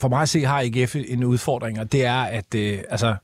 For 0.00 0.08
mig 0.08 0.22
at 0.22 0.28
se 0.28 0.44
har 0.44 0.60
AGF 0.60 0.96
en 0.96 1.24
udfordring, 1.24 1.80
og 1.80 1.92
det 1.92 2.04
er, 2.04 2.22
at 2.22 2.54
øh, 2.54 2.78
altså, 2.88 3.16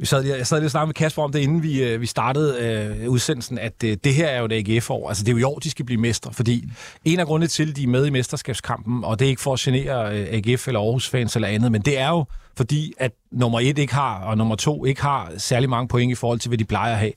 vi 0.00 0.06
sad, 0.06 0.24
jeg 0.24 0.46
sad 0.46 0.58
lige 0.58 0.66
og 0.66 0.70
snakkede 0.70 0.88
med 0.88 0.94
Kasper 0.94 1.22
om 1.22 1.32
det, 1.32 1.38
inden 1.38 1.62
vi, 1.62 1.82
øh, 1.82 2.00
vi 2.00 2.06
startede 2.06 2.58
øh, 3.02 3.10
udsendelsen, 3.10 3.58
at 3.58 3.84
øh, 3.84 3.96
det 4.04 4.14
her 4.14 4.26
er 4.26 4.38
jo 4.38 4.44
et 4.44 4.52
AGF-år. 4.52 5.08
Altså, 5.08 5.24
det 5.24 5.28
er 5.28 5.32
jo 5.32 5.38
i 5.38 5.42
år, 5.42 5.58
de 5.58 5.70
skal 5.70 5.84
blive 5.84 6.00
mestre, 6.00 6.32
fordi 6.32 6.64
en 7.04 7.20
af 7.20 7.26
grundene 7.26 7.46
til, 7.46 7.70
at 7.70 7.76
de 7.76 7.82
er 7.82 7.88
med 7.88 8.06
i 8.06 8.10
mesterskabskampen, 8.10 9.04
og 9.04 9.18
det 9.18 9.24
er 9.24 9.28
ikke 9.28 9.42
for 9.42 9.52
at 9.52 9.58
genere 9.58 10.18
øh, 10.18 10.26
AGF 10.30 10.68
eller 10.68 10.80
Aarhus-fans 10.80 11.36
eller 11.36 11.48
andet, 11.48 11.72
men 11.72 11.82
det 11.82 11.98
er 11.98 12.08
jo 12.08 12.24
fordi, 12.56 12.92
at 12.98 13.12
nummer 13.32 13.60
et 13.60 13.78
ikke 13.78 13.94
har, 13.94 14.20
og 14.20 14.38
nummer 14.38 14.56
to 14.56 14.84
ikke 14.84 15.02
har 15.02 15.32
særlig 15.36 15.70
mange 15.70 15.88
point 15.88 16.12
i 16.12 16.14
forhold 16.14 16.38
til, 16.38 16.48
hvad 16.48 16.58
de 16.58 16.64
plejer 16.64 16.92
at 16.92 16.98
have. 16.98 17.12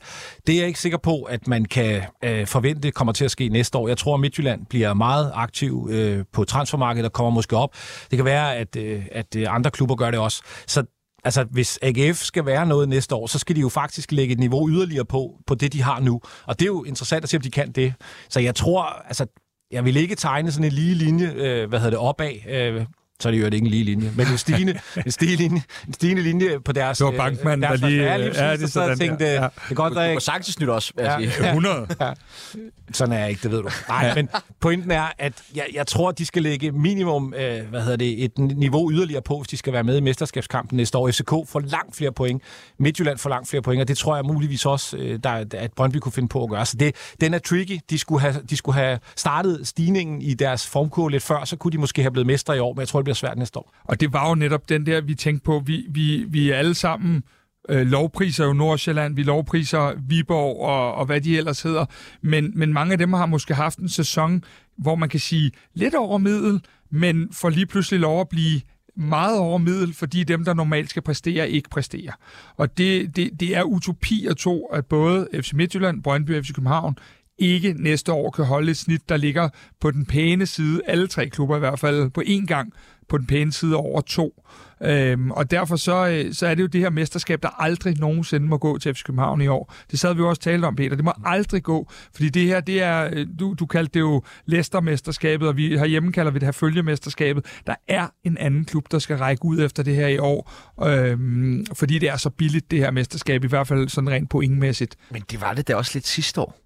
Det 0.48 0.56
er 0.56 0.60
jeg 0.60 0.67
ikke 0.67 0.80
sikker 0.80 0.98
på, 0.98 1.22
at 1.22 1.48
man 1.48 1.65
kan 1.65 2.02
øh, 2.24 2.48
forvente 2.48 2.91
kommer 2.91 3.13
til 3.13 3.26
at 3.26 3.32
ske 3.32 3.50
næste 3.50 3.78
år. 3.78 3.88
Jeg 3.88 3.98
tror, 3.98 4.13
at 4.13 4.20
Midtjylland 4.20 4.65
bliver 4.65 4.94
meget 4.94 5.32
aktiv 5.34 5.88
øh, 5.91 6.26
på 6.34 6.44
transfermarkedet 6.44 7.06
og 7.06 7.13
kommer 7.13 7.30
måske 7.30 7.58
op. 7.58 7.76
Det 8.12 8.17
kan 8.17 8.26
være, 8.26 8.56
at, 8.56 8.76
øh, 8.76 9.06
at 9.12 9.36
øh, 9.36 9.56
andre 9.56 9.72
klubber 9.72 9.96
gør 9.96 10.12
det 10.12 10.20
også. 10.20 10.41
Så 10.67 10.84
Altså, 11.23 11.43
hvis 11.43 11.79
AGF 11.81 12.17
skal 12.17 12.45
være 12.45 12.65
noget 12.65 12.89
næste 12.89 13.15
år, 13.15 13.27
så 13.27 13.39
skal 13.39 13.55
de 13.55 13.62
jo 13.62 13.69
faktisk 13.69 14.12
lægge 14.12 14.34
et 14.34 14.39
niveau 14.39 14.69
yderligere 14.69 15.05
på, 15.05 15.36
på 15.47 15.55
det, 15.55 15.73
de 15.73 15.81
har 15.81 15.99
nu. 15.99 16.21
Og 16.45 16.60
det 16.60 16.65
er 16.65 16.67
jo 16.67 16.84
interessant 16.84 17.23
at 17.23 17.29
se, 17.29 17.38
om 17.38 17.41
de 17.41 17.51
kan 17.51 17.71
det. 17.71 17.93
Så 18.29 18.39
jeg 18.39 18.55
tror, 18.55 18.84
altså, 18.84 19.25
jeg 19.71 19.86
vil 19.86 19.97
ikke 19.97 20.15
tegne 20.15 20.51
sådan 20.51 20.65
en 20.65 20.71
lige 20.71 20.95
linje, 20.95 21.34
øh, 21.36 21.69
hvad 21.69 21.79
hedder 21.79 21.89
det, 21.89 21.99
opad. 21.99 22.31
Øh, 22.49 22.86
så 23.21 23.29
er 23.29 23.31
det 23.31 23.39
jo 23.39 23.45
ikke 23.45 23.57
en 23.57 23.67
lige 23.67 23.84
linje, 23.84 24.12
men 24.15 24.27
en 24.27 24.38
stigende, 24.38 24.79
en 25.05 25.12
stigende, 25.12 25.43
linje, 25.43 25.62
en 25.88 25.93
stigende 25.93 26.23
linje 26.23 26.60
på 26.60 26.71
deres... 26.71 26.97
Det 26.97 27.05
var 27.05 27.12
bankmanden, 27.12 27.69
der 27.69 27.88
lige... 27.88 28.03
Ja, 28.03 28.17
lige 28.17 28.45
ja, 28.45 28.53
det 28.53 28.63
er 28.63 28.67
sådan, 28.67 28.89
jeg 28.89 28.97
tænkte, 28.97 29.25
ja. 29.25 29.34
det 29.34 29.51
er 29.69 29.73
godt, 29.73 29.95
der 29.95 30.03
ikke... 30.03 30.21
Sagtens 30.21 30.60
nyt 30.60 30.69
også, 30.69 30.93
vil 30.95 31.03
jeg 31.03 31.17
sige. 31.19 31.47
100. 31.47 31.88
Ja. 32.01 32.13
Sådan 32.93 33.13
er 33.13 33.19
jeg 33.19 33.29
ikke, 33.29 33.43
det 33.43 33.51
ved 33.51 33.62
du. 33.62 33.69
Nej, 33.88 34.05
ja. 34.05 34.15
men 34.15 34.29
pointen 34.60 34.91
er, 34.91 35.05
at 35.17 35.34
jeg, 35.55 35.65
jeg 35.73 35.88
tror, 35.88 36.10
at 36.10 36.17
de 36.17 36.25
skal 36.25 36.43
lægge 36.43 36.71
minimum, 36.71 37.34
øh, 37.34 37.69
hvad 37.69 37.81
hedder 37.81 37.97
det, 37.97 38.23
et 38.23 38.38
niveau 38.38 38.91
yderligere 38.91 39.21
på, 39.21 39.38
hvis 39.38 39.47
de 39.47 39.57
skal 39.57 39.73
være 39.73 39.84
med 39.84 39.97
i 39.97 39.99
mesterskabskampen 39.99 40.77
næste 40.77 40.97
år. 40.97 41.12
FCK 41.12 41.29
får 41.29 41.60
langt 41.60 41.95
flere 41.95 42.12
point. 42.12 42.41
Midtjylland 42.79 43.17
får 43.17 43.29
langt 43.29 43.49
flere 43.49 43.62
point, 43.62 43.81
og 43.81 43.88
det 43.88 43.97
tror 43.97 44.15
jeg 44.15 44.25
muligvis 44.25 44.65
også, 44.65 44.97
øh, 44.97 45.19
der, 45.23 45.45
at 45.53 45.73
Brøndby 45.73 45.97
kunne 45.97 46.12
finde 46.12 46.29
på 46.29 46.43
at 46.43 46.49
gøre. 46.49 46.65
Så 46.65 46.77
det, 46.77 46.95
den 47.21 47.34
er 47.34 47.39
tricky. 47.39 47.79
De 47.89 47.97
skulle, 47.97 48.21
have, 48.21 48.36
de 48.49 48.57
skulle 48.57 48.75
have 48.75 48.99
startet 49.15 49.67
stigningen 49.67 50.21
i 50.21 50.34
deres 50.34 50.67
formkurve 50.67 51.12
lidt 51.12 51.23
før, 51.23 51.45
så 51.45 51.55
kunne 51.55 51.71
de 51.71 51.77
måske 51.77 52.01
have 52.01 52.12
blevet 52.12 52.27
mestre 52.27 52.55
i 52.55 52.60
år, 52.60 52.73
men 52.73 52.79
jeg 52.79 52.88
tror, 52.88 53.01
det 53.01 53.11
bliver 53.12 53.30
svært 53.30 53.38
næste 53.38 53.60
år. 53.60 53.74
Og 53.84 54.00
det 54.00 54.13
var 54.13 54.30
jo 54.30 54.36
netop 54.36 54.69
den 54.69 54.86
der, 54.86 55.02
vi 55.02 55.15
tænkte 55.15 55.43
på, 55.43 55.63
vi, 55.65 55.86
vi, 55.89 56.26
vi 56.28 56.50
er 56.50 56.56
alle 56.56 56.74
sammen 56.74 57.24
øh, 57.69 57.88
lovpriser 57.88 58.45
jo 58.45 58.54
Nordsjælland, 58.54 59.15
vi 59.15 59.24
lovpriser 59.24 59.93
Viborg 60.08 60.62
og, 60.62 60.95
og 60.95 61.06
hvad 61.06 61.21
de 61.21 61.38
ellers 61.38 61.62
hedder, 61.62 61.86
men, 62.21 62.52
men 62.56 62.74
mange 62.74 62.91
af 62.91 62.97
dem 62.97 63.13
har 63.13 63.26
måske 63.26 63.54
haft 63.54 63.80
en 63.80 63.89
sæson, 63.89 64.43
hvor 64.78 64.95
man 64.95 65.10
kan 65.10 65.19
sige 65.19 65.52
lidt 65.74 65.95
over 65.95 66.17
middel, 66.17 66.62
men 66.91 67.30
får 67.34 67.50
lige 67.50 67.65
pludselig 67.65 68.00
lov 68.00 68.21
at 68.21 68.30
blive 68.30 68.62
meget 68.95 69.39
over 69.39 69.58
middel, 69.58 69.93
fordi 69.93 70.24
dem, 70.24 70.45
der 70.45 70.54
normalt 70.54 70.89
skal 70.89 71.02
præstere, 71.02 71.50
ikke 71.50 71.69
præsterer. 71.69 72.13
Og 72.58 72.78
det, 72.78 73.15
det, 73.15 73.39
det 73.39 73.56
er 73.58 73.63
utopi 73.63 74.26
at 74.26 74.38
tro, 74.38 74.65
at 74.65 74.86
både 74.86 75.28
FC 75.34 75.54
Midtjylland, 75.54 76.04
Brøndby 76.04 76.38
og 76.38 76.45
FC 76.45 76.54
København 76.54 76.97
ikke 77.41 77.74
næste 77.78 78.13
år 78.13 78.30
kan 78.30 78.45
holde 78.45 78.71
et 78.71 78.78
snit, 78.78 79.10
der 79.10 79.17
ligger 79.17 79.50
på 79.80 79.91
den 79.91 80.06
pæne 80.06 80.45
side, 80.45 80.82
alle 80.86 81.08
tre 81.08 81.30
klubber 81.30 81.56
i 81.56 81.60
hvert 81.60 81.80
fald, 81.80 82.10
på 82.10 82.21
én 82.26 82.45
gang 82.45 82.74
på 83.12 83.17
den 83.17 83.26
pæne 83.26 83.52
side 83.52 83.76
over 83.76 84.02
to. 84.02 84.43
Øhm, 84.84 85.32
og 85.32 85.52
derfor 85.52 85.76
så, 85.76 86.08
øh, 86.08 86.34
så 86.34 86.47
er 86.47 86.56
det 86.56 86.62
jo 86.62 86.67
det 86.67 86.82
her 86.82 86.89
mesterskab, 86.89 87.41
der 87.43 87.62
aldrig 87.62 88.00
nogensinde 88.00 88.47
må 88.47 88.58
gå 88.58 88.78
til 88.78 88.93
FC 88.93 89.04
København 89.04 89.41
i 89.41 89.47
år. 89.47 89.74
Det 89.91 90.00
sad 90.00 90.13
vi 90.13 90.19
jo 90.19 90.30
også 90.30 90.41
talt 90.41 90.65
om, 90.65 90.76
Peter. 90.76 90.95
Det 90.95 91.06
må 91.06 91.13
aldrig 91.26 91.63
gå, 91.63 91.89
fordi 92.15 92.30
det 92.30 92.47
her, 92.47 92.60
det 92.60 92.82
er, 92.84 93.10
øh, 93.13 93.28
du, 93.39 93.56
du 93.60 93.65
kaldte 93.65 93.93
det 93.93 94.00
jo 94.00 94.21
Leicester-mesterskabet, 94.45 95.47
og 95.47 95.58
vi 95.58 95.78
herhjemme 95.78 96.12
kalder 96.12 96.32
vi 96.32 96.39
det 96.39 96.47
her 96.47 96.52
følgemesterskabet. 96.52 97.45
Der 97.67 97.76
er 97.88 98.08
en 98.24 98.38
anden 98.38 98.65
klub, 98.65 98.91
der 98.91 99.00
skal 99.00 99.17
række 99.17 99.45
ud 99.45 99.60
efter 99.60 99.84
det 99.84 99.95
her 99.95 100.08
i 100.08 100.17
år, 100.17 100.52
øhm, 100.84 101.65
fordi 101.74 102.00
det 102.00 102.10
er 102.10 102.17
så 102.17 102.30
billigt, 102.30 102.71
det 102.71 102.80
her 102.80 102.91
mesterskab, 102.91 103.43
i 103.43 103.47
hvert 103.47 103.67
fald 103.67 103.89
sådan 103.89 104.10
rent 104.10 104.30
pointmæssigt. 104.30 104.95
Men 105.12 105.24
det 105.32 105.41
var 105.41 105.54
det 105.54 105.67
da 105.67 105.76
også 105.76 105.91
lidt 105.93 106.08
sidste 106.08 106.41
år. 106.41 106.58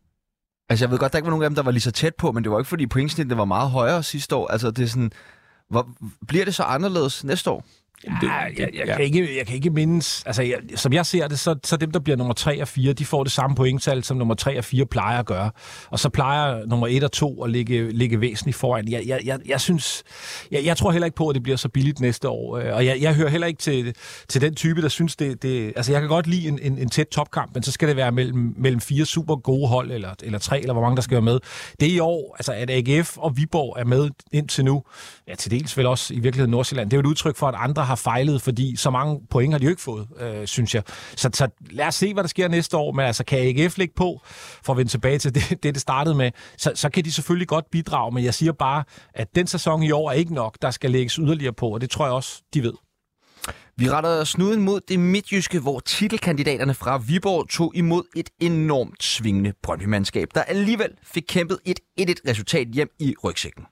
Altså, 0.70 0.86
jeg 0.86 0.92
ved 0.92 0.98
godt, 0.98 1.12
der 1.12 1.18
ikke 1.18 1.26
var 1.26 1.32
nogen 1.32 1.44
af 1.44 1.50
dem, 1.50 1.56
der 1.56 1.64
var 1.64 1.72
lige 1.72 1.82
så 1.82 1.92
tæt 1.92 2.16
på, 2.16 2.32
men 2.32 2.44
det 2.44 2.52
var 2.52 2.60
ikke, 2.60 2.70
fordi 2.70 2.88
pointsnittet 2.88 3.38
var 3.38 3.46
meget 3.46 3.72
højere 3.72 4.04
sidste 4.04 4.36
år. 4.36 4.48
Altså, 4.48 4.72
det 4.72 4.84
er 4.84 4.88
sådan... 4.88 5.12
Hvor, 5.70 5.90
bliver 6.28 6.46
det 6.46 6.56
så 6.56 6.64
anderledes 6.64 7.24
næste 7.24 7.50
år? 7.50 7.66
Ja, 8.04 8.10
jeg, 8.22 8.54
jeg, 8.60 8.70
jeg, 8.74 8.96
kan 8.96 9.06
ikke, 9.06 9.38
jeg 9.38 9.46
kan 9.46 9.56
ikke 9.56 9.70
mindes... 9.70 10.24
Altså, 10.26 10.42
jeg, 10.44 10.58
som 10.76 10.94
jeg 10.94 11.06
ser 11.06 11.28
det, 11.28 11.40
så, 11.40 11.56
så 11.64 11.78
dem, 11.78 11.92
der 11.92 12.00
bliver 12.00 12.18
nummer 12.18 12.34
3 12.34 12.62
og 12.62 12.68
4, 12.68 12.94
de 12.94 13.06
får 13.06 13.24
det 13.24 13.32
samme 13.32 13.56
pointtal, 13.56 14.04
som 14.04 14.18
nummer 14.18 14.36
3 14.36 14.58
og 14.58 14.64
4 14.64 14.86
plejer 14.86 15.20
at 15.20 15.26
gøre. 15.26 15.52
Og 15.90 16.00
så 16.00 16.10
plejer 16.10 16.66
nummer 16.66 16.88
1 16.88 17.04
og 17.04 17.12
2 17.12 17.44
at 17.44 17.50
ligge, 17.50 17.92
ligge 17.92 18.22
væsentligt 18.22 18.58
foran. 18.58 18.88
Jeg, 18.88 19.04
jeg, 19.06 19.22
jeg, 19.26 19.40
jeg 19.46 19.62
synes... 19.62 20.04
Jeg, 20.52 20.66
jeg 20.66 20.78
tror 20.78 20.92
heller 20.92 21.06
ikke 21.06 21.16
på, 21.16 21.30
at 21.30 21.36
det 21.36 21.44
bliver 21.44 21.58
så 21.58 21.70
billigt 21.70 22.00
næste 22.00 22.30
år. 22.30 22.58
Øh, 22.58 22.76
og 22.76 22.86
jeg, 22.86 23.02
jeg 23.02 23.16
hører 23.16 23.30
heller 23.30 23.48
ikke 23.48 23.60
til, 23.60 23.96
til 24.28 24.42
den 24.42 24.56
type, 24.56 24.82
der 24.82 24.90
synes, 24.90 25.16
det, 25.16 25.44
det... 25.44 25.74
Altså, 25.76 25.92
jeg 25.92 26.02
kan 26.02 26.10
godt 26.10 26.28
lide 26.28 26.48
en, 26.48 26.60
en, 26.62 26.78
en 26.78 26.90
tæt 26.90 27.08
topkamp, 27.08 27.52
men 27.54 27.64
så 27.64 27.72
skal 27.72 27.88
det 27.88 27.96
være 27.96 28.12
mellem, 28.12 28.54
mellem 28.58 28.82
fire 28.82 29.06
super 29.06 29.36
gode 29.36 29.68
hold, 29.68 29.92
eller, 29.92 30.10
eller 30.24 30.40
tre, 30.40 30.60
eller 30.60 30.74
hvor 30.74 30.82
mange 30.82 30.96
der 30.96 31.02
skal 31.02 31.16
være 31.16 31.22
med. 31.22 31.40
Det 31.80 31.88
i 31.88 32.00
år, 32.00 32.36
altså 32.40 32.54
at 32.54 32.70
AGF 32.70 33.18
og 33.18 33.38
Viborg 33.38 33.80
er 33.80 33.86
med 33.86 34.10
indtil 34.32 34.66
nu, 34.66 34.84
ja, 35.28 35.36
til 35.36 35.52
dels 35.52 35.78
vel 35.78 35.86
også 35.86 36.14
i 36.14 36.20
virkeligheden 36.20 36.52
Nordsjælland, 36.52 36.90
det 36.90 36.98
er 36.98 36.98
jo 36.98 37.02
et 37.02 37.06
udtryk 37.06 37.36
for, 37.36 37.48
at 37.48 37.56
andre 37.58 37.85
har 37.86 37.96
fejlet, 37.96 38.42
fordi 38.42 38.76
så 38.76 38.90
mange 38.90 39.22
point 39.30 39.54
har 39.54 39.60
de 39.60 39.64
jo 39.64 39.70
ikke 39.70 39.82
fået, 39.82 40.08
øh, 40.20 40.48
synes 40.48 40.76
jeg. 40.76 40.84
Så, 41.16 41.30
så 41.34 41.48
lad 41.70 41.88
os 41.88 41.96
se, 41.96 42.14
hvad 42.14 42.24
der 42.24 42.30
sker 42.30 42.48
næste 42.48 42.78
år, 42.78 42.92
men 42.92 43.06
altså 43.06 43.24
kan 43.24 43.40
AGF 43.40 43.78
ligge 43.78 43.94
på, 43.96 44.22
for 44.64 44.74
at 44.74 44.78
vende 44.78 44.92
tilbage 44.92 45.20
til 45.20 45.34
det, 45.36 45.50
det, 45.50 45.64
det 45.64 45.82
startede 45.82 46.16
med, 46.16 46.32
så, 46.58 46.72
så 46.76 46.90
kan 46.90 47.06
de 47.06 47.12
selvfølgelig 47.12 47.48
godt 47.48 47.66
bidrage, 47.72 48.12
men 48.12 48.24
jeg 48.24 48.34
siger 48.34 48.52
bare, 48.52 48.84
at 49.14 49.36
den 49.36 49.48
sæson 49.48 49.84
i 49.84 49.92
år 49.92 50.10
er 50.10 50.14
ikke 50.14 50.34
nok, 50.34 50.58
der 50.62 50.72
skal 50.72 50.92
lægges 50.92 51.14
yderligere 51.14 51.54
på, 51.54 51.70
og 51.70 51.82
det 51.82 51.90
tror 51.90 52.06
jeg 52.06 52.14
også, 52.14 52.42
de 52.54 52.64
ved. 52.64 52.74
Vi 53.78 53.90
retter 53.90 54.24
snuden 54.24 54.62
mod 54.62 54.80
det 54.88 55.00
midtjyske, 55.00 55.60
hvor 55.60 55.80
titelkandidaterne 55.80 56.74
fra 56.74 56.98
Viborg 56.98 57.50
tog 57.50 57.72
imod 57.76 58.04
et 58.16 58.30
enormt 58.40 59.04
svingende 59.04 59.54
Brøndby-mandskab, 59.64 60.28
der 60.36 60.44
alligevel 60.44 60.90
fik 61.04 61.24
kæmpet 61.28 61.60
et 61.66 61.80
1-1-resultat 62.02 62.68
hjem 62.68 62.90
i 63.00 63.16
rygsækken. 63.24 63.66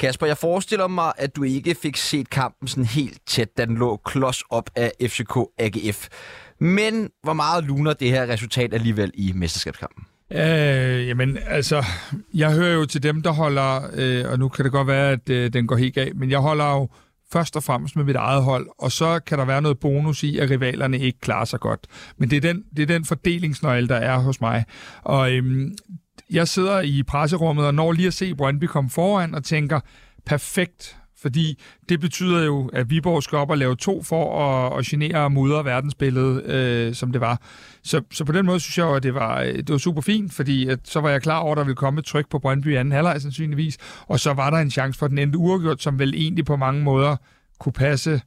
Kasper, 0.00 0.26
jeg 0.26 0.36
forestiller 0.36 0.88
mig, 0.88 1.12
at 1.16 1.36
du 1.36 1.42
ikke 1.42 1.74
fik 1.82 1.96
set 1.96 2.30
kampen 2.30 2.68
sådan 2.68 2.84
helt 2.84 3.18
tæt, 3.26 3.58
da 3.58 3.64
den 3.64 3.76
lå 3.76 3.96
klods 3.96 4.42
op 4.50 4.70
af 4.76 4.92
FCK 5.02 5.36
AGF. 5.58 6.08
Men 6.60 7.10
hvor 7.22 7.32
meget 7.32 7.64
luner 7.64 7.92
det 7.92 8.10
her 8.10 8.28
resultat 8.28 8.74
alligevel 8.74 9.10
i 9.14 9.32
mesterskabskampen? 9.34 10.04
Øh, 10.32 11.08
jamen, 11.08 11.38
altså, 11.46 11.84
jeg 12.34 12.52
hører 12.52 12.74
jo 12.74 12.86
til 12.86 13.02
dem, 13.02 13.22
der 13.22 13.30
holder, 13.30 13.90
øh, 13.94 14.30
og 14.32 14.38
nu 14.38 14.48
kan 14.48 14.64
det 14.64 14.72
godt 14.72 14.86
være, 14.86 15.12
at 15.12 15.30
øh, 15.30 15.52
den 15.52 15.66
går 15.66 15.76
helt 15.76 15.98
af, 15.98 16.12
men 16.14 16.30
jeg 16.30 16.38
holder 16.38 16.70
jo 16.70 16.88
først 17.32 17.56
og 17.56 17.62
fremmest 17.62 17.96
med 17.96 18.04
mit 18.04 18.16
eget 18.16 18.42
hold, 18.42 18.66
og 18.78 18.92
så 18.92 19.20
kan 19.26 19.38
der 19.38 19.44
være 19.44 19.62
noget 19.62 19.78
bonus 19.78 20.22
i, 20.22 20.38
at 20.38 20.50
rivalerne 20.50 20.98
ikke 20.98 21.20
klarer 21.20 21.44
sig 21.44 21.60
godt. 21.60 21.86
Men 22.18 22.30
det 22.30 22.36
er 22.36 22.52
den, 22.52 22.64
det 22.76 22.82
er 22.82 22.86
den 22.86 23.04
fordelingsnøgle, 23.04 23.88
der 23.88 23.96
er 23.96 24.18
hos 24.18 24.40
mig. 24.40 24.64
Og 25.02 25.32
øhm, 25.32 25.74
jeg 26.30 26.48
sidder 26.48 26.80
i 26.80 27.02
presserummet 27.02 27.66
og 27.66 27.74
når 27.74 27.92
lige 27.92 28.06
at 28.06 28.14
se 28.14 28.34
Brøndby 28.34 28.64
komme 28.64 28.90
foran 28.90 29.34
og 29.34 29.44
tænker, 29.44 29.80
perfekt, 30.26 30.96
fordi 31.22 31.62
det 31.88 32.00
betyder 32.00 32.44
jo, 32.44 32.70
at 32.72 32.90
Viborg 32.90 33.22
skal 33.22 33.38
op 33.38 33.50
og 33.50 33.58
lave 33.58 33.76
to 33.76 34.02
for 34.02 34.40
at, 34.42 34.78
at 34.78 34.84
genere 34.84 35.24
og 35.24 35.32
mudre 35.32 35.64
verdensbilledet, 35.64 36.44
øh, 36.44 36.94
som 36.94 37.12
det 37.12 37.20
var. 37.20 37.40
Så, 37.82 38.02
så 38.10 38.24
på 38.24 38.32
den 38.32 38.46
måde 38.46 38.60
synes 38.60 38.78
jeg 38.78 38.84
jo, 38.84 38.94
at 38.94 39.02
det 39.02 39.14
var, 39.14 39.40
øh, 39.40 39.54
det 39.54 39.70
var 39.70 39.78
super 39.78 40.00
fint, 40.00 40.32
fordi 40.32 40.68
at 40.68 40.78
så 40.84 41.00
var 41.00 41.10
jeg 41.10 41.22
klar 41.22 41.38
over, 41.38 41.52
at 41.52 41.56
der 41.56 41.64
ville 41.64 41.76
komme 41.76 41.98
et 41.98 42.04
tryk 42.04 42.30
på 42.30 42.38
Brøndby 42.38 42.66
i 42.72 42.74
anden 42.74 42.92
halvleg 42.92 43.20
sandsynligvis, 43.20 43.78
og 44.06 44.20
så 44.20 44.32
var 44.32 44.50
der 44.50 44.58
en 44.58 44.70
chance 44.70 44.98
for 44.98 45.08
den 45.08 45.18
endte 45.18 45.38
uafgjort, 45.38 45.82
som 45.82 45.98
vel 45.98 46.14
egentlig 46.14 46.44
på 46.44 46.56
mange 46.56 46.82
måder 46.82 47.16
kunne 47.58 47.72
passe 47.72 48.20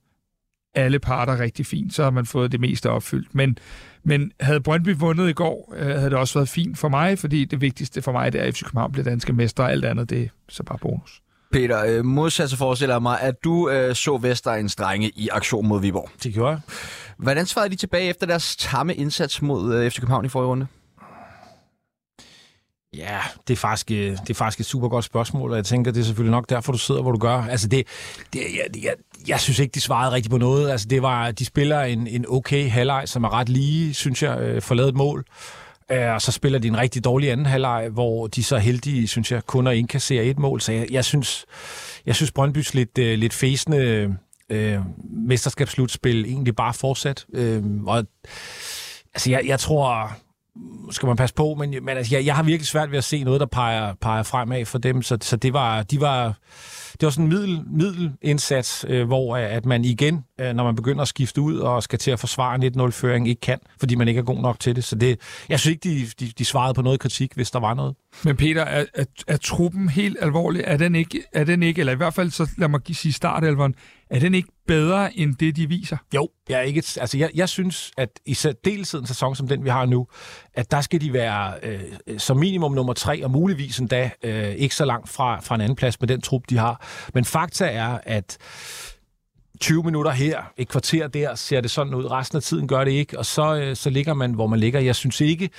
alle 0.75 0.99
parter 0.99 1.39
rigtig 1.39 1.65
fint, 1.65 1.93
så 1.93 2.03
har 2.03 2.11
man 2.11 2.25
fået 2.25 2.51
det 2.51 2.59
meste 2.59 2.89
opfyldt. 2.89 3.35
Men, 3.35 3.57
men 4.03 4.31
havde 4.39 4.61
Brøndby 4.61 4.95
vundet 4.97 5.29
i 5.29 5.33
går, 5.33 5.73
øh, 5.77 5.85
havde 5.87 6.09
det 6.09 6.17
også 6.17 6.39
været 6.39 6.49
fint 6.49 6.77
for 6.77 6.89
mig, 6.89 7.19
fordi 7.19 7.45
det 7.45 7.61
vigtigste 7.61 8.01
for 8.01 8.11
mig, 8.11 8.33
det 8.33 8.41
er, 8.41 8.45
at 8.45 8.55
FC 8.55 8.63
København 8.63 8.91
bliver 8.91 9.03
danske 9.03 9.33
mester, 9.33 9.63
og 9.63 9.71
alt 9.71 9.85
andet, 9.85 10.09
det 10.09 10.21
er 10.23 10.27
så 10.49 10.63
bare 10.63 10.77
bonus. 10.81 11.21
Peter, 11.51 11.85
øh, 11.85 12.05
modsat 12.05 12.49
så 12.49 12.57
forestiller 12.57 12.95
jeg 12.95 13.01
mig, 13.01 13.21
at 13.21 13.43
du 13.43 13.69
øh, 13.69 13.95
så 13.95 14.17
Vestegns 14.17 14.75
drenge 14.75 15.09
i 15.15 15.29
aktion 15.31 15.67
mod 15.67 15.81
Viborg. 15.81 16.09
Det 16.23 16.33
gjorde 16.33 16.51
jeg. 16.51 16.59
Hvordan 17.17 17.45
svarede 17.45 17.71
de 17.71 17.75
tilbage 17.75 18.09
efter 18.09 18.25
deres 18.25 18.55
tamme 18.55 18.95
indsats 18.95 19.41
mod 19.41 19.75
øh, 19.75 19.91
FC 19.91 19.99
København 19.99 20.25
i 20.25 20.29
forrige 20.29 20.47
runde? 20.47 20.67
Ja, 22.97 23.19
det 23.47 23.53
er, 23.53 23.57
faktisk, 23.57 23.91
øh, 23.91 24.11
det 24.11 24.29
er 24.29 24.33
faktisk 24.33 24.59
et 24.59 24.65
super 24.65 24.89
godt 24.89 25.05
spørgsmål, 25.05 25.51
og 25.51 25.57
jeg 25.57 25.65
tænker, 25.65 25.91
det 25.91 25.99
er 25.99 26.05
selvfølgelig 26.05 26.31
nok 26.31 26.49
derfor, 26.49 26.71
du 26.71 26.77
sidder, 26.77 27.01
hvor 27.01 27.11
du 27.11 27.17
gør. 27.17 27.41
Altså, 27.41 27.67
det, 27.67 27.87
det, 28.33 28.39
jeg, 28.39 28.83
jeg, 28.83 28.93
jeg 29.27 29.39
synes 29.39 29.59
ikke, 29.59 29.71
de 29.71 29.81
svarede 29.81 30.11
rigtigt 30.11 30.31
på 30.31 30.37
noget. 30.37 30.71
Altså, 30.71 30.87
det 30.87 31.01
var, 31.01 31.31
de 31.31 31.45
spiller 31.45 31.81
en, 31.81 32.07
en 32.07 32.25
okay 32.29 32.69
halvleg, 32.69 33.03
som 33.05 33.23
er 33.23 33.33
ret 33.33 33.49
lige, 33.49 33.93
synes 33.93 34.23
jeg, 34.23 34.39
øh, 34.39 34.61
for 34.61 34.75
lavet 34.75 34.89
et 34.89 34.95
mål. 34.95 35.25
Øh, 35.91 36.13
og 36.13 36.21
så 36.21 36.31
spiller 36.31 36.59
de 36.59 36.67
en 36.67 36.77
rigtig 36.77 37.03
dårlig 37.03 37.31
anden 37.31 37.45
halvleg, 37.45 37.89
hvor 37.91 38.27
de 38.27 38.43
så 38.43 38.57
heldige, 38.57 39.07
synes 39.07 39.31
jeg, 39.31 39.45
kun 39.45 39.67
at 39.67 39.75
indkassere 39.75 40.23
et 40.23 40.39
mål. 40.39 40.61
Så 40.61 40.71
jeg, 40.71 40.87
jeg 40.91 41.05
synes, 41.05 41.45
jeg 42.05 42.15
synes 42.15 42.31
Brøndbys 42.31 42.73
lidt, 42.73 42.97
lidt 42.97 43.33
fæsende 43.33 44.15
øh, 44.49 44.79
mesterskabsslutspil 45.27 46.25
egentlig 46.25 46.55
bare 46.55 46.73
fortsat. 46.73 47.25
Øh, 47.33 47.63
og 47.85 48.05
altså, 49.13 49.31
jeg, 49.31 49.41
jeg 49.45 49.59
tror 49.59 50.17
skal 50.91 51.07
man 51.07 51.15
passe 51.15 51.35
på, 51.35 51.55
men, 51.59 51.69
men 51.81 51.97
altså, 51.97 52.15
jeg, 52.15 52.25
jeg 52.25 52.35
har 52.35 52.43
virkelig 52.43 52.67
svært 52.67 52.91
ved 52.91 52.97
at 52.97 53.03
se 53.03 53.23
noget, 53.23 53.39
der 53.39 53.45
peger, 53.45 53.93
peger 54.01 54.23
fremad 54.23 54.65
for 54.65 54.77
dem, 54.77 55.01
så, 55.01 55.17
så 55.21 55.35
det 55.35 55.53
var, 55.53 55.83
de 55.83 56.01
var, 56.01 56.33
det 56.91 57.03
var 57.03 57.09
sådan 57.09 57.25
en 57.25 57.29
middel, 57.29 57.61
middelindsats, 57.67 58.85
øh, 58.89 59.07
hvor 59.07 59.37
øh, 59.37 59.55
at 59.55 59.65
man 59.65 59.85
igen, 59.85 60.23
øh, 60.39 60.53
når 60.53 60.63
man 60.63 60.75
begynder 60.75 61.01
at 61.01 61.07
skifte 61.07 61.41
ud 61.41 61.57
og 61.57 61.83
skal 61.83 61.99
til 61.99 62.11
at 62.11 62.19
forsvare 62.19 62.55
en 62.55 62.63
1-0-føring, 62.63 63.27
ikke 63.27 63.41
kan, 63.41 63.59
fordi 63.79 63.95
man 63.95 64.07
ikke 64.07 64.19
er 64.19 64.23
god 64.23 64.41
nok 64.41 64.59
til 64.59 64.75
det. 64.75 64.83
Så 64.83 64.95
det, 64.95 65.19
jeg 65.49 65.59
synes 65.59 65.73
ikke, 65.73 65.89
de, 65.89 66.25
de, 66.25 66.31
de 66.37 66.45
svarede 66.45 66.73
på 66.73 66.81
noget 66.81 66.99
kritik, 66.99 67.33
hvis 67.35 67.51
der 67.51 67.59
var 67.59 67.73
noget. 67.73 67.95
Men 68.23 68.35
Peter, 68.35 68.61
er, 68.61 68.85
er, 68.93 69.05
er 69.27 69.37
truppen 69.37 69.89
helt 69.89 70.17
alvorlig? 70.21 70.63
Er 70.65 70.77
den, 70.77 70.95
ikke, 70.95 71.23
er 71.33 71.43
den 71.43 71.63
ikke, 71.63 71.79
eller 71.79 71.93
i 71.93 71.97
hvert 71.97 72.13
fald 72.13 72.31
så 72.31 72.49
lad 72.57 72.67
mig 72.67 72.81
sige 72.91 73.13
startelveren, 73.13 73.75
er 74.09 74.19
den 74.19 74.33
ikke 74.33 74.49
bedre 74.67 75.17
end 75.17 75.35
det, 75.35 75.55
de 75.55 75.69
viser? 75.69 75.97
Jo, 76.15 76.29
jeg, 76.49 76.57
er 76.57 76.61
ikke, 76.61 76.83
altså 76.97 77.17
jeg, 77.17 77.29
jeg 77.35 77.49
synes, 77.49 77.91
at 77.97 78.09
i 78.25 78.33
særdeleshed 78.33 78.99
en 78.99 79.07
sæson 79.07 79.35
som 79.35 79.47
den, 79.47 79.63
vi 79.63 79.69
har 79.69 79.85
nu, 79.85 80.07
at 80.53 80.71
der 80.71 80.81
skal 80.81 81.01
de 81.01 81.13
være 81.13 81.53
øh, 81.63 81.81
som 82.17 82.37
minimum 82.37 82.71
nummer 82.71 82.93
tre, 82.93 83.23
og 83.23 83.31
muligvis 83.31 83.79
endda 83.79 84.11
øh, 84.23 84.49
ikke 84.49 84.75
så 84.75 84.85
langt 84.85 85.09
fra, 85.09 85.39
fra 85.39 85.55
en 85.55 85.61
anden 85.61 85.75
plads 85.75 85.99
med 85.99 86.07
den 86.07 86.21
trup, 86.21 86.41
de 86.49 86.57
har. 86.57 86.87
Men 87.13 87.25
fakta 87.25 87.65
er, 87.65 87.99
at 88.03 88.37
20 89.61 89.83
minutter 89.83 90.11
her, 90.11 90.41
et 90.57 90.67
kvarter 90.67 91.07
der, 91.07 91.35
ser 91.35 91.61
det 91.61 91.71
sådan 91.71 91.93
ud. 91.93 92.11
Resten 92.11 92.35
af 92.35 92.43
tiden 92.43 92.67
gør 92.67 92.83
det 92.83 92.91
ikke, 92.91 93.19
og 93.19 93.25
så, 93.25 93.55
øh, 93.55 93.75
så 93.75 93.89
ligger 93.89 94.13
man, 94.13 94.33
hvor 94.33 94.47
man 94.47 94.59
ligger. 94.59 94.79
Jeg 94.79 94.95
synes 94.95 95.21
ikke, 95.21 95.49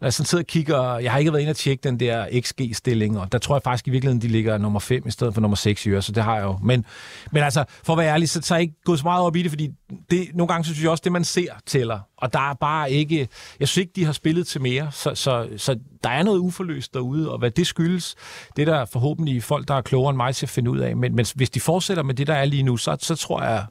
når 0.00 0.06
jeg 0.06 0.12
sådan 0.12 0.26
sidder 0.26 0.42
og 0.42 0.46
kigger, 0.46 0.98
jeg 0.98 1.12
har 1.12 1.18
ikke 1.18 1.32
været 1.32 1.42
inde 1.42 1.50
og 1.50 1.56
tjekke 1.56 1.88
den 1.88 2.00
der 2.00 2.40
XG-stilling, 2.40 3.18
og 3.18 3.32
der 3.32 3.38
tror 3.38 3.54
jeg 3.54 3.62
faktisk 3.62 3.88
i 3.88 3.90
virkeligheden, 3.90 4.22
de 4.22 4.28
ligger 4.28 4.58
nummer 4.58 4.80
5 4.80 5.06
i 5.06 5.10
stedet 5.10 5.34
for 5.34 5.40
nummer 5.40 5.56
6 5.56 5.86
i 5.86 5.90
øre, 5.90 6.02
så 6.02 6.12
det 6.12 6.22
har 6.22 6.36
jeg 6.36 6.44
jo. 6.44 6.58
Men, 6.62 6.84
men 7.30 7.42
altså, 7.42 7.64
for 7.84 7.92
at 7.92 7.98
være 7.98 8.12
ærlig, 8.12 8.30
så 8.30 8.40
tager 8.40 8.56
jeg 8.56 8.62
ikke 8.62 8.74
gået 8.84 8.98
så 8.98 9.04
meget 9.04 9.24
op 9.24 9.36
i 9.36 9.42
det, 9.42 9.50
fordi 9.50 9.70
det, 10.10 10.28
nogle 10.34 10.48
gange 10.48 10.64
synes 10.64 10.82
jeg 10.82 10.90
også, 10.90 11.02
det 11.04 11.12
man 11.12 11.24
ser 11.24 11.52
tæller, 11.66 11.98
og 12.22 12.32
der 12.32 12.50
er 12.50 12.54
bare 12.54 12.90
ikke, 12.90 13.28
jeg 13.60 13.68
synes 13.68 13.76
ikke, 13.76 13.92
de 13.96 14.04
har 14.04 14.12
spillet 14.12 14.46
til 14.46 14.60
mere, 14.60 14.88
så, 14.92 15.14
så, 15.14 15.48
så 15.56 15.78
der 16.04 16.10
er 16.10 16.22
noget 16.22 16.38
uforløst 16.38 16.94
derude, 16.94 17.32
og 17.32 17.38
hvad 17.38 17.50
det 17.50 17.66
skyldes, 17.66 18.14
det 18.56 18.68
er 18.68 18.72
der 18.72 18.84
forhåbentlig 18.84 19.42
folk, 19.42 19.68
der 19.68 19.74
er 19.74 19.82
klogere 19.82 20.10
end 20.10 20.16
mig 20.16 20.34
til 20.34 20.46
at 20.46 20.50
finde 20.50 20.70
ud 20.70 20.78
af. 20.78 20.96
Men, 20.96 21.14
men 21.14 21.26
hvis 21.34 21.50
de 21.50 21.60
fortsætter 21.60 22.02
med 22.02 22.14
det, 22.14 22.26
der 22.26 22.34
er 22.34 22.44
lige 22.44 22.62
nu, 22.62 22.76
så, 22.76 22.96
så 23.00 23.14
tror 23.14 23.42
jeg, 23.42 23.64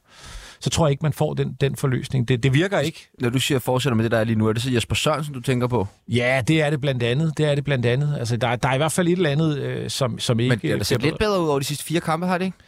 så 0.60 0.70
tror 0.70 0.86
jeg 0.86 0.90
ikke, 0.90 1.02
man 1.02 1.12
får 1.12 1.34
den, 1.34 1.56
den 1.60 1.76
forløsning. 1.76 2.28
Det, 2.28 2.42
det 2.42 2.54
virker 2.54 2.78
ikke. 2.78 3.08
Når 3.20 3.30
du 3.30 3.38
siger 3.38 3.58
fortsætter 3.58 3.94
med 3.96 4.04
det, 4.04 4.12
der 4.12 4.18
er 4.18 4.24
lige 4.24 4.36
nu, 4.36 4.48
er 4.48 4.52
det 4.52 4.62
så 4.62 4.70
Jesper 4.70 4.94
Sørensen, 4.94 5.34
du 5.34 5.40
tænker 5.40 5.66
på? 5.66 5.86
Ja, 6.08 6.42
det 6.48 6.62
er 6.62 6.70
det 6.70 6.80
blandt 6.80 7.02
andet. 7.02 7.38
Det 7.38 7.46
er 7.46 7.54
det 7.54 7.64
blandt 7.64 7.86
andet. 7.86 8.16
Altså, 8.18 8.36
der, 8.36 8.56
der 8.56 8.68
er 8.68 8.74
i 8.74 8.76
hvert 8.76 8.92
fald 8.92 9.08
et 9.08 9.12
eller 9.12 9.30
andet, 9.30 9.58
øh, 9.58 9.90
som, 9.90 10.18
som 10.18 10.40
ikke... 10.40 10.50
Men 10.50 10.58
det 10.58 10.70
har 10.70 10.84
set 10.84 11.02
lidt 11.02 11.18
bedre 11.18 11.42
ud 11.42 11.48
over 11.48 11.58
de 11.58 11.64
sidste 11.64 11.84
fire 11.84 12.00
kampe, 12.00 12.26
har 12.26 12.38
det 12.38 12.44
ikke? 12.44 12.58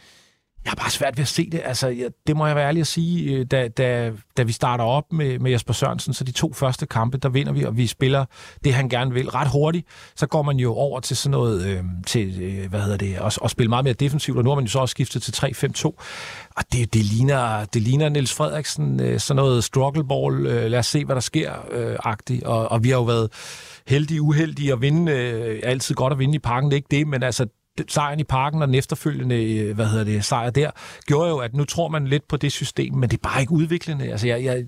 Jeg 0.65 0.71
har 0.71 0.75
bare 0.75 0.89
svært 0.89 1.17
ved 1.17 1.21
at 1.21 1.27
se 1.27 1.49
det. 1.49 1.61
Altså, 1.65 1.87
jeg, 1.87 2.09
det 2.27 2.37
må 2.37 2.47
jeg 2.47 2.55
være 2.55 2.67
ærlig 2.67 2.81
at 2.81 2.87
sige. 2.87 3.33
Øh, 3.33 3.45
da, 3.51 3.67
da, 3.67 4.11
da 4.37 4.43
vi 4.43 4.51
starter 4.51 4.83
op 4.83 5.13
med, 5.13 5.39
med 5.39 5.51
Jesper 5.51 5.73
Sørensen, 5.73 6.13
så 6.13 6.23
de 6.23 6.31
to 6.31 6.53
første 6.53 6.85
kampe, 6.85 7.17
der 7.17 7.29
vinder 7.29 7.53
vi, 7.53 7.63
og 7.63 7.77
vi 7.77 7.87
spiller 7.87 8.25
det, 8.63 8.73
han 8.73 8.89
gerne 8.89 9.13
vil, 9.13 9.29
ret 9.29 9.47
hurtigt. 9.47 9.87
Så 10.15 10.27
går 10.27 10.41
man 10.41 10.57
jo 10.57 10.73
over 10.73 10.99
til 10.99 11.17
sådan 11.17 11.31
noget, 11.31 11.65
øh, 11.65 11.83
til, 12.07 12.41
øh, 12.41 12.69
hvad 12.69 12.81
hedder 12.81 12.97
det, 12.97 13.19
og, 13.19 13.31
og 13.41 13.49
spille 13.49 13.69
meget 13.69 13.83
mere 13.83 13.93
defensivt, 13.93 14.37
og 14.37 14.43
nu 14.43 14.49
har 14.49 14.55
man 14.55 14.65
jo 14.65 14.71
så 14.71 14.79
også 14.79 14.91
skiftet 14.91 15.23
til 15.23 15.31
3-5-2. 15.31 15.85
Og 16.55 16.63
det, 16.73 16.93
det, 16.93 17.05
ligner, 17.05 17.65
det 17.65 17.81
ligner 17.81 18.09
Niels 18.09 18.33
Frederiksen, 18.33 18.99
øh, 18.99 19.19
sådan 19.19 19.35
noget 19.35 19.63
struggleball, 19.63 20.45
øh, 20.45 20.71
lad 20.71 20.79
os 20.79 20.87
se, 20.87 21.05
hvad 21.05 21.15
der 21.15 21.21
sker, 21.21 21.53
øh, 21.71 21.95
agtigt. 22.03 22.43
Og, 22.43 22.71
og 22.71 22.83
vi 22.83 22.89
har 22.89 22.97
jo 22.97 23.03
været 23.03 23.29
heldige, 23.87 24.21
uheldige 24.21 24.71
at 24.71 24.81
vinde, 24.81 25.11
øh, 25.11 25.59
altid 25.63 25.95
godt 25.95 26.13
at 26.13 26.19
vinde 26.19 26.35
i 26.35 26.39
parken, 26.39 26.71
det 26.71 26.73
er 26.73 26.77
ikke 26.77 26.87
det, 26.91 27.07
men 27.07 27.23
altså, 27.23 27.47
sejren 27.87 28.19
i 28.19 28.23
parken 28.23 28.61
og 28.61 28.67
den 28.67 28.75
efterfølgende 28.75 29.55
øh, 29.55 29.75
hvad 29.75 29.85
hedder 29.85 30.03
det, 30.03 30.25
sejr 30.25 30.49
der, 30.49 30.71
gjorde 31.05 31.29
jo, 31.29 31.37
at 31.37 31.53
nu 31.53 31.65
tror 31.65 31.87
man 31.87 32.07
lidt 32.07 32.27
på 32.27 32.37
det 32.37 32.51
system, 32.51 32.93
men 32.93 33.09
det 33.09 33.17
er 33.17 33.29
bare 33.29 33.41
ikke 33.41 33.51
udviklende. 33.51 34.11
Altså, 34.11 34.27
jeg, 34.27 34.43
jeg, 34.43 34.65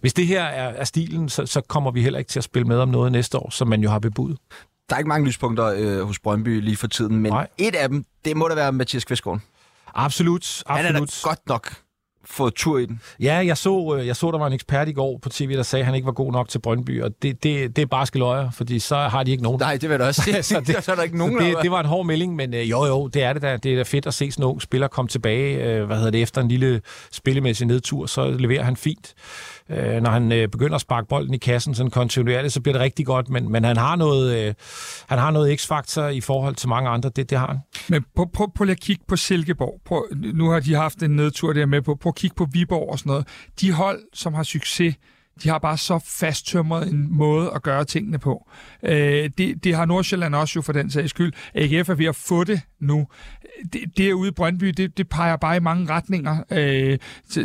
hvis 0.00 0.14
det 0.14 0.26
her 0.26 0.42
er, 0.42 0.68
er 0.68 0.84
stilen, 0.84 1.28
så, 1.28 1.46
så 1.46 1.60
kommer 1.60 1.90
vi 1.90 2.02
heller 2.02 2.18
ikke 2.18 2.28
til 2.28 2.40
at 2.40 2.44
spille 2.44 2.68
med 2.68 2.78
om 2.78 2.88
noget 2.88 3.12
næste 3.12 3.38
år, 3.38 3.50
som 3.50 3.68
man 3.68 3.80
jo 3.80 3.90
har 3.90 3.98
bebudt. 3.98 4.38
Der 4.90 4.96
er 4.96 4.98
ikke 4.98 5.08
mange 5.08 5.26
lyspunkter 5.26 5.66
øh, 5.76 6.00
hos 6.00 6.18
Brøndby 6.18 6.60
lige 6.60 6.76
for 6.76 6.86
tiden, 6.86 7.16
men 7.16 7.32
Nej. 7.32 7.46
et 7.58 7.74
af 7.74 7.88
dem, 7.88 8.04
det 8.24 8.36
må 8.36 8.48
da 8.48 8.54
være 8.54 8.72
Mathias 8.72 9.04
Kvistgaard. 9.04 9.40
Absolut, 9.94 10.62
absolut. 10.66 10.86
Han 10.86 10.96
er 10.96 11.00
da 11.00 11.06
godt 11.22 11.48
nok 11.48 11.85
fået 12.30 12.54
tur 12.54 12.78
i 12.78 12.86
den. 12.86 13.00
Ja, 13.20 13.34
jeg 13.34 13.56
så, 13.56 13.96
øh, 13.98 14.06
jeg 14.06 14.16
så, 14.16 14.30
der 14.30 14.38
var 14.38 14.46
en 14.46 14.52
ekspert 14.52 14.88
i 14.88 14.92
går 14.92 15.18
på 15.22 15.28
tv, 15.28 15.56
der 15.56 15.62
sagde, 15.62 15.80
at 15.80 15.86
han 15.86 15.94
ikke 15.94 16.06
var 16.06 16.12
god 16.12 16.32
nok 16.32 16.48
til 16.48 16.58
Brøndby, 16.58 17.02
og 17.02 17.10
det, 17.22 17.42
det, 17.42 17.76
det 17.76 17.82
er 17.82 17.86
bare 17.86 18.06
løjer, 18.14 18.50
fordi 18.50 18.78
så 18.78 18.96
har 18.96 19.22
de 19.22 19.30
ikke 19.30 19.42
nogen. 19.42 19.60
Nej, 19.60 19.76
det 19.76 19.90
vil 19.90 19.96
jeg 19.98 20.06
også 20.06 20.22
sige. 20.22 20.42
så, 20.56 20.60
det, 20.60 20.76
så 20.84 20.92
er 20.92 20.96
der 20.96 21.02
ikke 21.02 21.18
nogen. 21.18 21.38
Det, 21.38 21.56
det 21.62 21.70
var 21.70 21.80
en 21.80 21.86
hård 21.86 22.06
melding, 22.06 22.36
men 22.36 22.54
øh, 22.54 22.70
jo, 22.70 22.84
jo, 22.84 23.06
det 23.06 23.22
er 23.22 23.32
det 23.32 23.42
da. 23.42 23.56
Det 23.56 23.72
er 23.72 23.76
da 23.76 23.82
fedt 23.82 24.06
at 24.06 24.14
se 24.14 24.32
sådan 24.32 24.50
en 24.50 24.60
spiller 24.60 24.88
komme 24.88 25.08
tilbage, 25.08 25.64
øh, 25.64 25.84
hvad 25.84 25.96
hedder 25.96 26.10
det, 26.10 26.22
efter 26.22 26.40
en 26.40 26.48
lille 26.48 26.80
spillemæssig 27.12 27.66
nedtur, 27.66 28.06
så 28.06 28.30
leverer 28.30 28.62
han 28.62 28.76
fint 28.76 29.14
øh, 29.70 30.02
når 30.02 30.10
han 30.10 30.32
øh, 30.32 30.48
begynder 30.48 30.74
at 30.74 30.80
sparke 30.80 31.08
bolden 31.08 31.34
i 31.34 31.38
kassen 31.38 31.74
sådan 31.74 31.90
kontinuerligt, 31.90 32.52
så 32.52 32.60
bliver 32.60 32.72
det 32.72 32.82
rigtig 32.82 33.06
godt, 33.06 33.28
men, 33.28 33.52
men 33.52 33.64
han 33.64 33.76
har 33.76 33.96
noget, 33.96 34.38
øh, 34.38 34.54
han 35.08 35.18
har 35.18 35.30
noget 35.30 35.60
x-faktor 35.60 36.08
i 36.08 36.20
forhold 36.20 36.54
til 36.54 36.68
mange 36.68 36.90
andre, 36.90 37.10
det, 37.16 37.30
det 37.30 37.38
har 37.38 37.46
han. 37.46 37.58
Men 37.88 38.04
prøv, 38.16 38.26
prøv, 38.32 38.52
prøv 38.54 38.64
lige 38.64 38.72
at 38.72 38.80
kigge 38.80 39.04
på 39.08 39.16
Silkeborg. 39.16 39.80
Prøv, 39.84 40.04
nu 40.34 40.50
har 40.50 40.60
de 40.60 40.74
haft 40.74 41.02
en 41.02 41.10
nedtur 41.10 41.52
der 41.52 41.66
med 41.66 41.82
på. 41.82 41.94
Prøv 41.94 42.10
at 42.10 42.14
kigge 42.14 42.36
på 42.36 42.46
Viborg 42.52 42.90
og 42.90 42.98
sådan 42.98 43.10
noget. 43.10 43.28
De 43.60 43.72
hold, 43.72 44.00
som 44.12 44.34
har 44.34 44.42
succes, 44.42 44.94
de 45.42 45.48
har 45.48 45.58
bare 45.58 45.78
så 45.78 45.98
fasttømret 46.04 46.88
en 46.88 47.16
måde 47.16 47.50
at 47.54 47.62
gøre 47.62 47.84
tingene 47.84 48.18
på. 48.18 48.48
Øh, 48.82 49.30
det, 49.38 49.64
det 49.64 49.74
har 49.74 49.84
Nordsjælland 49.84 50.34
også 50.34 50.52
jo 50.56 50.62
for 50.62 50.72
den 50.72 50.90
sags 50.90 51.10
skyld. 51.10 51.32
AGF 51.54 51.88
er 51.88 51.94
ved 51.94 52.06
at 52.06 52.16
få 52.16 52.44
det 52.44 52.60
nu. 52.80 53.06
Det, 53.72 53.80
det 53.96 54.12
ude 54.12 54.28
i 54.28 54.32
Brøndby, 54.32 54.66
det, 54.66 54.98
det 54.98 55.08
peger 55.08 55.36
bare 55.36 55.56
i 55.56 55.60
mange 55.60 55.90
retninger. 55.90 56.36
Øh, 56.50 56.98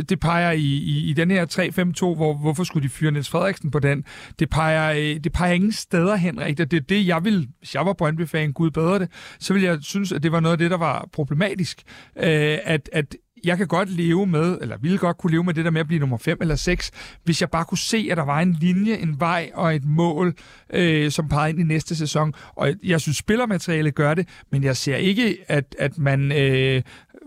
det 0.09 0.20
peger 0.20 0.51
i, 0.51 0.62
i, 0.64 1.09
i 1.09 1.14
den 1.14 1.32
her 1.32 1.45
3-5-2, 1.45 2.16
hvor 2.16 2.34
hvorfor 2.34 2.64
skulle 2.64 2.84
de 2.84 2.89
fyre 2.89 3.12
Niels 3.12 3.30
Frederiksen 3.30 3.72
på 3.72 3.80
den? 3.80 4.05
Det 4.39 4.49
peger, 4.49 4.91
øh, 4.91 5.24
det 5.24 5.32
peger 5.32 5.53
ingen 5.53 5.72
steder 5.72 6.16
hen 6.16 6.39
rigtigt. 6.39 6.72
Det 6.72 6.78
er 6.78 6.86
det, 6.89 7.07
jeg 7.07 7.26
vil, 7.26 7.47
hvis 7.59 7.76
jeg 7.76 7.86
var 7.86 7.93
Brøndby-fan, 7.93 8.53
gud 8.53 8.72
bedre 8.72 8.99
det, 8.99 9.09
så 9.39 9.53
ville 9.53 9.68
jeg 9.68 9.78
synes, 9.82 10.12
at 10.12 10.24
det 10.24 10.32
var 10.32 10.39
noget 10.39 10.53
af 10.53 10.57
det, 10.57 10.72
der 10.72 10.78
var 10.78 11.09
problematisk. 11.14 11.82
Øh, 12.18 12.57
at, 12.64 12.89
at 12.93 13.16
jeg 13.43 13.57
kan 13.57 13.67
godt 13.67 13.89
leve 13.89 14.27
med, 14.27 14.57
eller 14.61 14.77
ville 14.77 14.97
godt 14.97 15.17
kunne 15.17 15.31
leve 15.31 15.43
med 15.43 15.53
det 15.53 15.65
der 15.65 15.71
med 15.71 15.81
at 15.81 15.87
blive 15.87 15.99
nummer 15.99 16.17
5 16.17 16.37
eller 16.41 16.55
6, 16.55 16.91
hvis 17.23 17.41
jeg 17.41 17.49
bare 17.49 17.65
kunne 17.65 17.77
se, 17.77 18.07
at 18.11 18.17
der 18.17 18.23
var 18.23 18.39
en 18.39 18.57
linje, 18.61 18.97
en 18.97 19.19
vej 19.19 19.51
og 19.53 19.75
et 19.75 19.85
mål, 19.85 20.35
øh, 20.73 21.11
som 21.11 21.29
pegede 21.29 21.49
ind 21.49 21.59
i 21.59 21.63
næste 21.63 21.95
sæson. 21.95 22.33
Og 22.55 22.73
jeg 22.83 23.01
synes, 23.01 23.17
spillermaterialet 23.17 23.95
gør 23.95 24.13
det, 24.13 24.27
men 24.51 24.63
jeg 24.63 24.77
ser 24.77 24.95
ikke, 24.95 25.37
at, 25.47 25.75
at 25.79 25.97
man 25.97 26.31
øh, 26.31 26.81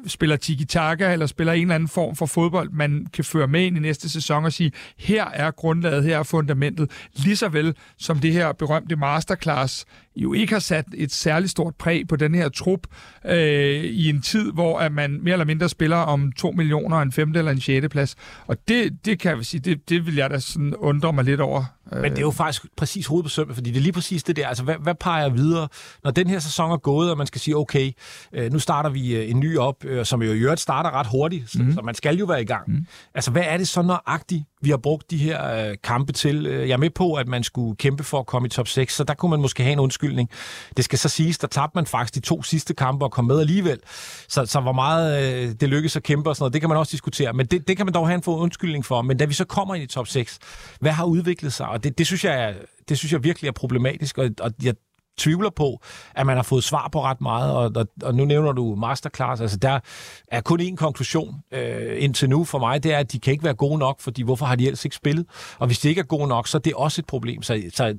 spiller 0.06 0.36
tiki-taka 0.36 1.12
eller 1.12 1.26
spiller 1.26 1.52
en 1.52 1.62
eller 1.62 1.74
anden 1.74 1.88
form 1.88 2.16
for 2.16 2.26
fodbold, 2.26 2.70
man 2.70 3.06
kan 3.12 3.24
føre 3.24 3.48
med 3.48 3.64
ind 3.64 3.76
i 3.76 3.80
næste 3.80 4.08
sæson 4.08 4.44
og 4.44 4.52
sige, 4.52 4.72
her 4.98 5.24
er 5.24 5.50
grundlaget, 5.50 6.04
her 6.04 6.18
er 6.18 6.22
fundamentet, 6.22 6.90
lige 7.14 7.36
så 7.36 7.48
vel 7.48 7.74
som 7.98 8.18
det 8.18 8.32
her 8.32 8.52
berømte 8.52 8.96
masterclass 8.96 9.86
jo 10.16 10.32
ikke 10.32 10.52
har 10.52 10.60
sat 10.60 10.84
et 10.94 11.12
særligt 11.12 11.50
stort 11.50 11.74
præg 11.74 12.08
på 12.08 12.16
den 12.16 12.34
her 12.34 12.48
trup 12.48 12.80
øh, 13.26 13.84
i 13.84 14.08
en 14.08 14.22
tid, 14.22 14.52
hvor 14.52 14.78
at 14.78 14.92
man 14.92 15.20
mere 15.22 15.32
eller 15.32 15.44
mindre 15.44 15.68
spiller 15.68 15.96
om 15.96 16.32
2 16.32 16.50
millioner, 16.50 16.98
en 16.98 17.12
femte 17.12 17.38
eller 17.38 17.52
en 17.52 17.60
sjette 17.60 17.88
plads. 17.88 18.16
Og 18.46 18.56
det, 18.68 19.04
det 19.04 19.18
kan 19.20 19.36
jeg 19.36 19.46
sige, 19.46 19.60
det, 19.60 19.88
det 19.88 20.06
vil 20.06 20.14
jeg 20.14 20.30
da 20.30 20.38
sådan 20.38 20.74
undre 20.74 21.12
mig 21.12 21.24
lidt 21.24 21.40
over. 21.40 21.64
Men 21.92 22.10
det 22.10 22.18
er 22.18 22.22
jo 22.22 22.30
faktisk 22.30 22.66
præcis 22.76 23.06
hovedet 23.06 23.24
på 23.24 23.28
sømmet, 23.28 23.56
fordi 23.56 23.70
det 23.70 23.76
er 23.76 23.82
lige 23.82 23.92
præcis 23.92 24.22
det 24.22 24.36
der. 24.36 24.48
Altså, 24.48 24.64
hvad, 24.64 24.74
hvad 24.82 24.94
peger 24.94 25.28
videre, 25.28 25.68
når 26.04 26.10
den 26.10 26.26
her 26.26 26.38
sæson 26.38 26.70
er 26.70 26.76
gået, 26.76 27.10
og 27.10 27.18
man 27.18 27.26
skal 27.26 27.40
sige, 27.40 27.56
okay, 27.56 27.92
øh, 28.32 28.52
nu 28.52 28.58
starter 28.58 28.90
vi 28.90 29.16
øh, 29.16 29.30
en 29.30 29.40
ny 29.40 29.58
op, 29.58 29.84
øh, 29.84 30.04
som 30.04 30.22
jo 30.22 30.32
i 30.32 30.38
øvrigt 30.38 30.60
starter 30.60 30.90
ret 30.90 31.06
hurtigt, 31.06 31.50
så, 31.50 31.58
mm. 31.62 31.74
så 31.74 31.80
man 31.80 31.94
skal 31.94 32.16
jo 32.16 32.24
være 32.24 32.42
i 32.42 32.44
gang. 32.44 32.70
Mm. 32.70 32.86
Altså, 33.14 33.30
hvad 33.30 33.42
er 33.46 33.56
det 33.56 33.68
så 33.68 33.82
nøjagtigt, 33.82 34.44
vi 34.62 34.70
har 34.70 34.76
brugt 34.76 35.10
de 35.10 35.16
her 35.16 35.68
øh, 35.68 35.76
kampe 35.82 36.12
til? 36.12 36.42
Jeg 36.44 36.70
er 36.70 36.76
med 36.76 36.90
på, 36.90 37.14
at 37.14 37.28
man 37.28 37.42
skulle 37.42 37.76
kæmpe 37.76 38.04
for 38.04 38.20
at 38.20 38.26
komme 38.26 38.46
i 38.46 38.48
top 38.48 38.68
6, 38.68 38.94
så 38.94 39.04
der 39.04 39.14
kunne 39.14 39.30
man 39.30 39.40
måske 39.40 39.62
have 39.62 39.72
en 39.72 39.78
undskyldning. 40.05 40.30
Det 40.76 40.84
skal 40.84 40.98
så 40.98 41.09
siges, 41.09 41.38
der 41.38 41.46
tabte 41.46 41.72
man 41.74 41.86
faktisk 41.86 42.14
de 42.14 42.20
to 42.20 42.42
sidste 42.42 42.74
kampe 42.74 43.05
og 43.05 43.12
kom 43.12 43.24
med 43.24 43.40
alligevel. 43.40 43.80
Så, 44.28 44.46
så 44.46 44.61
hvor 44.61 44.72
meget 44.72 45.34
øh, 45.34 45.55
det 45.61 45.68
lykkedes 45.68 45.96
at 45.96 46.02
kæmpe 46.02 46.30
og 46.30 46.36
sådan 46.36 46.42
noget, 46.42 46.52
det 46.52 46.61
kan 46.61 46.68
man 46.68 46.78
også 46.78 46.90
diskutere. 46.90 47.32
Men 47.32 47.46
det, 47.46 47.68
det 47.68 47.76
kan 47.76 47.86
man 47.86 47.94
dog 47.94 48.07
have 48.07 48.14
en 48.14 48.22
undskyldning 48.26 48.84
for. 48.84 49.02
Men 49.02 49.16
da 49.16 49.24
vi 49.24 49.34
så 49.34 49.44
kommer 49.44 49.74
ind 49.74 49.84
i 49.84 49.86
top 49.86 50.07
6, 50.07 50.38
hvad 50.80 50.92
har 50.92 51.05
udviklet 51.05 51.52
sig? 51.52 51.68
Og 51.68 51.84
det, 51.84 51.98
det, 51.98 52.07
synes, 52.07 52.24
jeg, 52.24 52.55
det 52.88 52.98
synes 52.98 53.12
jeg 53.12 53.24
virkelig 53.24 53.48
er 53.48 53.52
problematisk, 53.52 54.18
og, 54.18 54.30
og 54.40 54.50
jeg 54.62 54.74
tvivler 55.18 55.50
på, 55.50 55.80
at 56.14 56.26
man 56.26 56.36
har 56.36 56.42
fået 56.42 56.64
svar 56.64 56.88
på 56.92 57.02
ret 57.02 57.20
meget, 57.20 57.52
og, 57.52 57.72
og, 57.76 57.86
og 58.02 58.14
nu 58.14 58.24
nævner 58.24 58.52
du 58.52 58.74
masterclass, 58.74 59.40
altså 59.40 59.56
der 59.56 59.80
er 60.28 60.40
kun 60.40 60.60
én 60.60 60.76
konklusion 60.76 61.34
øh, 61.52 62.02
indtil 62.02 62.30
nu 62.30 62.44
for 62.44 62.58
mig, 62.58 62.82
det 62.82 62.94
er, 62.94 62.98
at 62.98 63.12
de 63.12 63.18
kan 63.18 63.32
ikke 63.32 63.44
være 63.44 63.54
gode 63.54 63.78
nok, 63.78 64.00
fordi 64.00 64.22
hvorfor 64.22 64.46
har 64.46 64.56
de 64.56 64.66
ellers 64.66 64.84
ikke 64.84 64.96
spillet? 64.96 65.26
Og 65.58 65.66
hvis 65.66 65.78
de 65.78 65.88
ikke 65.88 65.98
er 65.98 66.04
gode 66.04 66.28
nok, 66.28 66.48
så 66.48 66.58
er 66.58 66.60
det 66.60 66.74
også 66.74 67.00
et 67.00 67.06
problem. 67.06 67.42
Så, 67.42 67.62
så 67.74 67.94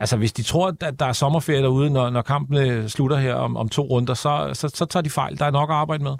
altså, 0.00 0.16
hvis 0.16 0.32
de 0.32 0.42
tror, 0.42 0.74
at 0.80 1.00
der 1.00 1.06
er 1.06 1.12
sommerferie 1.12 1.62
derude, 1.62 1.90
når, 1.90 2.10
når 2.10 2.22
kampene 2.22 2.88
slutter 2.88 3.16
her 3.16 3.34
om, 3.34 3.56
om 3.56 3.68
to 3.68 3.82
runder, 3.82 4.14
så, 4.14 4.50
så, 4.52 4.68
så 4.74 4.84
tager 4.84 5.02
de 5.02 5.10
fejl. 5.10 5.38
Der 5.38 5.44
er 5.44 5.50
nok 5.50 5.70
at 5.70 5.76
arbejde 5.76 6.04
med. 6.04 6.16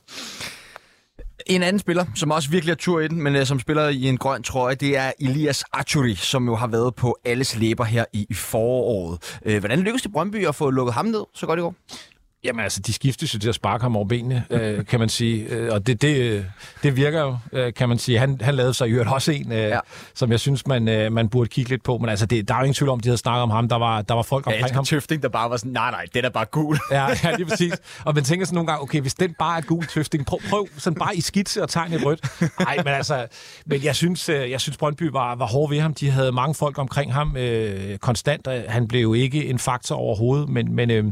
En 1.47 1.63
anden 1.63 1.79
spiller, 1.79 2.05
som 2.15 2.31
også 2.31 2.51
virkelig 2.51 2.73
er 2.73 2.77
tur 2.77 3.01
i 3.01 3.09
den, 3.09 3.23
men 3.23 3.37
uh, 3.37 3.43
som 3.43 3.61
spiller 3.61 3.89
i 3.89 4.03
en 4.03 4.17
grøn 4.17 4.43
trøje, 4.43 4.75
det 4.75 4.97
er 4.97 5.13
Elias 5.21 5.65
Achuri, 5.73 6.15
som 6.15 6.47
jo 6.47 6.55
har 6.55 6.67
været 6.67 6.95
på 6.95 7.19
alles 7.25 7.57
læber 7.57 7.85
her 7.85 8.05
i, 8.13 8.35
foråret. 8.35 9.39
Uh, 9.47 9.57
hvordan 9.57 9.79
lykkedes 9.79 10.03
det 10.03 10.13
Brøndby 10.13 10.47
at 10.47 10.55
få 10.55 10.71
lukket 10.71 10.95
ham 10.95 11.07
ned 11.07 11.25
så 11.35 11.47
godt 11.47 11.59
i 11.59 11.63
går? 11.63 11.75
Jamen 12.45 12.61
altså, 12.61 12.81
de 12.81 12.93
skiftes 12.93 13.35
jo 13.35 13.39
til 13.39 13.49
at 13.49 13.55
sparke 13.55 13.83
ham 13.83 13.97
over 13.97 14.05
benene, 14.05 14.45
øh, 14.51 14.87
kan 14.87 15.01
man 15.01 15.09
sige. 15.09 15.45
Øh, 15.45 15.73
og 15.73 15.87
det, 15.87 16.03
det, 16.03 16.47
det 16.83 16.97
virker 16.97 17.21
jo, 17.21 17.39
øh, 17.53 17.75
kan 17.75 17.89
man 17.89 17.99
sige. 17.99 18.19
Han, 18.19 18.41
han 18.41 18.55
lavede 18.55 18.75
sig 18.75 18.89
i 18.89 18.91
øvrigt 18.91 19.11
også 19.11 19.33
en, 19.33 19.53
øh, 19.53 19.59
ja. 19.59 19.79
som 20.15 20.31
jeg 20.31 20.41
synes, 20.41 20.67
man, 20.67 20.89
øh, 20.89 21.13
man 21.13 21.29
burde 21.29 21.49
kigge 21.49 21.71
lidt 21.71 21.83
på. 21.83 21.99
Men 21.99 22.11
altså, 22.11 22.27
det, 22.27 22.49
der 22.49 22.55
er 22.55 22.59
jo 22.59 22.65
ingen 22.65 22.75
tvivl 22.75 22.91
om, 22.91 23.01
de 23.01 23.09
havde 23.09 23.19
snakket 23.19 23.43
om 23.43 23.51
ham. 23.51 23.69
Der 23.69 23.77
var, 23.77 24.03
der 24.03 24.15
var 24.15 24.23
folk 24.23 24.47
omkring 24.47 24.69
ja, 24.69 24.75
ham. 24.75 24.85
Tøfting, 24.85 25.23
der 25.23 25.29
bare 25.29 25.51
var 25.51 25.57
sådan, 25.57 25.73
nej, 25.73 25.91
nej, 25.91 26.05
det 26.15 26.25
er 26.25 26.31
bare 26.31 26.45
gul. 26.45 26.79
ja, 26.91 27.07
ja, 27.25 27.37
lige 27.37 27.47
præcis. 27.47 27.73
Og 28.05 28.15
man 28.15 28.25
tænker 28.25 28.47
sådan 28.47 28.55
nogle 28.55 28.67
gange, 28.67 28.83
okay, 28.83 29.01
hvis 29.01 29.15
den 29.15 29.35
bare 29.39 29.59
er 29.59 29.63
gul 29.63 29.87
Tøfting, 29.87 30.27
prøv, 30.27 30.39
prøv 30.51 30.69
sådan 30.77 30.99
bare 30.99 31.17
i 31.17 31.21
skitse 31.21 31.63
og 31.63 31.69
tegne 31.69 31.97
et 31.97 32.05
rødt. 32.05 32.41
Nej, 32.61 32.77
men 32.77 32.89
altså, 32.89 33.27
men 33.67 33.85
jeg 33.85 33.97
synes, 33.97 34.29
øh, 34.29 34.51
jeg 34.51 34.61
synes 34.61 34.77
Brøndby 34.77 35.03
var, 35.03 35.35
var 35.35 35.47
hård 35.47 35.71
ved 35.71 35.81
ham. 35.81 35.95
De 35.95 36.11
havde 36.11 36.33
mange 36.33 36.55
folk 36.55 36.79
omkring 36.79 37.15
ham 37.15 37.37
øh, 37.37 37.99
konstant. 37.99 38.49
Han 38.69 38.89
blev 38.89 39.01
jo 39.01 39.15
ikke 39.15 39.47
en 39.47 39.59
faktor 39.59 39.97
overhovedet, 39.97 40.49
men, 40.49 40.73
men 40.73 40.91
øh, 40.91 41.05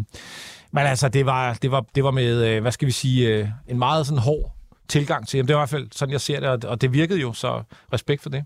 men 0.77 0.87
altså, 0.87 1.09
det 1.09 1.27
var, 1.27 1.59
det 1.63 1.71
var, 1.71 1.85
det 1.95 2.05
var 2.05 2.11
med, 2.11 2.47
øh, 2.49 2.63
hvad 2.63 2.73
skal 2.73 2.87
vi 2.87 2.93
sige, 2.93 3.29
øh, 3.29 3.49
en 3.69 3.79
meget 3.79 4.07
sådan 4.07 4.23
hård 4.23 4.53
tilgang 4.89 5.29
til 5.29 5.39
ham. 5.39 5.47
Det 5.47 5.57
var 5.57 5.61
i 5.61 5.63
hvert 5.63 5.69
fald 5.69 5.89
sådan, 5.93 6.13
jeg 6.13 6.21
ser 6.21 6.41
det, 6.41 6.65
og 6.65 6.81
det 6.81 6.93
virkede 6.93 7.21
jo, 7.21 7.33
så 7.33 7.63
respekt 7.93 8.23
for 8.23 8.31
det. 8.31 8.45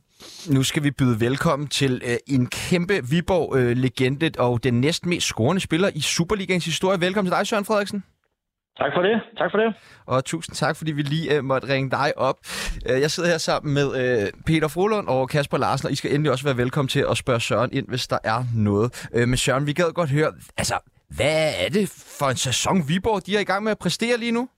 Nu 0.50 0.62
skal 0.62 0.82
vi 0.82 0.90
byde 0.90 1.20
velkommen 1.20 1.68
til 1.68 2.02
øh, 2.04 2.16
en 2.26 2.46
kæmpe 2.46 2.94
Viborg-legende 3.10 4.26
øh, 4.26 4.32
og 4.38 4.64
den 4.64 4.80
næst 4.80 5.06
mest 5.06 5.26
scorende 5.26 5.60
spiller 5.60 5.90
i 5.94 6.00
Superligans 6.00 6.64
historie. 6.64 7.00
Velkommen 7.00 7.30
til 7.30 7.38
dig, 7.38 7.46
Søren 7.46 7.64
Frederiksen. 7.64 8.04
Tak 8.78 8.92
for 8.94 9.02
det. 9.02 9.20
Tak 9.38 9.50
for 9.50 9.58
det. 9.58 9.74
Og 10.06 10.24
tusind 10.24 10.56
tak, 10.56 10.76
fordi 10.76 10.92
vi 10.92 11.02
lige 11.02 11.38
uh, 11.38 11.44
måtte 11.44 11.68
ringe 11.68 11.90
dig 11.90 12.12
op. 12.16 12.36
Uh, 12.90 13.00
jeg 13.00 13.10
sidder 13.10 13.28
her 13.28 13.38
sammen 13.38 13.74
med 13.74 13.86
uh, 13.86 14.42
Peter 14.46 14.68
Frohlund 14.68 15.08
og 15.08 15.28
Kasper 15.28 15.58
Larsen, 15.58 15.86
og 15.86 15.92
I 15.92 15.94
skal 15.94 16.14
endelig 16.14 16.32
også 16.32 16.44
være 16.44 16.56
velkommen 16.56 16.88
til 16.88 17.04
at 17.10 17.16
spørge 17.16 17.40
Søren 17.40 17.70
ind, 17.72 17.88
hvis 17.88 18.06
der 18.06 18.18
er 18.24 18.44
noget. 18.54 19.08
Uh, 19.14 19.28
men 19.28 19.36
Søren, 19.36 19.66
vi 19.66 19.72
gad 19.72 19.92
godt 19.92 20.10
høre, 20.10 20.32
altså, 20.56 20.74
hvad 21.16 21.40
er 21.64 21.68
det 21.76 21.86
for 22.18 22.28
en 22.30 22.40
sæson, 22.48 22.76
Viborg 22.88 23.26
de 23.26 23.36
er 23.36 23.40
i 23.40 23.50
gang 23.50 23.64
med 23.64 23.72
at 23.72 23.82
præstere 23.84 24.16
lige 24.18 24.36
nu? 24.38 24.48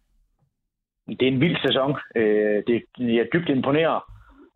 Det 1.18 1.22
er 1.22 1.32
en 1.32 1.40
vild 1.40 1.58
sæson. 1.66 1.90
Øh, 2.16 2.62
det 2.66 2.76
er 3.20 3.26
dybt 3.32 3.48
imponeret, 3.48 4.02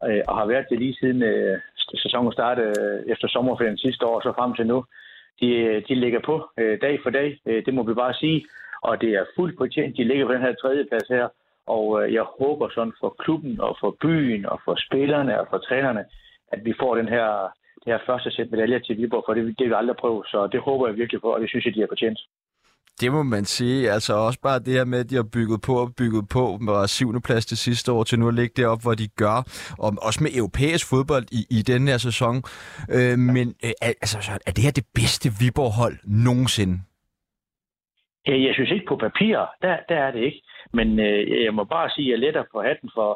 øh, 0.08 0.22
og 0.28 0.34
har 0.38 0.46
været 0.46 0.66
det 0.70 0.78
lige 0.78 0.96
siden 1.00 1.22
øh, 1.22 1.60
sæsonen 1.94 2.32
startede 2.32 2.74
øh, 2.84 3.12
efter 3.12 3.28
sommerferien 3.28 3.78
sidste 3.78 4.06
år, 4.06 4.20
så 4.20 4.32
frem 4.38 4.54
til 4.54 4.66
nu. 4.66 4.84
De, 5.40 5.48
øh, 5.48 5.82
de 5.88 5.94
ligger 5.94 6.20
på 6.20 6.50
øh, 6.58 6.80
dag 6.80 6.98
for 7.02 7.10
dag, 7.10 7.38
det 7.46 7.74
må 7.74 7.82
vi 7.82 7.94
bare 7.94 8.14
sige. 8.14 8.46
Og 8.82 9.00
det 9.00 9.10
er 9.10 9.24
fuldt 9.36 9.56
fortjent. 9.58 9.96
De 9.96 10.04
ligger 10.04 10.26
på 10.26 10.32
den 10.32 10.46
her 10.46 10.54
tredje 10.54 10.84
plads 10.84 11.08
her. 11.08 11.28
Og 11.66 12.12
jeg 12.12 12.22
håber 12.40 12.68
sådan 12.74 12.92
for 13.00 13.16
klubben 13.18 13.60
og 13.60 13.76
for 13.80 13.96
byen 14.00 14.46
og 14.46 14.60
for 14.64 14.74
spillerne 14.86 15.40
og 15.40 15.46
for 15.50 15.58
trænerne, 15.58 16.04
at 16.52 16.64
vi 16.64 16.72
får 16.80 16.94
den 16.94 17.08
her 17.08 17.28
her 17.86 17.98
første 18.06 18.30
sæt 18.30 18.50
medaljer 18.50 18.78
til 18.78 18.96
Viborg, 18.96 19.24
for 19.26 19.34
det, 19.34 19.42
det 19.58 19.64
vil 19.64 19.68
vi 19.68 19.80
aldrig 19.82 19.96
prøve, 19.96 20.24
så 20.32 20.48
det 20.52 20.60
håber 20.60 20.86
jeg 20.86 20.96
virkelig 20.96 21.20
på, 21.20 21.28
og 21.34 21.40
det 21.40 21.48
synes 21.50 21.64
jeg, 21.64 21.74
de 21.74 21.80
har 21.80 21.90
fortjent. 21.90 22.18
Det 23.00 23.12
må 23.12 23.22
man 23.22 23.44
sige. 23.44 23.90
Altså 23.90 24.12
også 24.14 24.40
bare 24.40 24.58
det 24.58 24.72
her 24.72 24.84
med, 24.84 24.98
at 25.00 25.10
de 25.10 25.14
har 25.14 25.28
bygget 25.36 25.60
på 25.66 25.72
og 25.82 25.88
bygget 25.98 26.24
på 26.36 26.44
med 26.60 26.88
syvende 26.88 27.20
plads 27.20 27.46
det 27.46 27.58
sidste 27.58 27.92
år 27.92 28.04
til 28.04 28.18
nu 28.18 28.28
at 28.28 28.34
ligge 28.34 28.62
deroppe, 28.62 28.82
hvor 28.82 28.94
de 28.94 29.08
gør. 29.22 29.38
Og 29.78 29.88
også 30.06 30.20
med 30.22 30.30
europæisk 30.40 30.84
fodbold 30.90 31.26
i, 31.38 31.40
i 31.58 31.60
den 31.72 31.88
her 31.88 31.98
sæson. 32.08 32.36
Øh, 32.96 33.18
men 33.18 33.46
øh, 33.64 33.72
altså, 34.02 34.18
er 34.46 34.52
det 34.56 34.64
her 34.64 34.74
det 34.80 34.86
bedste 34.94 35.26
Viborg-hold 35.40 35.96
nogensinde? 36.26 36.76
Jeg 38.26 38.54
synes 38.54 38.70
ikke 38.70 38.88
på 38.88 38.96
papir, 38.96 39.36
der, 39.62 39.76
der 39.88 39.98
er 40.06 40.10
det 40.10 40.22
ikke. 40.28 40.40
Men 40.72 40.88
øh, 41.00 41.44
jeg 41.44 41.54
må 41.54 41.64
bare 41.64 41.90
sige, 41.90 42.06
at 42.06 42.12
jeg 42.12 42.18
letter 42.18 42.44
på 42.52 42.62
hatten 42.62 42.90
for, 42.94 43.10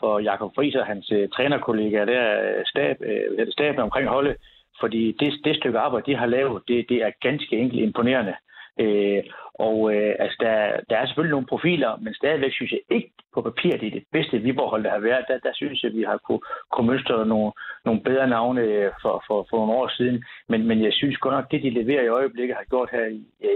for 0.00 0.18
Jakob 0.18 0.54
Friis 0.54 0.74
og 0.74 0.86
hans 0.86 1.10
øh, 1.12 1.28
trænerkollegaer, 1.28 2.04
der 2.04 2.24
øh, 2.42 2.64
stab, 2.66 2.96
øh, 3.00 3.46
staben 3.52 3.80
omkring 3.80 4.08
holdet, 4.08 4.36
fordi 4.80 5.16
det, 5.20 5.32
det 5.44 5.56
stykke 5.56 5.78
arbejde, 5.78 6.06
de 6.12 6.16
har 6.16 6.26
lavet, 6.26 6.62
det, 6.68 6.86
det 6.88 6.98
er 7.02 7.10
ganske 7.20 7.58
enkelt 7.58 7.82
imponerende. 7.82 8.34
Øh, 8.80 9.22
og 9.54 9.94
øh, 9.94 10.14
altså, 10.18 10.36
der, 10.40 10.56
der 10.90 10.96
er 10.96 11.06
selvfølgelig 11.06 11.34
nogle 11.36 11.46
profiler, 11.46 11.96
men 11.96 12.14
stadigvæk 12.14 12.52
synes 12.52 12.72
jeg 12.72 12.80
ikke 12.90 13.10
på 13.34 13.40
papir, 13.42 13.76
det 13.76 13.86
er 13.86 13.90
det 13.90 14.04
bedste 14.12 14.38
Viborg-hold, 14.38 14.84
der 14.84 14.90
har 14.90 14.98
været. 14.98 15.24
Der, 15.28 15.38
der 15.38 15.54
synes 15.54 15.82
jeg, 15.82 15.92
vi 15.92 16.02
har 16.02 16.18
kunne, 16.26 16.40
kunne 16.72 16.86
mønstre 16.86 17.26
nogle, 17.26 17.52
nogle 17.84 18.00
bedre 18.00 18.28
navne 18.28 18.60
øh, 18.60 18.90
for, 19.02 19.24
for, 19.26 19.46
for 19.50 19.56
nogle 19.56 19.72
år 19.72 19.88
siden. 19.88 20.24
Men, 20.48 20.66
men 20.68 20.84
jeg 20.84 20.92
synes 20.92 21.16
godt 21.16 21.34
nok, 21.34 21.50
det 21.50 21.62
de 21.62 21.70
leverer 21.70 22.02
i 22.04 22.14
øjeblikket, 22.18 22.56
har 22.56 22.64
gjort 22.64 22.90
her 22.92 23.06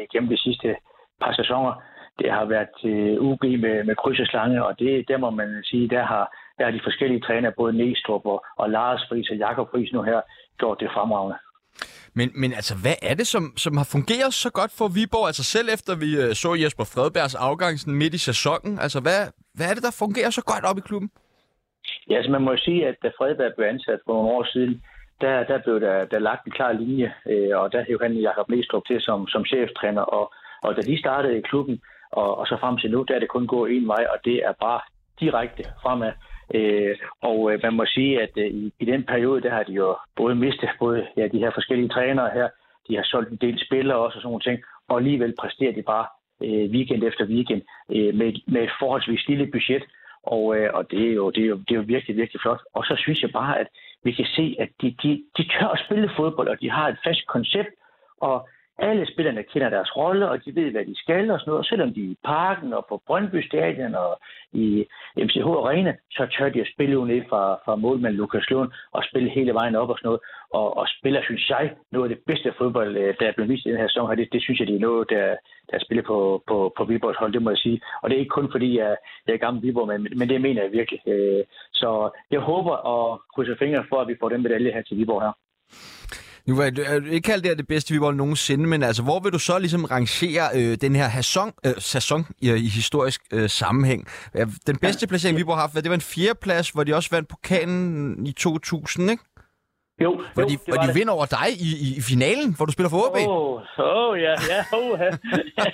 igennem 0.04 0.30
de 0.30 0.42
sidste 0.42 0.76
par 1.20 1.32
sæsoner, 1.32 1.72
det 2.18 2.30
har 2.30 2.44
været 2.44 2.68
til 2.80 3.20
UB 3.20 3.42
med, 3.42 3.84
med 3.84 3.96
kryds 3.96 4.20
og 4.20 4.26
slange, 4.26 4.64
og 4.64 4.78
det, 4.78 5.08
der 5.08 5.18
må 5.18 5.30
man 5.30 5.50
sige, 5.64 5.88
der 5.88 6.04
har, 6.12 6.24
der 6.58 6.64
har 6.64 6.72
de 6.72 6.86
forskellige 6.88 7.20
trænere, 7.20 7.52
både 7.56 7.72
Næstrup 7.72 8.26
og, 8.26 8.44
og 8.56 8.70
Lars 8.70 9.02
Friis 9.08 9.30
og 9.30 9.36
Jakob 9.36 9.70
Friis 9.70 9.92
nu 9.92 10.02
her, 10.02 10.20
gjort 10.58 10.80
det 10.80 10.90
fremragende. 10.94 11.36
Men, 12.18 12.28
men 12.34 12.50
altså, 12.52 12.74
hvad 12.84 12.96
er 13.10 13.14
det, 13.14 13.26
som, 13.26 13.44
som 13.56 13.76
har 13.76 13.88
fungeret 13.94 14.34
så 14.34 14.50
godt 14.58 14.72
for 14.78 14.88
Viborg? 14.96 15.26
Altså 15.26 15.44
selv 15.54 15.68
efter 15.76 15.92
vi 16.04 16.10
uh, 16.22 16.32
så 16.42 16.50
Jesper 16.62 16.86
Fredbergs 16.92 17.36
afgang 17.48 17.78
sådan 17.78 18.00
midt 18.02 18.14
i 18.14 18.26
sæsonen, 18.30 18.78
altså 18.84 18.98
hvad, 19.06 19.20
hvad 19.56 19.66
er 19.70 19.74
det, 19.74 19.82
der 19.88 20.00
fungerer 20.04 20.30
så 20.30 20.42
godt 20.52 20.64
op 20.70 20.78
i 20.78 20.86
klubben? 20.88 21.10
Ja, 22.10 22.14
altså 22.16 22.30
man 22.30 22.42
må 22.42 22.50
jo 22.50 22.60
sige, 22.66 22.80
at 22.90 22.96
da 23.02 23.08
Fredberg 23.18 23.52
blev 23.56 23.66
ansat 23.68 24.00
for 24.04 24.12
nogle 24.12 24.30
år 24.36 24.44
siden, 24.52 24.82
der, 25.20 25.44
der 25.50 25.58
blev 25.64 25.80
der, 25.80 26.04
der 26.04 26.18
lagt 26.18 26.46
en 26.46 26.52
klar 26.52 26.72
linje, 26.72 27.08
øh, 27.30 27.52
og 27.60 27.72
der 27.72 27.84
hævde 27.88 28.04
han 28.04 28.14
Jakob 28.28 28.48
Næstrup 28.48 28.84
til 28.86 29.00
som, 29.00 29.28
som 29.28 29.44
cheftræner, 29.44 30.02
og, 30.02 30.24
og 30.62 30.76
da 30.76 30.80
de 30.80 30.98
startede 30.98 31.38
i 31.38 31.48
klubben, 31.50 31.80
og, 32.12 32.38
og 32.38 32.46
så 32.46 32.56
frem 32.60 32.76
til 32.78 32.90
nu, 32.90 33.02
der 33.08 33.14
er 33.14 33.18
det 33.18 33.28
kun 33.28 33.46
gået 33.46 33.76
en 33.76 33.88
vej, 33.88 34.06
og 34.12 34.18
det 34.24 34.36
er 34.44 34.52
bare 34.60 34.80
direkte 35.20 35.64
fremad. 35.82 36.12
Øh, 36.54 36.96
og 37.22 37.52
øh, 37.52 37.60
man 37.62 37.74
må 37.74 37.84
sige, 37.86 38.22
at 38.22 38.30
øh, 38.36 38.46
i, 38.46 38.72
i 38.80 38.84
den 38.84 39.02
periode, 39.04 39.42
der 39.42 39.50
har 39.50 39.62
de 39.62 39.72
jo 39.72 39.96
både 40.16 40.34
mistet 40.34 40.70
både 40.78 41.06
ja, 41.16 41.28
de 41.28 41.38
her 41.38 41.50
forskellige 41.54 41.88
trænere 41.88 42.30
her, 42.34 42.48
de 42.88 42.96
har 42.96 43.04
solgt 43.04 43.30
en 43.30 43.36
del 43.36 43.66
spillere 43.66 43.98
også 43.98 44.16
og 44.16 44.22
sådan 44.22 44.28
nogle 44.28 44.40
ting, 44.40 44.58
og 44.88 44.96
alligevel 44.96 45.34
præsterer 45.40 45.72
de 45.72 45.82
bare 45.82 46.06
øh, 46.44 46.70
weekend 46.70 47.02
efter 47.04 47.24
weekend 47.26 47.62
øh, 47.94 48.14
med, 48.14 48.32
med 48.46 48.62
et 48.62 48.70
forholdsvis 48.80 49.28
lille 49.28 49.46
budget, 49.46 49.84
og, 50.22 50.56
øh, 50.56 50.70
og 50.74 50.90
det, 50.90 51.08
er 51.08 51.12
jo, 51.12 51.30
det, 51.30 51.42
er 51.42 51.46
jo, 51.46 51.56
det 51.56 51.70
er 51.70 51.80
jo 51.80 51.84
virkelig, 51.86 52.16
virkelig 52.16 52.40
flot. 52.40 52.60
Og 52.74 52.84
så 52.84 52.94
synes 52.98 53.22
jeg 53.22 53.30
bare, 53.32 53.58
at 53.60 53.66
vi 54.04 54.12
kan 54.12 54.26
se, 54.36 54.56
at 54.58 54.68
de, 54.82 54.96
de, 55.02 55.24
de 55.36 55.42
tør 55.48 55.68
at 55.68 55.82
spille 55.86 56.10
fodbold, 56.16 56.48
og 56.48 56.60
de 56.60 56.70
har 56.70 56.88
et 56.88 56.98
fast 57.04 57.26
koncept, 57.26 57.68
og 58.20 58.48
alle 58.78 59.06
spillerne 59.12 59.42
kender 59.42 59.68
deres 59.68 59.96
rolle, 59.96 60.30
og 60.30 60.44
de 60.44 60.54
ved, 60.54 60.70
hvad 60.70 60.84
de 60.84 60.96
skal 60.98 61.30
og 61.30 61.40
sådan 61.40 61.50
noget. 61.50 61.58
Og 61.58 61.64
selvom 61.64 61.94
de 61.94 62.00
er 62.04 62.10
i 62.10 62.16
parken 62.24 62.72
og 62.72 62.86
på 62.88 63.02
Brøndby 63.06 63.40
Stadion 63.46 63.94
og 63.94 64.20
i 64.52 64.86
MCH 65.16 65.46
Arena, 65.46 65.92
så 66.10 66.26
tør 66.26 66.48
de 66.48 66.60
at 66.60 66.72
spille 66.74 67.06
ned 67.06 67.22
fra, 67.28 67.42
fra 67.64 67.76
målmand 67.76 68.14
Lukas 68.14 68.50
Lund 68.50 68.70
og 68.92 69.04
spille 69.04 69.30
hele 69.30 69.54
vejen 69.54 69.74
op 69.76 69.90
og 69.90 69.98
sådan 69.98 70.08
noget. 70.08 70.20
Og, 70.50 70.76
og 70.76 70.86
spiller, 70.88 71.22
synes 71.22 71.48
jeg, 71.48 71.74
noget 71.92 72.10
af 72.10 72.16
det 72.16 72.24
bedste 72.26 72.52
fodbold, 72.58 72.96
øh, 72.96 73.14
der 73.20 73.26
er 73.26 73.32
blevet 73.32 73.50
vist 73.50 73.66
i 73.66 73.70
den 73.70 73.78
her 73.78 73.88
sæson 73.88 74.16
det, 74.16 74.32
det 74.32 74.42
synes 74.42 74.60
jeg, 74.60 74.68
det 74.68 74.76
er 74.76 74.86
noget, 74.88 75.10
der, 75.10 75.36
der 75.70 75.78
spiller 75.78 76.02
på, 76.02 76.42
på, 76.46 76.72
på 76.76 76.84
Viborgs 76.84 77.18
hold, 77.18 77.32
det 77.32 77.42
må 77.42 77.50
jeg 77.50 77.58
sige. 77.58 77.80
Og 78.02 78.10
det 78.10 78.16
er 78.16 78.20
ikke 78.20 78.38
kun 78.38 78.50
fordi, 78.50 78.78
jeg, 78.78 78.96
jeg 79.26 79.34
er 79.34 79.44
gammel 79.44 79.62
Viborg, 79.62 79.88
men, 79.88 80.06
men 80.18 80.28
det 80.28 80.40
mener 80.40 80.62
jeg 80.62 80.72
virkelig. 80.72 81.00
Øh, 81.06 81.44
så 81.72 82.10
jeg 82.30 82.40
håber 82.40 82.72
og 82.72 83.22
krydser 83.34 83.56
fingre 83.58 83.84
for, 83.88 83.96
at 84.00 84.08
vi 84.08 84.16
får 84.20 84.28
den 84.28 84.42
medalje 84.42 84.72
her 84.72 84.82
til 84.82 84.96
Viborg 84.96 85.22
her. 85.22 85.32
Nu 86.48 86.54
vil 86.56 86.64
jeg 86.64 87.12
ikke 87.12 87.26
kalde 87.26 87.48
det 87.48 87.58
det 87.58 87.68
bedste 87.68 87.94
Viborg 87.94 88.14
nogensinde, 88.14 88.66
men 88.66 88.82
altså, 88.82 89.02
hvor 89.02 89.20
vil 89.20 89.32
du 89.32 89.38
så 89.38 89.58
ligesom 89.58 89.84
rangere 89.84 90.44
øh, 90.58 90.76
den 90.84 90.96
her 90.96 91.08
sæson, 91.16 91.52
øh, 91.66 91.74
sæson 91.78 92.20
i, 92.42 92.46
i 92.50 92.68
historisk 92.78 93.20
øh, 93.32 93.48
sammenhæng? 93.48 94.08
Den 94.66 94.76
bedste 94.84 95.06
placering, 95.06 95.38
Viborg 95.38 95.56
har 95.56 95.60
haft, 95.60 95.74
det 95.84 95.90
var 95.94 96.00
en 96.04 96.10
fjerdeplads, 96.14 96.70
hvor 96.70 96.84
de 96.84 96.94
også 96.94 97.10
vandt 97.12 97.28
pokalen 97.28 98.26
i 98.26 98.32
2000, 98.32 99.10
ikke? 99.10 99.22
Jo, 100.04 100.10
hvor 100.34 100.42
jo, 100.42 100.48
de, 100.48 100.58
hvor 100.68 100.78
de 100.84 100.94
vinder 100.98 101.12
over 101.18 101.26
dig 101.38 101.48
i, 101.66 101.70
i, 101.86 101.88
i 102.00 102.02
finalen, 102.10 102.50
hvor 102.56 102.64
du 102.66 102.72
spiller 102.72 102.90
for 102.90 103.00
OB. 103.06 103.16
Åh, 103.16 103.28
oh, 103.28 103.60
oh, 103.78 104.20
ja, 104.26 104.34
ja, 104.52 104.60
oh, 104.78 104.92
ja. 105.02 105.10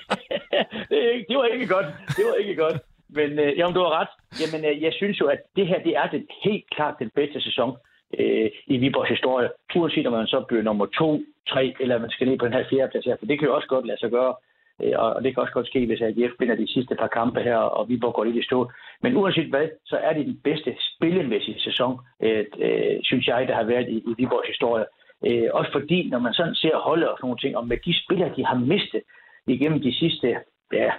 det, 0.90 0.98
det 1.28 1.36
var 1.40 1.46
ikke 1.54 1.66
godt. 1.74 1.88
Det 2.16 2.24
var 2.28 2.36
ikke 2.42 2.56
godt. 2.64 2.78
Men 3.18 3.30
øh, 3.42 3.50
jamen, 3.58 3.74
du 3.76 3.80
har 3.86 3.92
ret. 4.00 4.12
Jamen, 4.40 4.60
øh, 4.68 4.82
jeg 4.82 4.92
synes 5.00 5.20
jo, 5.20 5.26
at 5.34 5.40
det 5.56 5.66
her, 5.70 5.78
det 5.86 5.92
er 6.02 6.06
det 6.14 6.26
helt 6.44 6.66
klart 6.76 6.94
den 6.98 7.10
bedste 7.18 7.40
sæson 7.40 7.70
øh, 8.18 8.50
i 8.66 8.76
Viborgs 8.76 9.08
historie. 9.08 9.48
Uanset 9.76 10.06
om 10.06 10.12
man 10.12 10.26
så 10.26 10.44
bliver 10.48 10.62
nummer 10.62 10.86
to, 10.86 11.22
tre, 11.48 11.74
eller 11.80 11.98
man 11.98 12.10
skal 12.10 12.28
ned 12.28 12.38
på 12.38 12.44
den 12.44 12.52
her 12.52 12.64
fjerde 12.70 12.90
plads 12.90 13.04
her, 13.04 13.16
for 13.18 13.26
det 13.26 13.38
kan 13.38 13.48
jo 13.48 13.54
også 13.54 13.68
godt 13.68 13.86
lade 13.86 14.00
sig 14.00 14.10
gøre. 14.10 14.34
Øh, 14.82 14.92
og 14.98 15.24
det 15.24 15.34
kan 15.34 15.42
også 15.42 15.52
godt 15.52 15.66
ske, 15.66 15.86
hvis 15.86 16.00
AGF 16.00 16.32
vinder 16.38 16.56
de 16.56 16.72
sidste 16.72 16.94
par 16.94 17.06
kampe 17.06 17.40
her, 17.40 17.56
og 17.56 17.88
Viborg 17.88 18.14
går 18.14 18.24
lidt 18.24 18.36
i 18.36 18.42
stå. 18.42 18.70
Men 19.02 19.16
uanset 19.16 19.50
hvad, 19.50 19.68
så 19.84 19.96
er 19.96 20.12
det 20.12 20.26
den 20.26 20.40
bedste 20.44 20.76
spillemæssige 20.90 21.60
sæson, 21.60 21.98
øh, 22.22 22.44
øh, 22.58 22.96
synes 23.02 23.26
jeg, 23.26 23.48
der 23.48 23.54
har 23.54 23.64
været 23.64 23.88
i, 23.88 23.96
i 23.96 24.14
Viborgs 24.18 24.48
historie. 24.48 24.86
Øh, 25.26 25.48
også 25.52 25.72
fordi, 25.72 26.08
når 26.08 26.18
man 26.18 26.34
sådan 26.34 26.54
ser 26.54 26.76
holdet 26.76 27.08
og 27.08 27.16
sådan 27.18 27.26
nogle 27.26 27.40
ting, 27.40 27.56
og 27.56 27.66
med 27.66 27.78
de 27.86 28.02
spillere, 28.04 28.34
de 28.36 28.46
har 28.46 28.58
mistet 28.58 29.02
igennem 29.46 29.80
de 29.80 29.94
sidste 29.94 30.36
ja, 30.72 30.90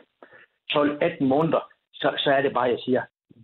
12-18 0.72 1.24
måneder, 1.24 1.70
så, 1.94 2.14
så 2.18 2.30
er 2.32 2.42
det 2.42 2.54
bare, 2.54 2.70
jeg 2.70 2.80
siger, 2.86 3.02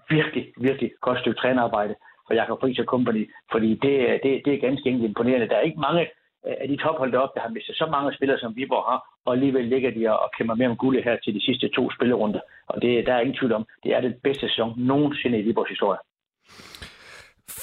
virkelig, 0.09 0.53
virkelig 0.57 0.91
godt 1.01 1.19
stykke 1.19 1.39
trænerarbejde 1.39 1.95
for 2.27 2.33
Jakob 2.33 2.59
Friis 2.59 2.79
og 2.79 2.85
Company, 2.85 3.23
fordi 3.51 3.69
det, 3.83 3.95
det, 4.23 4.31
det 4.45 4.53
er 4.53 4.65
ganske 4.67 4.89
enkelt 4.89 5.09
imponerende. 5.09 5.49
Der 5.49 5.55
er 5.55 5.69
ikke 5.69 5.85
mange 5.87 6.07
af 6.43 6.67
de 6.67 6.77
tophold 6.77 7.13
op, 7.15 7.35
der 7.35 7.41
har 7.41 7.49
mistet 7.49 7.75
så 7.75 7.85
mange 7.85 8.13
spillere, 8.13 8.39
som 8.39 8.55
Viborg 8.55 8.85
har, 8.91 8.99
og 9.25 9.33
alligevel 9.33 9.65
ligger 9.65 9.91
de 9.91 10.19
og 10.23 10.31
kæmper 10.37 10.55
med 10.55 10.67
om 10.67 10.77
guldet 10.77 11.03
her 11.03 11.17
til 11.23 11.33
de 11.33 11.45
sidste 11.45 11.67
to 11.69 11.91
spillerunder. 11.91 12.39
Og 12.67 12.81
det, 12.81 13.05
der 13.05 13.13
er 13.13 13.19
ingen 13.19 13.37
tvivl 13.37 13.53
om, 13.53 13.65
det 13.83 13.95
er 13.95 14.01
den 14.01 14.13
bedste 14.23 14.47
sæson 14.47 14.73
nogensinde 14.77 15.39
i 15.39 15.41
Viborgs 15.41 15.69
historie. 15.69 15.99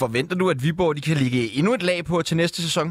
Forventer 0.00 0.36
du, 0.36 0.50
at 0.50 0.62
Viborg 0.64 0.96
de 0.96 1.00
kan 1.00 1.16
ligge 1.22 1.42
endnu 1.59 1.72
et 1.74 1.82
lag 1.90 2.00
på 2.11 2.22
til 2.22 2.36
næste 2.36 2.62
sæson? 2.62 2.88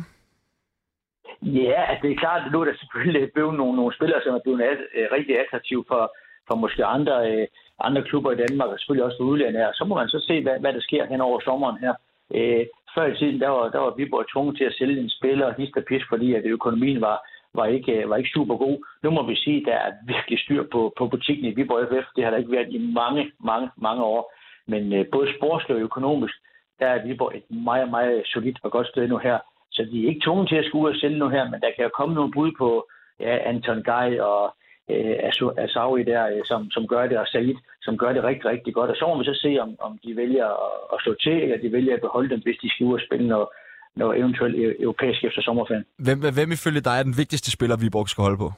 Ja, 1.42 1.80
altså 1.90 2.02
det 2.04 2.12
er 2.12 2.24
klart, 2.26 2.42
at 2.46 2.52
nu 2.52 2.62
er 2.62 2.66
der 2.66 2.76
selvfølgelig 2.82 3.24
blevet 3.36 3.56
nogle, 3.62 3.76
nogle 3.76 3.96
spillere, 3.98 4.22
som 4.24 4.34
er 4.36 4.44
blevet 4.46 4.62
uh, 4.62 5.06
rigtig 5.18 5.36
attraktive 5.44 5.84
for, 5.88 6.04
for 6.48 6.56
måske 6.56 6.86
andre, 6.86 7.16
uh, 7.32 7.46
andre 7.80 8.04
klubber 8.04 8.32
i 8.32 8.42
Danmark, 8.44 8.70
og 8.70 8.80
selvfølgelig 8.80 9.06
også 9.06 9.24
udlandet 9.24 9.62
her. 9.62 9.72
Så 9.74 9.86
må 9.86 9.96
man 9.96 10.10
så 10.10 10.20
se, 10.28 10.42
hvad, 10.42 10.60
hvad 10.60 10.74
der 10.74 10.82
sker 10.82 11.06
hen 11.06 11.22
over 11.22 11.40
sommeren 11.40 11.78
her. 11.78 11.94
Øh, 12.36 12.66
før 12.96 13.06
i 13.08 13.18
tiden, 13.18 13.40
der 13.40 13.50
var, 13.50 13.70
der 13.70 13.80
var 13.80 13.94
Viborg 13.98 14.26
tvunget 14.32 14.58
til 14.58 14.64
at 14.64 14.76
sælge 14.80 15.02
en 15.02 15.10
spiller 15.10 15.54
hist 15.58 15.78
og 15.78 15.84
pis, 15.84 16.04
fordi 16.10 16.34
at 16.34 16.46
økonomien 16.46 17.02
var, 17.02 17.18
var 17.54 17.66
ikke, 17.66 17.92
øh, 17.92 18.10
var 18.10 18.18
ikke 18.18 18.36
super 18.38 18.56
god. 18.58 18.78
Nu 19.04 19.10
må 19.10 19.22
vi 19.28 19.36
sige, 19.36 19.58
at 19.58 19.66
der 19.66 19.78
er 19.88 19.92
virkelig 20.14 20.40
styr 20.40 20.64
på, 20.72 20.94
på 20.98 21.08
butikken 21.08 21.46
i 21.46 21.56
Viborg 21.56 21.88
FF. 21.90 22.08
Det 22.16 22.24
har 22.24 22.32
der 22.32 22.38
ikke 22.38 22.52
været 22.52 22.74
i 22.74 22.92
mange, 23.02 23.32
mange, 23.40 23.70
mange 23.78 24.04
år. 24.04 24.34
Men 24.68 24.94
øh, 24.94 25.06
både 25.12 25.34
sportsligt 25.38 25.78
og 25.78 25.84
økonomisk, 25.90 26.36
der 26.80 26.88
er 26.88 27.06
Viborg 27.06 27.32
et 27.36 27.52
meget, 27.52 27.90
meget 27.90 28.22
solidt 28.26 28.60
og 28.64 28.72
godt 28.72 28.88
sted 28.88 29.08
nu 29.08 29.18
her. 29.18 29.38
Så 29.72 29.82
de 29.92 30.04
er 30.04 30.10
ikke 30.10 30.22
tvunget 30.24 30.50
til 30.50 30.56
at 30.56 30.66
skulle 30.66 30.86
ud 30.86 30.94
og 30.94 31.00
sælge 31.00 31.20
nu 31.20 31.30
her, 31.30 31.44
men 31.50 31.62
der 31.62 31.72
kan 31.76 31.84
jo 31.84 31.90
komme 31.98 32.16
nogle 32.16 32.32
bud 32.32 32.52
på 32.58 32.88
ja, 33.20 33.38
Anton 33.50 33.84
Guy 33.84 34.20
og 34.20 34.56
øh, 34.94 35.16
Asawi 35.58 36.04
der, 36.04 36.24
øh, 36.34 36.42
som, 36.46 36.72
som 36.72 36.88
gør 36.88 37.08
det, 37.08 37.18
og 37.18 37.28
Said, 37.28 37.56
som 37.82 37.98
gør 37.98 38.14
det 38.14 38.24
rigtig, 38.24 38.46
rigtig 38.46 38.74
godt. 38.74 38.90
Og 38.90 38.96
så 38.96 39.06
må 39.08 39.18
vi 39.18 39.26
så 39.26 39.40
se, 39.46 39.58
om, 39.62 39.76
om 39.80 40.00
de 40.04 40.16
vælger 40.16 40.46
at, 40.46 40.74
at 40.94 40.98
slå 41.04 41.14
til, 41.14 41.38
eller 41.44 41.58
de 41.58 41.72
vælger 41.72 41.94
at 41.94 42.02
beholde 42.02 42.30
dem, 42.30 42.42
hvis 42.44 42.58
de 42.62 42.70
skal 42.70 42.86
ud 42.86 42.94
og 42.94 43.06
spille 43.08 43.28
noget, 43.28 43.48
noget 43.96 44.20
eventuelt 44.20 44.56
e- 44.56 44.82
europæisk 44.84 45.24
efter 45.24 45.42
sommerferien. 45.42 45.86
Hvem, 46.06 46.20
hvem 46.38 46.52
ifølge 46.52 46.82
dig 46.88 46.96
er 47.00 47.04
den 47.04 47.18
vigtigste 47.18 47.52
spiller, 47.52 47.78
Viborg 47.78 48.10
skal 48.10 48.22
holde 48.28 48.38
på? 48.38 48.50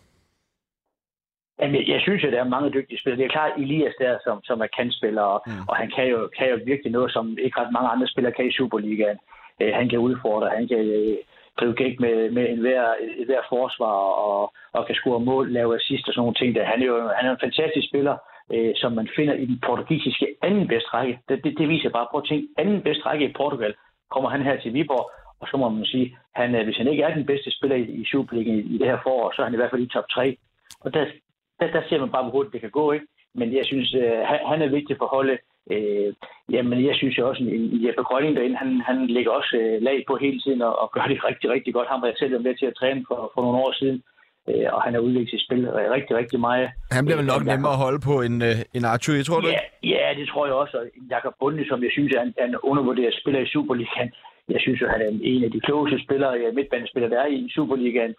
Jamen, 1.59 1.75
jeg, 1.75 1.88
jeg 1.93 2.01
synes, 2.01 2.23
at 2.23 2.34
der 2.34 2.39
er 2.39 2.55
mange 2.55 2.69
dygtige 2.77 2.99
spillere. 2.99 3.19
Det 3.19 3.25
er 3.25 3.38
klart 3.38 3.51
Elias 3.57 3.95
der, 3.99 4.17
som, 4.25 4.43
som 4.43 4.61
er 4.61 4.69
kantspiller, 4.77 5.21
og, 5.21 5.39
mm. 5.47 5.67
og 5.69 5.75
han 5.75 5.91
kan 5.95 6.05
jo, 6.13 6.30
kan 6.38 6.49
jo 6.49 6.57
virkelig 6.65 6.91
noget, 6.91 7.11
som 7.11 7.38
ikke 7.45 7.59
ret 7.59 7.71
mange 7.77 7.89
andre 7.89 8.07
spillere 8.07 8.34
kan 8.34 8.47
i 8.47 8.57
Superligaen. 8.57 9.19
Øh, 9.61 9.71
han 9.80 9.89
kan 9.89 9.99
udfordre, 9.99 10.55
han 10.57 10.67
kan 10.67 10.77
øh, 10.77 11.17
drive 11.60 11.74
gæk 11.74 11.99
med, 11.99 12.32
med 12.32 12.49
en 12.49 12.60
hver, 12.60 12.84
et 13.18 13.26
hver 13.26 13.41
forsvar 13.49 13.95
og, 14.28 14.53
og 14.74 14.86
kan 14.86 14.95
score 14.95 15.20
mål, 15.20 15.51
lave 15.51 15.76
assist 15.76 16.07
og 16.07 16.14
sådan 16.14 16.22
nogle 16.22 16.39
ting. 16.39 16.55
Der. 16.55 16.64
Han, 16.64 16.82
er 16.82 16.86
jo 16.86 16.97
han 17.18 17.26
er 17.28 17.32
en 17.32 17.45
fantastisk 17.45 17.88
spiller, 17.88 18.16
øh, 18.53 18.72
som 18.76 18.91
man 18.91 19.10
finder 19.16 19.34
i 19.34 19.45
den 19.45 19.60
portugisiske 19.68 20.28
anden 20.41 20.68
bedste 20.68 20.89
række. 20.89 21.20
Det, 21.30 21.43
det, 21.43 21.57
det 21.57 21.70
viser 21.70 21.89
bare 21.89 22.07
på 22.14 22.22
ting. 22.28 22.41
Anden 22.57 22.82
bedste 22.82 23.05
række 23.05 23.26
i 23.26 23.34
Portugal 23.34 23.74
kommer 24.12 24.30
han 24.30 24.41
her 24.41 24.60
til 24.60 24.74
Viborg, 24.74 25.05
og 25.41 25.47
så 25.51 25.57
må 25.57 25.70
man 25.70 25.86
sige, 25.86 26.18
han, 26.36 26.55
øh, 26.55 26.64
hvis 26.64 26.78
han 26.78 26.88
ikke 26.88 27.03
er 27.03 27.14
den 27.14 27.26
bedste 27.26 27.51
spiller 27.51 27.78
i, 27.78 27.86
i 28.01 28.05
Superligaen 28.05 28.60
i, 28.60 28.76
i 28.76 28.78
det 28.78 28.88
her 28.88 28.99
forår, 29.03 29.32
så 29.36 29.41
er 29.41 29.45
han 29.45 29.53
i 29.53 29.57
hvert 29.57 29.72
fald 29.72 29.82
i 29.82 29.93
top 29.93 30.10
3. 30.10 30.38
Og 30.82 30.93
der, 30.93 31.05
der, 31.60 31.72
der 31.72 31.82
ser 31.89 31.99
man 31.99 32.12
bare, 32.12 32.24
hvor 32.24 32.32
hurtigt 32.32 32.53
det 32.53 32.62
kan 32.62 32.72
gå. 32.80 32.91
Ikke? 32.91 33.05
Men 33.36 33.53
jeg 33.53 33.66
synes, 33.66 33.93
øh, 33.93 34.20
han 34.51 34.62
er 34.62 34.70
vigtig 34.70 34.97
for 34.97 35.05
holdet. 35.05 35.39
Øh, 35.74 36.14
jamen, 36.55 36.86
jeg 36.88 36.95
synes 36.95 37.18
jo 37.18 37.30
også, 37.30 37.43
at 37.43 37.84
Jeppe 37.84 38.03
Grønning 38.03 38.36
derinde, 38.36 38.57
han, 38.64 38.82
han 38.89 39.07
lægger 39.07 39.32
også 39.32 39.53
øh, 39.62 39.82
lag 39.82 40.03
på 40.07 40.14
hele 40.24 40.39
tiden 40.39 40.62
og, 40.62 40.74
og 40.82 40.91
gør 40.91 41.05
det 41.12 41.24
rigtig, 41.30 41.49
rigtig 41.49 41.74
godt. 41.74 41.88
Han 41.93 42.01
var 42.01 42.12
selv 42.20 42.41
med 42.41 42.55
til 42.55 42.66
at 42.66 42.78
træne 42.80 43.05
for, 43.07 43.32
for 43.34 43.41
nogle 43.41 43.57
år 43.66 43.74
siden, 43.80 43.97
øh, 44.49 44.68
og 44.74 44.80
han 44.86 44.93
har 44.93 45.01
udviklet 45.01 45.30
sit 45.30 45.45
spil 45.45 45.62
rigtig, 45.95 46.14
rigtig 46.22 46.39
meget. 46.39 46.70
Han 46.91 47.05
bliver 47.05 47.18
vel 47.22 47.32
nok 47.34 47.41
øh, 47.41 47.51
nemmere 47.51 47.74
at 47.76 47.84
holde 47.86 48.01
på 48.10 48.16
en, 48.28 48.36
øh, 48.49 48.57
en 48.78 48.86
Arthur, 48.93 49.24
tror 49.28 49.39
du 49.39 49.47
ja, 49.47 49.64
ja, 49.93 50.05
det 50.20 50.26
tror 50.28 50.45
jeg 50.45 50.55
også. 50.64 50.76
Og 50.80 50.86
Jakob 51.14 51.34
Bunde, 51.39 51.64
som 51.70 51.84
jeg 51.86 51.91
synes 51.95 52.12
er 52.18 52.22
en, 52.22 52.34
en 52.45 52.55
undervurderet 52.70 53.14
spiller 53.22 53.41
i 53.41 53.51
Superligaen, 53.53 54.12
jeg 54.53 54.62
synes 54.62 54.82
jo, 54.82 54.88
han 54.93 55.01
er 55.01 55.10
en 55.34 55.43
af 55.43 55.51
de 55.51 55.60
klogeste 55.68 55.97
spillere, 56.05 56.51
midtbanespillere, 56.57 57.12
der 57.14 57.20
er 57.22 57.28
i 57.28 57.49
Superligaen 57.55 58.16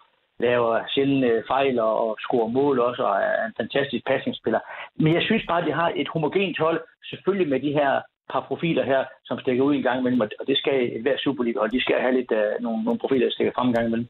laver 0.47 0.71
sjældent 0.93 1.25
øh, 1.31 1.43
fejl 1.47 1.79
og, 1.79 2.17
scorer 2.25 2.49
mål 2.59 2.79
også, 2.79 3.03
og 3.03 3.15
er 3.29 3.45
en 3.45 3.59
fantastisk 3.61 4.03
passningsspiller. 4.11 4.59
Men 5.03 5.13
jeg 5.13 5.23
synes 5.23 5.43
bare, 5.47 5.61
at 5.61 5.67
de 5.67 5.73
har 5.81 5.91
et 5.95 6.07
homogent 6.13 6.57
hold, 6.59 6.79
selvfølgelig 7.09 7.49
med 7.49 7.59
de 7.59 7.71
her 7.79 7.91
par 8.31 8.43
profiler 8.49 8.85
her, 8.85 9.01
som 9.25 9.39
stikker 9.39 9.63
ud 9.63 9.75
en 9.75 9.83
gang 9.87 9.99
imellem, 9.99 10.21
og 10.21 10.47
det 10.47 10.57
skal 10.57 11.01
hver 11.01 11.17
Superliga, 11.17 11.59
og 11.59 11.71
de 11.71 11.81
skal 11.81 11.95
have 12.03 12.15
lidt 12.19 12.31
uh, 12.31 12.63
nogle, 12.63 12.83
nogle 12.83 12.99
profiler, 12.99 13.25
der 13.25 13.33
stikker 13.33 13.53
frem 13.55 13.67
en 13.67 13.73
gang 13.73 13.87
imellem. 13.87 14.07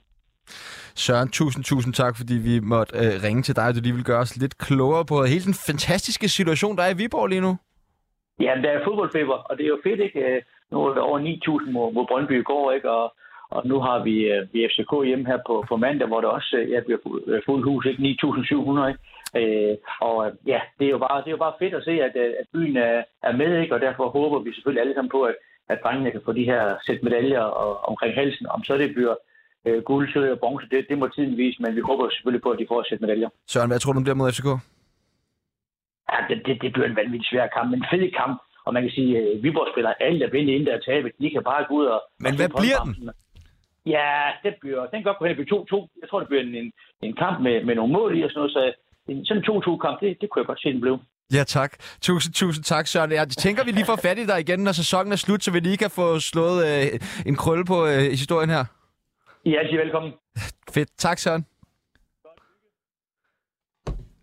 Søren, 1.04 1.30
tusind, 1.30 1.64
tusind 1.64 1.94
tak, 1.94 2.14
fordi 2.18 2.36
vi 2.50 2.60
måtte 2.60 2.92
uh, 3.02 3.24
ringe 3.26 3.42
til 3.42 3.56
dig, 3.56 3.68
og 3.68 3.76
du 3.76 3.80
lige 3.84 3.98
vil 4.00 4.10
gøre 4.12 4.24
os 4.26 4.38
lidt 4.38 4.58
klogere 4.58 5.06
på 5.06 5.16
hele 5.34 5.46
den 5.50 5.58
fantastiske 5.70 6.28
situation, 6.38 6.78
der 6.78 6.84
er 6.84 6.94
i 6.94 7.00
Viborg 7.02 7.28
lige 7.28 7.46
nu. 7.48 7.54
Ja, 8.46 8.54
der 8.64 8.70
er 8.70 8.84
fodboldfeber, 8.88 9.38
og 9.50 9.58
det 9.58 9.64
er 9.64 9.74
jo 9.76 9.80
fedt, 9.84 10.00
ikke? 10.08 10.42
Nu 10.72 10.76
er 10.86 10.94
der 10.94 11.02
over 11.02 11.20
9.000 11.20 11.72
mod, 11.72 11.94
mod 11.94 12.06
Brøndby 12.10 12.40
i 12.40 12.44
går, 12.44 12.72
ikke? 12.72 12.92
Og, 12.92 13.06
og 13.52 13.62
nu 13.68 13.80
har 13.80 14.04
vi, 14.04 14.16
uh, 14.34 14.54
vi 14.54 14.68
FCK 14.72 14.92
hjemme 15.06 15.26
her 15.32 15.40
på, 15.48 15.66
på 15.70 15.76
mandag, 15.78 16.08
hvor 16.08 16.22
der 16.22 16.28
også 16.28 16.52
uh, 16.62 16.72
ja, 16.72 16.80
bliver 16.86 17.02
fuld 17.46 17.64
hus, 17.64 17.86
ikke? 17.86 18.18
9.700, 18.24 18.98
Øh, 19.40 19.76
og 20.02 20.32
ja, 20.48 20.60
det 20.80 20.86
er, 20.86 20.94
jo 20.96 20.98
bare, 20.98 21.18
det 21.22 21.28
er 21.28 21.38
jo 21.38 21.46
bare 21.46 21.60
fedt 21.60 21.74
at 21.74 21.84
se, 21.84 21.92
at, 21.92 22.16
at 22.42 22.46
byen 22.54 22.78
er, 22.78 23.04
er 23.24 23.34
med, 23.42 23.62
ikke? 23.62 23.76
og 23.76 23.82
derfor 23.82 24.10
håber 24.10 24.40
vi 24.40 24.54
selvfølgelig 24.54 24.82
alle 24.82 24.94
sammen 24.96 25.12
på, 25.18 25.22
at, 25.24 25.36
at 25.70 25.80
drengene 25.84 26.12
kan 26.12 26.22
få 26.26 26.32
de 26.34 26.50
her 26.52 26.64
sæt 26.86 27.04
medaljer 27.04 27.42
og, 27.42 27.90
omkring 27.90 28.14
halsen. 28.16 28.48
Om 28.48 28.64
så 28.64 28.78
det 28.78 28.94
bliver 28.94 29.16
øh, 29.66 29.84
guld, 29.84 30.14
sølv 30.14 30.32
og 30.32 30.40
bronze, 30.40 30.68
det, 30.72 30.86
det 30.90 30.98
må 30.98 31.08
tiden 31.08 31.38
vise, 31.38 31.62
men 31.62 31.76
vi 31.76 31.82
håber 31.82 32.10
selvfølgelig 32.10 32.44
på, 32.44 32.52
at 32.52 32.60
de 32.60 32.66
får 32.68 32.86
sæt 32.90 33.02
medaljer. 33.02 33.30
Søren, 33.48 33.70
hvad 33.70 33.80
tror 33.80 33.94
du, 33.94 34.02
bliver 34.02 34.16
mod 34.16 34.32
FCK? 34.32 34.50
Ja, 36.12 36.18
det, 36.30 36.38
det, 36.46 36.62
det 36.62 36.74
bliver 36.74 36.88
en 36.88 36.96
vanvittig 36.96 37.28
svær 37.32 37.48
kamp, 37.48 37.74
en 37.74 37.86
fed 37.92 38.12
kamp. 38.22 38.42
Og 38.66 38.74
man 38.74 38.84
kan 38.84 38.92
sige, 38.92 39.18
at 39.18 39.44
Viborg 39.44 39.68
spiller 39.74 39.94
alle 40.00 40.20
der 40.20 40.30
vinde 40.30 40.54
inden 40.54 40.68
der 40.68 40.80
tabe. 40.80 41.12
De 41.22 41.30
kan 41.30 41.44
bare 41.44 41.66
gå 41.68 41.74
ud 41.74 41.86
og... 41.86 42.02
Men 42.20 42.36
hvad 42.36 42.50
bliver 42.50 42.80
den? 42.86 43.10
Ja, 43.86 44.32
det 44.44 44.54
bliver, 44.62 44.82
den 44.82 44.98
kan 44.98 45.04
godt 45.04 45.18
gå 45.18 45.26
hen 45.26 45.38
og 45.38 45.46
blive 45.46 45.66
2-2. 45.74 46.00
Jeg 46.02 46.10
tror, 46.10 46.20
det 46.20 46.28
bliver 46.28 46.44
en, 46.44 46.56
en, 46.56 46.72
en 47.02 47.16
kamp 47.16 47.42
med, 47.42 47.66
med 47.66 47.76
nogle 47.76 47.94
mål 47.94 48.18
i 48.18 48.22
og 48.24 48.30
sådan 48.30 48.40
noget, 48.40 48.52
så 48.52 48.74
sådan 49.28 49.38
en 49.38 49.44
2-2-kamp, 49.50 50.00
det, 50.02 50.18
det 50.22 50.30
kunne 50.30 50.42
jeg 50.42 50.46
godt 50.48 50.62
se, 50.62 50.74
den 50.74 50.82
blev. 50.82 50.98
Ja, 51.34 51.44
tak. 51.44 51.72
Tusind, 52.02 52.34
tusind 52.34 52.64
tak, 52.64 52.88
Søren. 52.88 53.12
Jeg 53.12 53.30
tænker, 53.30 53.64
vi 53.64 53.72
lige 53.72 53.86
får 53.86 53.96
fat 53.96 54.18
i 54.18 54.26
dig 54.26 54.40
igen, 54.40 54.60
når 54.60 54.72
sæsonen 54.72 55.12
er 55.12 55.16
slut, 55.16 55.44
så 55.44 55.52
vi 55.52 55.60
lige 55.60 55.78
kan 55.78 55.90
få 55.90 56.20
slået 56.20 56.58
øh, 56.68 57.00
en 57.26 57.36
krølle 57.36 57.66
på 57.66 57.86
øh, 57.86 58.00
historien 58.00 58.50
her. 58.50 58.66
I 59.46 59.54
er 59.56 59.60
altid 59.60 59.78
velkommen. 59.78 60.14
Fedt. 60.72 60.90
Tak, 60.98 61.18
Søren. 61.18 61.46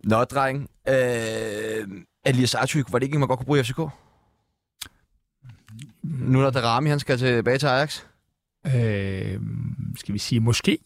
Nå, 0.04 0.24
dreng. 0.24 0.70
Øh, 0.88 1.88
Elias 2.26 2.54
Artyk, 2.54 2.92
var 2.92 2.98
det 2.98 3.06
ikke, 3.06 3.18
man 3.18 3.28
godt 3.28 3.38
kunne 3.38 3.46
bruge 3.46 3.60
i 3.60 3.62
FCK? 3.62 3.78
Nu 6.02 6.38
når 6.40 6.50
Darami, 6.50 6.88
han 6.88 7.00
skal 7.00 7.18
tilbage 7.18 7.58
til 7.58 7.66
Ajax? 7.66 8.04
Øh, 8.66 9.40
skal 9.96 10.14
vi 10.14 10.18
sige 10.18 10.40
måske? 10.40 10.78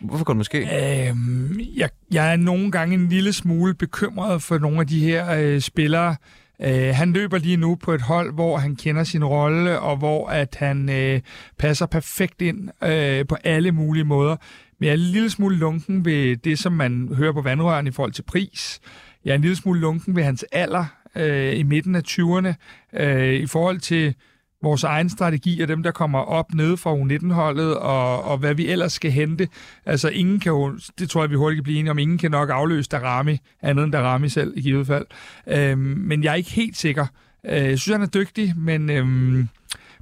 Hvorfor 0.00 0.24
det 0.24 0.36
måske? 0.36 0.58
Øhm, 0.58 1.60
jeg, 1.76 1.90
jeg 2.10 2.32
er 2.32 2.36
nogle 2.36 2.70
gange 2.70 2.94
en 2.94 3.08
lille 3.08 3.32
smule 3.32 3.74
bekymret 3.74 4.42
for 4.42 4.58
nogle 4.58 4.80
af 4.80 4.86
de 4.86 5.00
her 5.00 5.30
øh, 5.30 5.60
spillere. 5.60 6.16
Øh, 6.62 6.94
han 6.94 7.12
løber 7.12 7.38
lige 7.38 7.56
nu 7.56 7.74
på 7.74 7.92
et 7.92 8.02
hold, 8.02 8.34
hvor 8.34 8.56
han 8.56 8.76
kender 8.76 9.04
sin 9.04 9.24
rolle, 9.24 9.80
og 9.80 9.96
hvor 9.96 10.28
at 10.28 10.56
han 10.58 10.88
øh, 10.88 11.20
passer 11.58 11.86
perfekt 11.86 12.42
ind 12.42 12.68
øh, 12.84 13.26
på 13.26 13.36
alle 13.44 13.72
mulige 13.72 14.04
måder. 14.04 14.36
Men 14.78 14.86
jeg 14.86 14.90
er 14.90 14.96
en 14.96 15.00
lille 15.00 15.30
smule 15.30 15.56
lunken 15.56 16.04
ved 16.04 16.36
det, 16.36 16.58
som 16.58 16.72
man 16.72 17.08
hører 17.16 17.32
på 17.32 17.42
vandrøren 17.42 17.86
i 17.86 17.90
forhold 17.90 18.12
til 18.12 18.22
pris. 18.22 18.80
Jeg 19.24 19.30
er 19.30 19.34
en 19.34 19.40
lille 19.40 19.56
smule 19.56 19.80
lunken 19.80 20.16
ved 20.16 20.22
hans 20.22 20.44
alder 20.52 20.84
øh, 21.16 21.58
i 21.58 21.62
midten 21.62 21.94
af 21.94 22.02
20'erne. 22.08 22.54
Øh, 23.00 23.34
I 23.34 23.46
forhold 23.46 23.78
til 23.78 24.14
vores 24.62 24.84
egen 24.84 25.10
strategi 25.10 25.60
og 25.60 25.68
dem, 25.68 25.82
der 25.82 25.90
kommer 25.90 26.18
op 26.18 26.54
nede 26.54 26.76
fra 26.76 26.94
U19-holdet, 26.94 27.76
og, 27.76 28.24
og 28.24 28.38
hvad 28.38 28.54
vi 28.54 28.68
ellers 28.68 28.92
skal 28.92 29.10
hente. 29.10 29.48
Altså, 29.86 30.08
ingen 30.08 30.40
kan 30.40 30.50
jo, 30.50 30.78
det 30.98 31.10
tror 31.10 31.22
jeg, 31.22 31.30
vi 31.30 31.36
hurtigt 31.36 31.58
kan 31.58 31.64
blive 31.64 31.78
enige 31.78 31.90
om, 31.90 31.98
ingen 31.98 32.18
kan 32.18 32.30
nok 32.30 32.50
afløse 32.50 32.88
Darami, 32.88 33.38
andet 33.62 33.84
end 33.84 33.92
Darami 33.92 34.28
selv 34.28 34.52
i 34.56 34.60
givet 34.60 34.86
fald. 34.86 35.06
Øhm, 35.46 35.80
men 35.80 36.24
jeg 36.24 36.30
er 36.30 36.34
ikke 36.34 36.50
helt 36.50 36.76
sikker. 36.76 37.06
Øh, 37.46 37.52
jeg 37.52 37.78
synes, 37.78 37.94
han 37.94 38.02
er 38.02 38.06
dygtig, 38.06 38.54
men 38.56 38.90
øhm, 38.90 39.48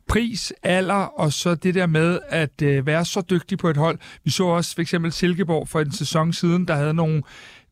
pris, 0.08 0.52
alder, 0.62 0.94
og 0.94 1.32
så 1.32 1.54
det 1.54 1.74
der 1.74 1.86
med 1.86 2.18
at 2.28 2.62
øh, 2.62 2.86
være 2.86 3.04
så 3.04 3.20
dygtig 3.30 3.58
på 3.58 3.68
et 3.68 3.76
hold. 3.76 3.98
Vi 4.24 4.30
så 4.30 4.44
også 4.44 4.74
for 4.74 4.82
eksempel 4.82 5.12
Silkeborg 5.12 5.68
for 5.68 5.80
en 5.80 5.92
sæson 5.92 6.32
siden, 6.32 6.68
der 6.68 6.74
havde 6.74 6.94
nogle 6.94 7.22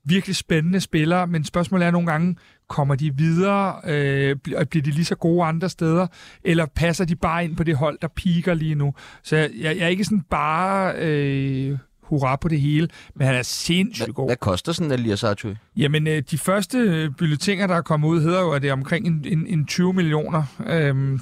virkelig 0.05 0.37
spændende 0.37 0.81
spillere, 0.81 1.27
men 1.27 1.45
spørgsmålet 1.45 1.87
er 1.87 1.91
nogle 1.91 2.11
gange, 2.11 2.37
kommer 2.69 2.95
de 2.95 3.17
videre, 3.17 3.81
øh, 3.85 4.37
bliver 4.37 4.83
de 4.83 4.91
lige 4.91 5.05
så 5.05 5.15
gode 5.15 5.45
andre 5.45 5.69
steder, 5.69 6.07
eller 6.45 6.67
passer 6.67 7.05
de 7.05 7.17
bare 7.17 7.45
ind 7.45 7.57
på 7.57 7.65
det 7.65 7.77
hold, 7.77 7.99
der 8.03 8.09
piker 8.09 8.55
lige 8.55 8.75
nu? 8.75 8.95
Så 9.23 9.37
jeg, 9.37 9.51
jeg 9.63 9.77
er 9.79 9.89
ikke 9.89 10.05
sådan 10.05 10.25
bare... 10.31 10.95
Øh, 10.99 11.79
hurra 12.05 12.37
på 12.37 12.49
det 12.49 12.61
hele, 12.61 12.89
men 13.15 13.27
han 13.27 13.37
er 13.37 13.43
sindssygt 13.43 14.15
god. 14.15 14.29
Hvad 14.29 14.37
koster 14.37 14.73
sådan 14.73 14.93
en 14.93 14.99
Elias 14.99 15.25
Artui? 15.25 15.55
Jamen, 15.77 16.07
øh, 16.07 16.23
de 16.31 16.39
første 16.39 16.79
øh, 16.79 17.11
bulletiner, 17.19 17.67
der 17.67 17.75
er 17.75 17.83
kommet 17.83 18.09
ud, 18.09 18.21
hedder 18.21 18.41
jo, 18.41 18.51
at 18.51 18.63
det 18.63 18.69
er 18.69 18.73
omkring 18.73 19.07
en, 19.07 19.25
en, 19.25 19.47
en 19.47 19.67
20 19.67 19.93
millioner. 19.93 20.43
Øhm, 20.67 21.21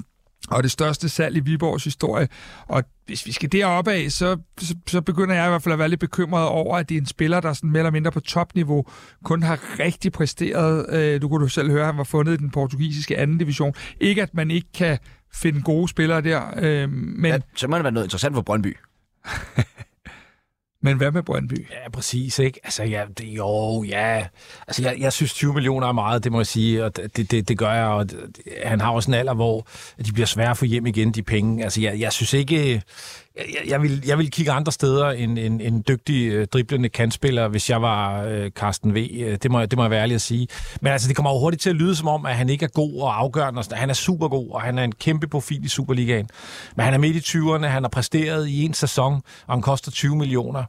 og 0.51 0.62
det 0.62 0.70
største 0.70 1.09
salg 1.09 1.36
i 1.36 1.40
Viborgs 1.40 1.84
historie. 1.84 2.28
Og 2.66 2.84
hvis 3.07 3.26
vi 3.26 3.32
skal 3.32 3.53
deroppe 3.53 3.93
af, 3.93 4.11
så, 4.11 4.36
så, 4.61 4.74
så 4.86 5.01
begynder 5.01 5.34
jeg 5.34 5.47
i 5.47 5.49
hvert 5.49 5.62
fald 5.62 5.72
at 5.72 5.78
være 5.78 5.88
lidt 5.88 6.01
bekymret 6.01 6.47
over, 6.49 6.78
at 6.78 6.88
det 6.88 6.95
er 6.95 7.01
en 7.01 7.07
spiller, 7.07 7.40
der 7.40 7.53
sådan 7.53 7.70
mere 7.70 7.80
eller 7.80 7.90
mindre 7.90 8.12
på 8.12 8.20
topniveau 8.20 8.84
kun 9.24 9.43
har 9.43 9.78
rigtig 9.78 10.12
præsteret. 10.12 10.86
Øh, 10.95 11.22
du 11.22 11.28
kunne 11.28 11.43
du 11.43 11.49
selv 11.49 11.70
høre, 11.70 11.80
at 11.80 11.86
han 11.86 11.97
var 11.97 12.05
fundet 12.05 12.32
i 12.32 12.36
den 12.36 12.51
portugisiske 12.51 13.18
anden 13.18 13.38
division. 13.38 13.74
Ikke 14.01 14.22
at 14.22 14.34
man 14.34 14.51
ikke 14.51 14.68
kan 14.74 14.99
finde 15.34 15.62
gode 15.62 15.88
spillere 15.88 16.20
der, 16.20 16.43
øh, 16.57 16.90
men... 16.90 17.32
Ja, 17.32 17.38
så 17.57 17.68
må 17.68 17.76
det 17.76 17.84
være 17.84 17.93
noget 17.93 18.07
interessant 18.07 18.34
for 18.34 18.43
Brøndby. 18.43 18.76
Men 20.85 20.97
hvad 20.97 21.11
med 21.11 21.22
Brøndby? 21.22 21.66
Ja, 21.70 21.91
præcis, 21.91 22.39
ikke? 22.39 22.61
Altså, 22.64 22.83
ja, 22.83 23.05
det, 23.18 23.24
jo, 23.24 23.83
ja. 23.83 24.26
Altså, 24.66 24.83
jeg, 24.83 24.97
jeg 24.99 25.12
synes, 25.12 25.35
20 25.35 25.55
millioner 25.55 25.87
er 25.87 25.93
meget, 25.93 26.24
det 26.24 26.33
må 26.33 26.39
jeg 26.39 26.47
sige, 26.47 26.85
og 26.85 26.97
det, 26.97 27.30
det, 27.30 27.49
det 27.49 27.59
gør 27.59 27.72
jeg, 27.72 27.87
og 27.87 28.11
det, 28.11 28.18
han 28.64 28.80
har 28.80 28.91
også 28.91 29.11
en 29.11 29.14
alder, 29.14 29.35
hvor 29.35 29.66
de 30.07 30.12
bliver 30.12 30.26
svære 30.26 30.51
at 30.51 30.57
få 30.57 30.64
hjem 30.64 30.87
igen, 30.87 31.12
de 31.12 31.22
penge. 31.22 31.64
Altså, 31.64 31.80
jeg, 31.80 32.01
jeg 32.01 32.12
synes 32.12 32.33
ikke, 32.33 32.83
jeg, 33.37 33.47
jeg, 33.66 33.83
vil, 33.83 34.03
jeg 34.07 34.18
vil 34.18 34.30
kigge 34.30 34.53
andre 34.53 34.72
steder 34.72 35.11
end 35.11 35.39
en, 35.39 35.61
en 35.61 35.85
dygtig 35.89 36.33
øh, 36.33 36.47
driblende 36.47 36.89
kantspiller, 36.89 37.49
hvis 37.49 37.70
jeg 37.70 37.83
var 37.83 38.22
øh, 38.22 38.51
Carsten 38.51 38.95
V. 38.95 38.97
Øh, 38.97 39.39
det 39.43 39.51
må, 39.51 39.66
det 39.66 39.76
må 39.76 39.83
jeg 39.83 39.91
være 39.91 40.03
ærlig 40.03 40.14
at 40.14 40.20
sige. 40.20 40.49
Men 40.80 40.93
altså, 40.93 41.09
det 41.09 41.16
kommer 41.16 41.30
jo 41.30 41.39
hurtigt 41.39 41.62
til 41.62 41.70
at 41.70 41.76
lyde 41.76 41.97
som 41.97 42.09
om, 42.09 42.26
at 42.26 42.37
han 42.37 42.49
ikke 42.49 42.64
er 42.64 42.68
god 42.68 43.01
og 43.01 43.18
afgørende. 43.18 43.59
Og 43.59 43.76
han 43.76 43.91
er 43.91 43.95
super 43.95 44.28
god, 44.28 44.51
og 44.51 44.62
han 44.62 44.78
er 44.78 44.85
en 44.85 44.93
kæmpe 44.93 45.26
profil 45.26 45.64
i 45.64 45.68
Superligaen. 45.68 46.28
Men 46.76 46.85
han 46.85 46.95
er 46.95 46.99
midt 46.99 47.16
i 47.16 47.39
20'erne, 47.39 47.66
han 47.66 47.83
har 47.83 47.89
præsteret 47.89 48.49
i 48.49 48.62
en 48.62 48.74
sæson, 48.74 49.14
og 49.47 49.55
han 49.55 49.62
koster 49.62 49.91
20 49.91 50.16
millioner. 50.16 50.64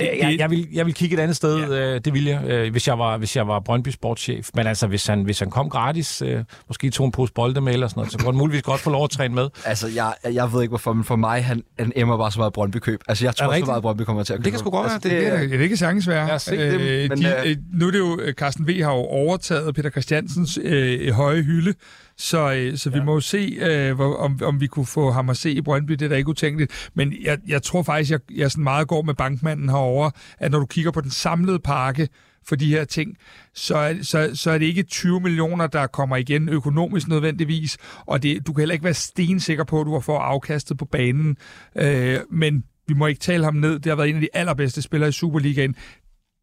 Jeg, 0.00 0.36
jeg, 0.38 0.50
vil, 0.50 0.68
jeg 0.72 0.86
vil 0.86 0.94
kigge 0.94 1.16
et 1.16 1.20
andet 1.20 1.36
sted, 1.36 1.58
ja. 1.58 1.94
øh, 1.94 2.00
det 2.04 2.14
ville 2.14 2.30
jeg, 2.30 2.44
øh, 2.44 2.70
hvis 2.70 2.88
jeg 2.88 2.98
var, 2.98 3.16
hvis 3.16 3.36
jeg 3.36 3.48
var 3.48 3.60
Brøndby 3.60 3.88
sportschef. 3.88 4.48
Men 4.54 4.66
altså, 4.66 4.86
hvis 4.86 5.06
han, 5.06 5.22
hvis 5.22 5.38
han 5.38 5.50
kom 5.50 5.70
gratis, 5.70 6.22
øh, 6.22 6.44
måske 6.68 6.90
tog 6.90 7.06
en 7.06 7.12
pose 7.12 7.32
bolde 7.32 7.60
med 7.60 7.72
eller 7.72 7.88
sådan 7.88 7.98
noget, 8.00 8.12
så 8.12 8.18
kunne 8.18 8.26
han 8.26 8.38
muligvis 8.38 8.62
godt 8.62 8.80
få 8.80 8.90
lov 8.90 9.04
at 9.04 9.10
træne 9.10 9.34
med. 9.34 9.48
Altså, 9.64 9.88
jeg, 9.88 10.14
jeg 10.32 10.52
ved 10.52 10.62
ikke 10.62 10.70
hvorfor, 10.70 10.92
men 10.92 11.04
for 11.04 11.16
mig, 11.16 11.44
han, 11.44 11.62
han 11.78 11.92
emmer 11.96 12.18
bare 12.18 12.32
så 12.32 12.38
meget 12.38 12.52
Brøndby-køb. 12.52 13.00
Altså, 13.08 13.24
jeg 13.24 13.36
tror 13.36 13.58
så 13.58 13.64
meget, 13.64 13.82
Brøndby 13.82 14.02
kommer 14.02 14.22
til 14.22 14.32
at 14.32 14.38
købe. 14.38 14.44
Det 14.44 14.52
kan 14.52 14.58
sgu 14.58 14.70
godt 14.70 14.84
være. 14.84 14.94
Altså, 14.94 15.08
det, 15.08 15.22
det, 15.22 15.32
det, 15.40 15.50
det, 15.50 15.58
det 15.58 15.68
kan 15.68 15.76
sagtens 15.78 16.08
være. 16.08 16.32
Ja, 16.32 16.38
se 16.38 16.70
dem, 16.70 16.80
øh, 16.80 17.08
men, 17.08 17.18
de, 17.18 17.48
øh, 17.48 17.56
nu 17.72 17.86
er 17.86 17.90
det 17.90 17.98
jo, 17.98 18.20
Carsten 18.32 18.68
V. 18.68 18.82
har 18.82 18.92
jo 18.92 18.98
overtaget 18.98 19.74
Peter 19.74 19.90
Christiansens 19.90 20.58
øh, 20.62 21.10
høje 21.12 21.42
hylde, 21.42 21.74
så, 22.18 22.52
øh, 22.52 22.76
så 22.76 22.90
vi 22.90 22.98
ja. 22.98 23.04
må 23.04 23.14
jo 23.14 23.20
se, 23.20 23.58
øh, 23.60 23.94
hvor, 23.94 24.16
om, 24.16 24.40
om 24.42 24.60
vi 24.60 24.66
kunne 24.66 24.86
få 24.86 25.10
ham 25.10 25.30
at 25.30 25.36
se 25.36 25.50
i 25.50 25.60
Brøndby. 25.60 25.92
Det 25.92 26.02
er 26.02 26.08
da 26.08 26.14
ikke 26.16 26.30
utænkeligt. 26.30 26.90
Men 26.94 27.14
jeg, 27.22 27.38
jeg 27.48 27.62
tror 27.62 27.82
faktisk, 27.82 28.10
jeg, 28.10 28.20
jeg 28.34 28.50
sådan 28.50 28.64
meget 28.64 28.88
går 28.88 29.02
med 29.02 29.14
bankmanden 29.14 29.68
herover, 29.68 30.10
at 30.38 30.50
når 30.50 30.58
du 30.58 30.66
kigger 30.66 30.90
på 30.90 31.00
den 31.00 31.10
samlede 31.10 31.58
pakke 31.58 32.08
for 32.48 32.56
de 32.56 32.66
her 32.66 32.84
ting, 32.84 33.16
så 33.54 33.76
er, 33.76 33.94
så, 34.02 34.30
så 34.34 34.50
er 34.50 34.58
det 34.58 34.66
ikke 34.66 34.82
20 34.82 35.20
millioner, 35.20 35.66
der 35.66 35.86
kommer 35.86 36.16
igen 36.16 36.48
økonomisk 36.48 37.08
nødvendigvis, 37.08 37.78
og 38.06 38.22
det, 38.22 38.46
du 38.46 38.52
kan 38.52 38.60
heller 38.60 38.72
ikke 38.72 38.84
være 38.84 38.94
stensikker 38.94 39.64
på, 39.64 39.80
at 39.80 39.86
du 39.86 39.92
har 39.92 40.00
fået 40.00 40.20
afkastet 40.20 40.78
på 40.78 40.84
banen. 40.84 41.36
Øh, 41.76 42.18
men 42.30 42.64
vi 42.88 42.94
må 42.94 43.06
ikke 43.06 43.20
tale 43.20 43.44
ham 43.44 43.54
ned. 43.54 43.78
Det 43.78 43.86
har 43.86 43.96
været 43.96 44.08
en 44.08 44.14
af 44.14 44.20
de 44.20 44.28
allerbedste 44.34 44.82
spillere 44.82 45.08
i 45.08 45.12
Superligaen 45.12 45.74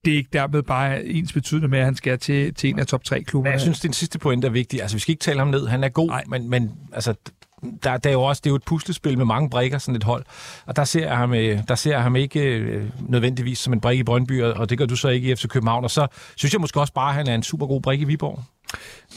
det 0.05 0.13
er 0.13 0.17
ikke 0.17 0.29
dermed 0.33 0.63
bare 0.63 1.05
ens 1.05 1.33
betydende 1.33 1.67
med, 1.67 1.79
at 1.79 1.85
han 1.85 1.95
skal 1.95 2.19
til, 2.19 2.53
til 2.53 2.69
en 2.69 2.79
af 2.79 2.87
top 2.87 3.03
3 3.03 3.23
klubber. 3.23 3.51
Jeg 3.51 3.61
synes, 3.61 3.79
det 3.79 3.85
er 3.85 3.89
en 3.89 3.93
sidste 3.93 4.19
point, 4.19 4.45
er 4.45 4.49
vigtig. 4.49 4.81
Altså, 4.81 4.97
vi 4.97 5.01
skal 5.01 5.11
ikke 5.11 5.21
tale 5.21 5.39
ham 5.39 5.47
ned. 5.47 5.67
Han 5.67 5.83
er 5.83 5.89
god, 5.89 6.07
Nej. 6.07 6.23
men, 6.27 6.49
men 6.49 6.71
altså, 6.93 7.13
der, 7.83 7.97
der 7.97 8.09
er 8.09 8.13
jo 8.13 8.23
også 8.23 8.39
det 8.43 8.49
er 8.49 8.51
jo 8.51 8.55
et 8.55 8.63
puslespil 8.63 9.17
med 9.17 9.25
mange 9.25 9.49
brikker, 9.49 9.77
sådan 9.77 9.95
et 9.95 10.03
hold. 10.03 10.25
Og 10.65 10.75
der 10.75 10.83
ser 10.83 11.07
jeg 11.07 11.17
ham, 11.17 11.33
øh, 11.33 11.59
der 11.67 11.75
ser 11.75 11.91
jeg 11.91 12.03
ham 12.03 12.15
ikke 12.15 12.39
øh, 12.39 12.89
nødvendigvis 12.99 13.59
som 13.59 13.73
en 13.73 13.81
brik 13.81 13.99
i 13.99 14.03
Brøndby, 14.03 14.41
og 14.41 14.69
det 14.69 14.77
gør 14.77 14.85
du 14.85 14.95
så 14.95 15.07
ikke 15.07 15.31
i 15.31 15.35
FC 15.35 15.47
København. 15.47 15.83
Og 15.83 15.91
så 15.91 16.07
synes 16.35 16.53
jeg 16.53 16.61
måske 16.61 16.79
også 16.79 16.93
bare, 16.93 17.09
at 17.09 17.15
han 17.15 17.27
er 17.27 17.35
en 17.35 17.43
super 17.43 17.67
god 17.67 17.81
brik 17.81 18.01
i 18.01 18.03
Viborg. 18.03 18.43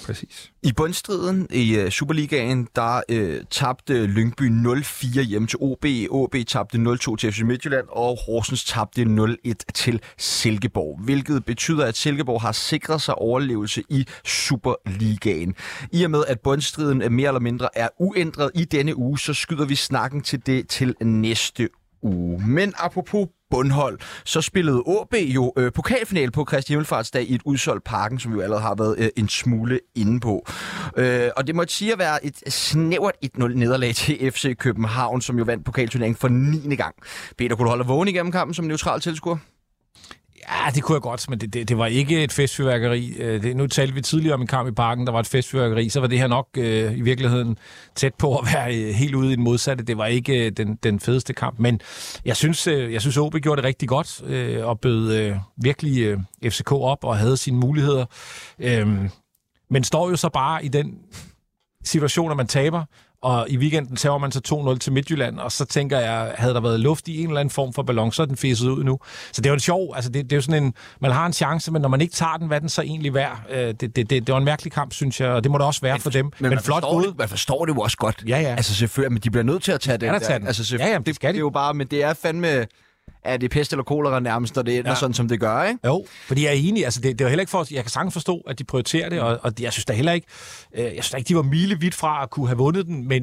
Præcis. 0.07 0.53
I 0.63 0.73
bundstriden 0.73 1.47
i 1.51 1.77
øh, 1.77 1.91
Superligaen, 1.91 2.69
der 2.77 3.01
øh, 3.09 3.41
tabte 3.51 4.07
Lyngby 4.07 4.43
0-4 4.43 5.21
hjem 5.21 5.47
til 5.47 5.59
OB. 5.63 5.85
OB 6.11 6.35
tabte 6.47 6.79
0-2 6.79 7.17
til 7.17 7.33
FC 7.33 7.41
Midtjylland, 7.41 7.87
og 7.89 8.19
Horsens 8.27 8.65
tabte 8.65 9.03
0-1 9.03 9.53
til 9.75 10.01
Silkeborg, 10.19 11.01
hvilket 11.05 11.45
betyder, 11.45 11.85
at 11.87 11.97
Silkeborg 11.97 12.41
har 12.41 12.53
sikret 12.53 13.03
sig 13.03 13.15
overlevelse 13.15 13.83
i 13.89 14.07
Superligaen. 14.25 15.55
I 15.93 16.05
og 16.05 16.11
med, 16.11 16.25
at 16.29 16.41
bundstriden 16.41 17.03
øh, 17.03 17.13
mere 17.13 17.29
eller 17.29 17.41
mindre 17.41 17.69
er 17.75 17.89
uændret 17.99 18.51
i 18.55 18.65
denne 18.65 18.97
uge, 18.97 19.19
så 19.19 19.35
skyder 19.35 19.65
vi 19.65 19.75
snakken 19.75 20.21
til 20.21 20.47
det 20.47 20.69
til 20.69 20.95
næste 21.01 21.69
uge. 22.03 22.47
Men 22.47 22.75
apropos 22.77 23.29
bundhold, 23.51 23.99
så 24.25 24.41
spillede 24.41 24.83
AB 25.01 25.15
jo 25.15 25.53
øh, 25.57 25.73
pokalfinal 25.73 26.31
på 26.31 26.45
Kristi 26.45 26.73
Himmelfartsdag 26.73 27.23
i 27.23 27.35
et 27.35 27.43
udsolgt 27.45 27.85
parken, 27.85 28.19
som 28.19 28.33
vi 28.33 28.37
jo 28.37 28.43
allerede 28.43 28.63
har 28.63 28.75
været 28.75 28.95
øh, 28.99 29.09
en 29.17 29.29
smule 29.29 29.81
inde 29.95 30.21
på. 30.21 30.47
Øh, 30.97 31.31
og 31.37 31.47
det 31.47 31.55
må 31.55 31.65
sige 31.69 31.93
at 31.93 31.99
være 31.99 32.25
et 32.27 32.53
snævert 32.53 33.15
1-0 33.25 33.47
nederlag 33.47 33.95
til 33.95 34.33
FC 34.33 34.57
København, 34.57 35.21
som 35.21 35.39
jo 35.39 35.45
vandt 35.45 35.65
pokalturneringen 35.65 36.17
for 36.17 36.29
9. 36.29 36.77
gang. 36.77 36.95
Peter, 37.39 37.57
kunne 37.57 37.65
du 37.65 37.71
holde 37.71 37.87
vågen 37.87 38.09
igennem 38.09 38.33
kampen 38.33 38.55
som 38.55 38.65
neutral 38.65 39.01
tilskuer? 39.01 39.37
Ja, 40.49 40.71
det 40.75 40.83
kunne 40.83 40.95
jeg 40.95 41.03
godt, 41.03 41.31
men 41.31 41.41
det, 41.41 41.55
det, 41.55 41.69
det 41.69 41.79
var 41.79 41.87
ikke 41.87 42.25
et 42.25 42.33
festfyrværkeri. 42.33 43.17
Øh, 43.19 43.43
det, 43.43 43.57
nu 43.57 43.67
talte 43.67 43.95
vi 43.95 44.01
tidligere 44.01 44.35
om 44.35 44.41
en 44.41 44.47
kamp 44.47 44.69
i 44.69 44.73
parken, 44.73 45.07
der 45.07 45.13
var 45.13 45.21
et 45.21 45.27
festfyrværkeri, 45.27 45.89
så 45.89 46.01
var 46.01 46.07
det 46.07 46.19
her 46.19 46.27
nok 46.27 46.49
øh, 46.57 46.99
i 46.99 47.01
virkeligheden 47.01 47.59
tæt 47.95 48.15
på 48.15 48.37
at 48.39 48.47
være 48.55 48.77
øh, 48.77 48.95
helt 48.95 49.15
ude 49.15 49.33
i 49.33 49.37
den 49.37 49.45
modsatte. 49.45 49.85
Det 49.85 49.99
var 49.99 50.07
ikke 50.07 50.47
øh, 50.47 50.53
den, 50.53 50.79
den 50.83 51.01
fedeste 51.01 51.33
kamp, 51.33 51.59
men 51.59 51.81
jeg 52.25 52.37
synes, 52.37 52.67
øh, 52.67 52.93
jeg 52.93 53.01
synes 53.01 53.17
OB 53.17 53.35
gjorde 53.35 53.57
det 53.57 53.65
rigtig 53.65 53.89
godt 53.89 54.23
øh, 54.27 54.67
og 54.67 54.81
bød 54.81 55.15
øh, 55.15 55.37
virkelig 55.57 56.03
øh, 56.03 56.19
FCK 56.51 56.73
op 56.73 57.05
og 57.05 57.17
havde 57.17 57.37
sine 57.37 57.57
muligheder. 57.57 58.07
Øh, 58.59 58.89
men 59.71 59.85
står 59.85 60.11
jo 60.11 60.17
så 60.17 60.29
bare 60.29 60.65
i 60.65 60.69
den 60.69 60.99
situation, 61.87 62.31
at 62.31 62.37
man 62.37 62.47
taber, 62.47 62.85
og 63.23 63.47
i 63.51 63.57
weekenden 63.57 63.97
tager 63.97 64.19
man 64.19 64.33
så 64.33 64.71
2-0 64.75 64.79
til 64.79 64.93
Midtjylland, 64.93 65.39
og 65.39 65.53
så 65.53 65.65
tænker 65.65 65.99
jeg, 65.99 66.35
havde 66.37 66.55
der 66.55 66.61
været 66.61 66.81
luft 66.81 67.09
i 67.09 67.21
en 67.21 67.27
eller 67.29 67.41
anden 67.41 67.51
form 67.51 67.73
for 67.73 67.83
ballon, 67.83 68.13
så 68.13 68.23
er 68.23 68.27
den 68.27 68.37
fæset 68.37 68.69
ud 68.69 68.85
nu. 68.85 68.99
Så 69.33 69.43
det 69.43 69.47
er 69.47 69.51
jo 69.51 69.55
en 69.55 69.61
sjov, 69.61 69.93
altså 69.95 70.11
det, 70.11 70.25
det 70.25 70.33
er 70.33 70.37
jo 70.37 70.41
sådan 70.43 70.63
en, 70.63 70.75
man 71.01 71.11
har 71.11 71.27
en 71.27 71.33
chance, 71.33 71.73
men 71.73 71.83
når 71.83 71.89
man 71.89 72.01
ikke 72.01 72.15
tager 72.15 72.37
den, 72.37 72.47
hvad 72.47 72.61
den 72.61 72.69
så 72.69 72.83
egentlig 72.83 73.15
værd? 73.15 73.43
Øh, 73.51 73.59
det, 73.59 73.81
det, 73.81 73.97
det, 73.97 74.11
det 74.11 74.29
var 74.29 74.39
en 74.39 74.45
mærkelig 74.45 74.73
kamp, 74.73 74.93
synes 74.93 75.21
jeg, 75.21 75.29
og 75.29 75.45
det 75.45 75.53
må 75.53 75.59
det 75.59 75.67
også 75.67 75.81
være 75.81 75.95
men, 75.95 76.01
for 76.01 76.11
dem. 76.11 76.33
Men, 76.39 76.51
men 76.51 76.59
flot 76.59 76.83
forstår 76.83 77.01
det, 77.01 77.19
man 77.19 77.29
forstår 77.29 77.65
det 77.65 77.75
jo 77.75 77.81
også 77.81 77.97
godt. 77.97 78.25
Ja, 78.29 78.41
ja. 78.41 78.49
Altså 78.49 78.75
selvfølgelig, 78.75 79.13
men 79.13 79.23
de 79.23 79.31
bliver 79.31 79.45
nødt 79.45 79.63
til 79.63 79.73
at 79.73 79.81
tage 79.81 79.99
den. 79.99 80.13
der. 80.13 80.19
Tage 80.19 80.39
den. 80.39 80.47
Altså, 80.47 80.77
ja, 80.77 80.87
ja, 80.89 80.99
det, 80.99 81.15
skal 81.15 81.29
det, 81.29 81.35
det 81.35 81.39
er 81.39 81.41
jo 81.41 81.51
bare, 81.51 81.75
men 81.75 81.87
det 81.87 82.05
er 82.05 82.15
fandme 82.15 82.67
er 83.27 83.37
det 83.37 83.51
pest 83.51 83.73
eller 83.73 83.85
kolera 83.85 84.21
nærmest, 84.21 84.57
når 84.57 84.63
det 84.63 84.79
ender 84.79 84.91
ja. 84.91 84.97
sådan, 84.97 85.15
som 85.15 85.29
det 85.29 85.41
gør, 85.41 85.63
ikke? 85.63 85.81
Jo, 85.87 86.07
fordi 86.27 86.45
jeg 86.45 86.49
er 86.49 86.59
enig. 86.69 86.85
Altså, 86.85 87.01
det, 87.01 87.19
det 87.19 87.25
er 87.25 87.29
heller 87.29 87.43
ikke 87.43 87.51
for, 87.51 87.67
jeg 87.71 87.85
kan 87.85 87.91
sagtens 87.91 88.13
forstå, 88.13 88.43
at 88.47 88.59
de 88.59 88.65
prioriterer 88.65 89.09
det, 89.09 89.21
og, 89.21 89.39
og 89.43 89.53
jeg 89.61 89.73
synes 89.73 89.85
da 89.85 89.93
heller 89.93 90.13
ikke, 90.13 90.27
øh, 90.75 90.85
jeg 90.85 90.91
synes 90.93 91.11
da 91.11 91.17
ikke, 91.17 91.29
de 91.29 91.37
var 91.37 91.43
milevidt 91.43 91.95
fra 91.95 92.23
at 92.23 92.31
kunne 92.31 92.47
have 92.47 92.59
vundet 92.59 92.87
den, 92.87 93.09
men 93.09 93.23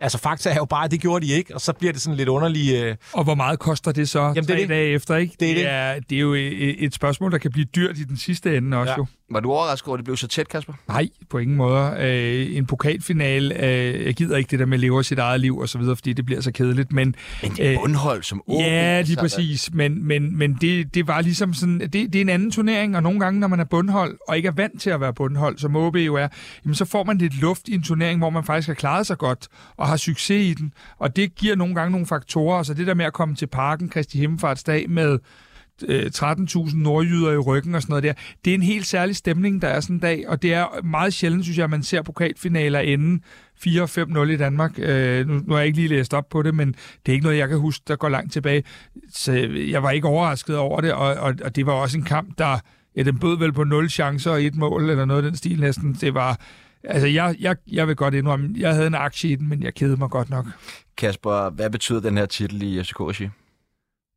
Altså 0.00 0.18
fakta 0.18 0.50
er 0.50 0.54
jo 0.54 0.64
bare, 0.64 0.84
at 0.84 0.90
det 0.90 1.00
gjorde 1.00 1.26
de 1.26 1.32
ikke, 1.32 1.54
og 1.54 1.60
så 1.60 1.72
bliver 1.72 1.92
det 1.92 2.02
sådan 2.02 2.16
lidt 2.16 2.28
underligt... 2.28 2.84
Øh... 2.84 2.96
Og 3.12 3.24
hvor 3.24 3.34
meget 3.34 3.58
koster 3.58 3.92
det 3.92 4.08
så 4.08 4.20
Jamen, 4.20 4.46
tre 4.46 4.54
det 4.54 4.68
dage 4.68 4.88
efter, 4.88 5.16
ikke? 5.16 5.34
Det 5.40 5.50
er, 5.50 5.54
det. 5.54 5.66
Er, 5.66 6.00
det 6.10 6.16
er 6.16 6.20
jo 6.20 6.34
et, 6.34 6.84
et 6.84 6.94
spørgsmål, 6.94 7.32
der 7.32 7.38
kan 7.38 7.50
blive 7.50 7.64
dyrt 7.64 7.98
i 7.98 8.04
den 8.04 8.16
sidste 8.16 8.56
ende 8.56 8.76
også 8.76 8.90
ja. 8.90 8.96
jo. 8.96 9.06
Var 9.30 9.40
du 9.40 9.52
overrasket 9.52 9.88
over, 9.88 9.94
at 9.94 9.98
det 9.98 10.04
blev 10.04 10.16
så 10.16 10.28
tæt, 10.28 10.48
Kasper? 10.48 10.72
Nej, 10.88 11.08
på 11.30 11.38
ingen 11.38 11.56
måde. 11.56 11.96
Øh, 11.98 12.56
en 12.56 12.66
pokalfinal, 12.66 13.52
øh, 13.52 14.06
jeg 14.06 14.14
gider 14.14 14.36
ikke 14.36 14.50
det 14.50 14.58
der 14.58 14.66
med 14.66 14.76
at 14.76 14.80
leve 14.80 15.04
sit 15.04 15.18
eget 15.18 15.40
liv 15.40 15.58
og 15.58 15.68
så 15.68 15.78
videre, 15.78 15.96
fordi 15.96 16.12
det 16.12 16.26
bliver 16.26 16.40
så 16.40 16.52
kedeligt. 16.52 16.92
Men, 16.92 17.14
men 17.42 17.52
det 17.52 17.66
er 17.66 17.72
øh, 17.72 17.78
bundhold 17.78 18.22
som 18.22 18.42
OB. 18.46 18.60
Ja, 18.60 19.00
lige 19.00 19.16
præcis. 19.16 19.70
Men, 19.72 20.06
men, 20.06 20.38
men 20.38 20.58
det, 20.60 20.94
det 20.94 21.06
var 21.06 21.20
ligesom 21.20 21.54
sådan, 21.54 21.80
det, 21.80 21.92
det 21.92 22.14
er 22.14 22.20
en 22.20 22.28
anden 22.28 22.50
turnering, 22.50 22.96
og 22.96 23.02
nogle 23.02 23.20
gange, 23.20 23.40
når 23.40 23.48
man 23.48 23.60
er 23.60 23.64
bundhold, 23.64 24.18
og 24.28 24.36
ikke 24.36 24.46
er 24.46 24.52
vant 24.52 24.80
til 24.80 24.90
at 24.90 25.00
være 25.00 25.14
bundhold, 25.14 25.58
som 25.58 25.76
OB 25.76 25.96
jo 25.96 26.14
er, 26.14 26.28
jamen, 26.64 26.74
så 26.74 26.84
får 26.84 27.04
man 27.04 27.18
lidt 27.18 27.40
luft 27.40 27.68
i 27.68 27.74
en 27.74 27.82
turnering, 27.82 28.18
hvor 28.18 28.30
man 28.30 28.44
faktisk 28.44 28.68
har 28.68 28.74
klaret 28.74 29.06
sig 29.06 29.18
godt 29.18 29.48
og 29.76 29.86
har 29.86 29.96
succes 29.96 30.46
i 30.46 30.54
den. 30.54 30.72
Og 30.98 31.16
det 31.16 31.34
giver 31.34 31.56
nogle 31.56 31.74
gange 31.74 31.90
nogle 31.90 32.06
faktorer. 32.06 32.62
Så 32.62 32.74
det 32.74 32.86
der 32.86 32.94
med 32.94 33.04
at 33.04 33.12
komme 33.12 33.34
til 33.34 33.46
parken 33.46 33.88
Kristi 33.88 34.18
Himmelfartsdag 34.18 34.90
med 34.90 35.18
Øh, 35.88 36.10
13.000 36.14 36.76
nordjyder 36.76 37.32
i 37.32 37.36
ryggen 37.36 37.74
og 37.74 37.82
sådan 37.82 37.92
noget 37.92 38.04
der. 38.04 38.12
Det 38.44 38.50
er 38.50 38.54
en 38.54 38.62
helt 38.62 38.86
særlig 38.86 39.16
stemning, 39.16 39.62
der 39.62 39.68
er 39.68 39.80
sådan 39.80 39.96
en 39.96 40.00
dag, 40.00 40.28
og 40.28 40.42
det 40.42 40.54
er 40.54 40.82
meget 40.84 41.14
sjældent, 41.14 41.44
synes 41.44 41.58
jeg, 41.58 41.64
at 41.64 41.70
man 41.70 41.82
ser 41.82 42.02
pokalfinaler 42.02 42.80
inden 42.80 43.22
4-5-0 43.66 44.20
i 44.20 44.36
Danmark. 44.36 44.72
Øh, 44.78 45.26
nu, 45.26 45.34
nu 45.34 45.52
har 45.52 45.58
jeg 45.58 45.66
ikke 45.66 45.78
lige 45.78 45.88
læst 45.88 46.14
op 46.14 46.28
på 46.28 46.42
det, 46.42 46.54
men 46.54 46.68
det 46.68 47.12
er 47.12 47.12
ikke 47.12 47.24
noget, 47.24 47.38
jeg 47.38 47.48
kan 47.48 47.58
huske, 47.58 47.84
der 47.88 47.96
går 47.96 48.08
langt 48.08 48.32
tilbage. 48.32 48.62
Så 49.12 49.32
jeg 49.70 49.82
var 49.82 49.90
ikke 49.90 50.08
overrasket 50.08 50.56
over 50.56 50.80
det, 50.80 50.92
og, 50.92 51.14
og, 51.14 51.34
og 51.44 51.56
det 51.56 51.66
var 51.66 51.72
også 51.72 51.98
en 51.98 52.04
kamp, 52.04 52.38
der 52.38 52.58
ja, 52.96 53.02
den 53.02 53.18
bød 53.18 53.38
vel 53.38 53.52
på 53.52 53.64
0 53.64 53.90
chancer 53.90 54.30
og 54.30 54.42
et 54.42 54.54
mål, 54.54 54.90
eller 54.90 55.04
noget 55.04 55.24
af 55.24 55.30
den 55.30 55.36
stil 55.36 55.60
næsten. 55.60 55.94
Det 55.94 56.14
var... 56.14 56.40
Altså, 56.84 57.06
jeg, 57.06 57.36
jeg, 57.40 57.56
jeg 57.72 57.88
vil 57.88 57.96
godt 57.96 58.14
indrømme, 58.14 58.54
jeg 58.56 58.74
havde 58.74 58.86
en 58.86 58.94
aktie 58.94 59.30
i 59.30 59.34
den, 59.34 59.48
men 59.48 59.62
jeg 59.62 59.74
kedede 59.74 59.96
mig 59.96 60.10
godt 60.10 60.30
nok. 60.30 60.46
Kasper, 60.96 61.50
hvad 61.50 61.70
betyder 61.70 62.00
den 62.00 62.16
her 62.16 62.26
titel 62.26 62.62
i 62.62 62.82
FCK 62.82 63.00
regi? 63.00 63.28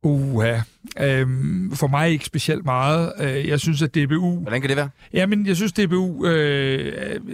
Uha. 0.02 0.60
Øhm, 1.00 1.72
for 1.74 1.86
mig 1.86 2.10
ikke 2.10 2.24
specielt 2.24 2.64
meget. 2.64 3.12
Øh, 3.20 3.48
jeg 3.48 3.60
synes, 3.60 3.82
at 3.82 3.94
DBU... 3.94 4.40
Hvordan 4.40 4.60
kan 4.60 4.68
det 4.68 4.76
være? 4.76 4.88
Jamen, 5.12 5.46
jeg 5.46 5.56
synes, 5.56 5.72
DBU 5.72 6.26
øh, 6.26 7.26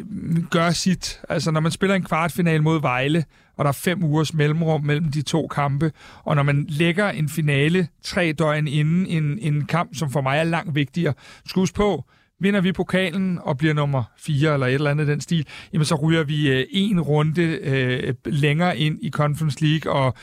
gør 0.50 0.70
sit. 0.70 1.20
Altså, 1.28 1.50
når 1.50 1.60
man 1.60 1.72
spiller 1.72 1.96
en 1.96 2.02
kvartfinal 2.02 2.62
mod 2.62 2.80
Vejle, 2.80 3.24
og 3.56 3.64
der 3.64 3.68
er 3.68 3.72
fem 3.72 4.04
ugers 4.04 4.34
mellemrum 4.34 4.84
mellem 4.84 5.12
de 5.12 5.22
to 5.22 5.46
kampe, 5.46 5.92
og 6.24 6.36
når 6.36 6.42
man 6.42 6.66
lægger 6.68 7.10
en 7.10 7.28
finale 7.28 7.88
tre 8.02 8.32
døgn 8.32 8.68
inden 8.68 9.06
en, 9.06 9.38
en 9.40 9.66
kamp, 9.66 9.94
som 9.94 10.10
for 10.10 10.20
mig 10.20 10.38
er 10.38 10.44
langt 10.44 10.74
vigtigere. 10.74 11.14
Skus 11.46 11.72
på, 11.72 12.04
vinder 12.40 12.60
vi 12.60 12.72
pokalen 12.72 13.38
og 13.42 13.58
bliver 13.58 13.74
nummer 13.74 14.02
4 14.18 14.54
eller 14.54 14.66
et 14.66 14.74
eller 14.74 14.90
andet 14.90 15.06
den 15.06 15.20
stil, 15.20 15.46
jamen 15.72 15.84
så 15.84 15.94
ryger 15.94 16.24
vi 16.24 16.50
øh, 16.50 16.66
en 16.70 17.00
runde 17.00 17.42
øh, 17.42 18.14
længere 18.24 18.78
ind 18.78 18.98
i 19.02 19.10
Conference 19.10 19.64
League, 19.64 19.92
og 19.92 20.14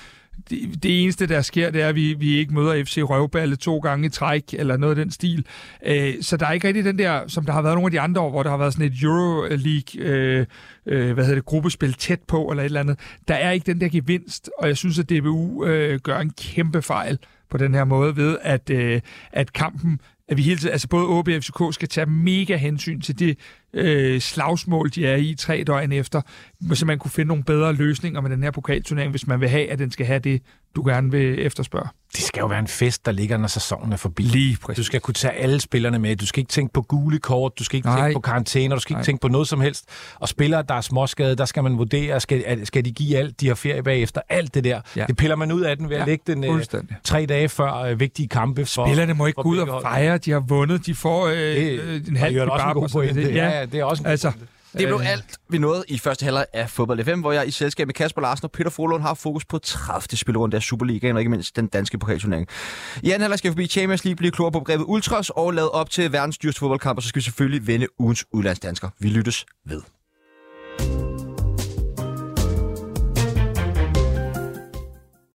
det, 0.49 0.83
det 0.83 1.03
eneste, 1.03 1.27
der 1.27 1.41
sker, 1.41 1.71
det 1.71 1.81
er, 1.81 1.89
at 1.89 1.95
vi, 1.95 2.13
vi 2.13 2.37
ikke 2.37 2.53
møder 2.53 2.83
FC 2.83 2.97
Røvballe 3.03 3.55
to 3.55 3.77
gange 3.77 4.05
i 4.05 4.09
træk, 4.09 4.43
eller 4.53 4.77
noget 4.77 4.97
af 4.97 5.03
den 5.03 5.11
stil. 5.11 5.45
Øh, 5.85 6.13
så 6.21 6.37
der 6.37 6.45
er 6.45 6.51
ikke 6.51 6.67
rigtig 6.67 6.85
den 6.85 6.99
der, 6.99 7.27
som 7.27 7.45
der 7.45 7.53
har 7.53 7.61
været 7.61 7.75
nogle 7.75 7.87
af 7.87 7.91
de 7.91 7.99
andre 7.99 8.21
år, 8.21 8.29
hvor 8.29 8.43
der 8.43 8.49
har 8.49 8.57
været 8.57 8.73
sådan 8.73 8.91
et 8.91 9.03
Euroleague, 9.03 9.99
øh, 9.99 10.45
øh, 10.85 11.13
hvad 11.13 11.23
hedder 11.23 11.35
det, 11.35 11.45
gruppespil 11.45 11.93
tæt 11.93 12.19
på, 12.27 12.49
eller 12.49 12.63
et 12.63 12.65
eller 12.65 12.79
andet. 12.79 12.99
Der 13.27 13.35
er 13.35 13.51
ikke 13.51 13.65
den 13.73 13.81
der 13.81 13.89
gevinst, 13.89 14.49
og 14.57 14.67
jeg 14.67 14.77
synes, 14.77 14.99
at 14.99 15.09
DBU 15.09 15.65
øh, 15.65 15.99
gør 15.99 16.19
en 16.19 16.33
kæmpe 16.37 16.81
fejl 16.81 17.19
på 17.49 17.57
den 17.57 17.73
her 17.73 17.83
måde 17.83 18.15
ved, 18.15 18.37
at, 18.41 18.69
øh, 18.69 19.01
at 19.31 19.53
kampen 19.53 19.99
at 20.27 20.37
vi 20.37 20.41
hele 20.41 20.57
tiden, 20.57 20.71
altså 20.71 20.87
både 20.87 21.07
OB 21.07 21.27
og 21.27 21.43
FCK 21.43 21.61
skal 21.71 21.87
tage 21.87 22.05
mega 22.05 22.55
hensyn 22.55 23.01
til 23.01 23.19
det 23.19 23.37
øh, 23.73 24.21
slagsmål, 24.21 24.89
de 24.95 25.07
er 25.07 25.15
i 25.15 25.35
tre 25.37 25.63
døgn 25.67 25.91
efter, 25.91 26.21
så 26.73 26.85
man 26.85 26.99
kunne 26.99 27.11
finde 27.11 27.27
nogle 27.27 27.43
bedre 27.43 27.73
løsninger 27.73 28.21
med 28.21 28.29
den 28.29 28.43
her 28.43 28.51
pokalturnering, 28.51 29.11
hvis 29.11 29.27
man 29.27 29.41
vil 29.41 29.49
have, 29.49 29.69
at 29.69 29.79
den 29.79 29.91
skal 29.91 30.05
have 30.05 30.19
det, 30.19 30.41
du 30.75 30.85
gerne 30.85 31.11
vil 31.11 31.45
efterspørge. 31.45 31.87
Det 32.15 32.23
skal 32.23 32.39
jo 32.39 32.47
være 32.47 32.59
en 32.59 32.67
fest, 32.67 33.05
der 33.05 33.11
ligger, 33.11 33.37
når 33.37 33.47
sæsonen 33.47 33.93
er 33.93 33.97
forbi. 33.97 34.23
Lige 34.23 34.57
Du 34.77 34.83
skal 34.83 34.99
kunne 34.99 35.13
tage 35.13 35.33
alle 35.33 35.61
spillerne 35.61 35.99
med. 35.99 36.15
Du 36.15 36.25
skal 36.25 36.39
ikke 36.39 36.49
tænke 36.49 36.73
på 36.73 36.81
gule 36.81 37.19
kort, 37.19 37.59
du 37.59 37.63
skal 37.63 37.75
ikke 37.77 37.87
Nej. 37.87 38.01
tænke 38.01 38.13
på 38.13 38.19
karantæner, 38.19 38.75
du 38.75 38.81
skal 38.81 38.93
ikke 38.93 38.97
Nej. 38.97 39.03
tænke 39.03 39.21
på 39.21 39.27
noget 39.27 39.47
som 39.47 39.61
helst. 39.61 39.85
Og 40.19 40.29
spillere, 40.29 40.63
der 40.69 40.75
er 40.75 40.81
småskade, 40.81 41.35
der 41.35 41.45
skal 41.45 41.63
man 41.63 41.77
vurdere, 41.77 42.19
skal, 42.19 42.65
skal 42.67 42.85
de 42.85 42.91
give 42.91 43.17
alt, 43.17 43.41
de 43.41 43.47
har 43.47 43.55
ferie 43.55 43.83
bagefter, 43.83 44.21
alt 44.29 44.53
det 44.53 44.63
der. 44.63 44.81
Ja. 44.95 45.05
Det 45.07 45.17
piller 45.17 45.35
man 45.35 45.51
ud 45.51 45.61
af 45.61 45.77
den 45.77 45.89
ved 45.89 45.95
at 45.95 46.01
ja, 46.01 46.05
lægge 46.05 46.23
den 46.27 46.43
øh, 46.43 46.63
tre 47.03 47.25
dage 47.25 47.49
før 47.49 47.73
øh, 47.73 47.99
vigtige 47.99 48.27
kampe. 48.27 48.65
For, 48.65 48.87
Spillerne 48.87 49.13
må 49.13 49.25
ikke 49.25 49.41
gå 49.41 49.49
ud 49.49 49.57
og 49.57 49.81
fejre, 49.81 50.17
de 50.17 50.31
har 50.31 50.39
vundet, 50.39 50.85
de 50.85 50.95
får 50.95 51.27
øh, 51.27 51.35
det, 51.35 52.07
en 52.07 52.17
halv 52.17 52.35
det 52.35 52.43
en 52.43 52.49
god 52.73 52.89
pointe. 52.89 53.21
Ja, 53.33 53.49
ja, 53.49 53.65
det 53.65 53.79
er 53.79 53.83
også 53.83 54.03
en 54.03 54.09
altså, 54.09 54.31
det 54.77 54.87
blev 54.87 55.01
alt, 55.05 55.25
vi 55.49 55.57
nåede 55.57 55.83
i 55.87 55.97
første 55.97 56.23
halvleg 56.23 56.45
af 56.53 56.69
Fodbold 56.69 57.03
FM, 57.03 57.19
hvor 57.19 57.31
jeg 57.31 57.47
i 57.47 57.51
selskab 57.51 57.87
med 57.87 57.93
Kasper 57.93 58.21
Larsen 58.21 58.45
og 58.45 58.51
Peter 58.51 58.69
Folund 58.69 59.01
har 59.01 59.13
fokus 59.13 59.45
på 59.45 59.57
30. 59.57 60.17
spillerunde 60.17 60.55
af 60.55 60.61
Superligaen, 60.61 61.15
og 61.15 61.21
ikke 61.21 61.29
mindst 61.29 61.55
den 61.55 61.67
danske 61.67 61.97
pokalturnering. 61.97 62.47
I 63.03 63.09
anden 63.09 63.21
halvleg 63.21 63.39
skal 63.39 63.51
vi 63.51 63.53
forbi 63.53 63.67
Champions 63.67 64.05
League, 64.05 64.15
blive 64.15 64.31
klogere 64.31 64.51
på 64.51 64.59
begrebet 64.59 64.85
Ultras 64.87 65.29
og 65.29 65.51
lade 65.51 65.71
op 65.71 65.89
til 65.89 66.11
verdens 66.11 66.37
dyreste 66.37 66.59
fodboldkamp, 66.59 66.97
og 66.97 67.03
så 67.03 67.09
skal 67.09 67.19
vi 67.19 67.23
selvfølgelig 67.23 67.67
vende 67.67 67.87
ugens 67.99 68.25
udlandsdansker. 68.31 68.89
Vi 68.99 69.09
lyttes 69.09 69.45
ved. 69.65 69.81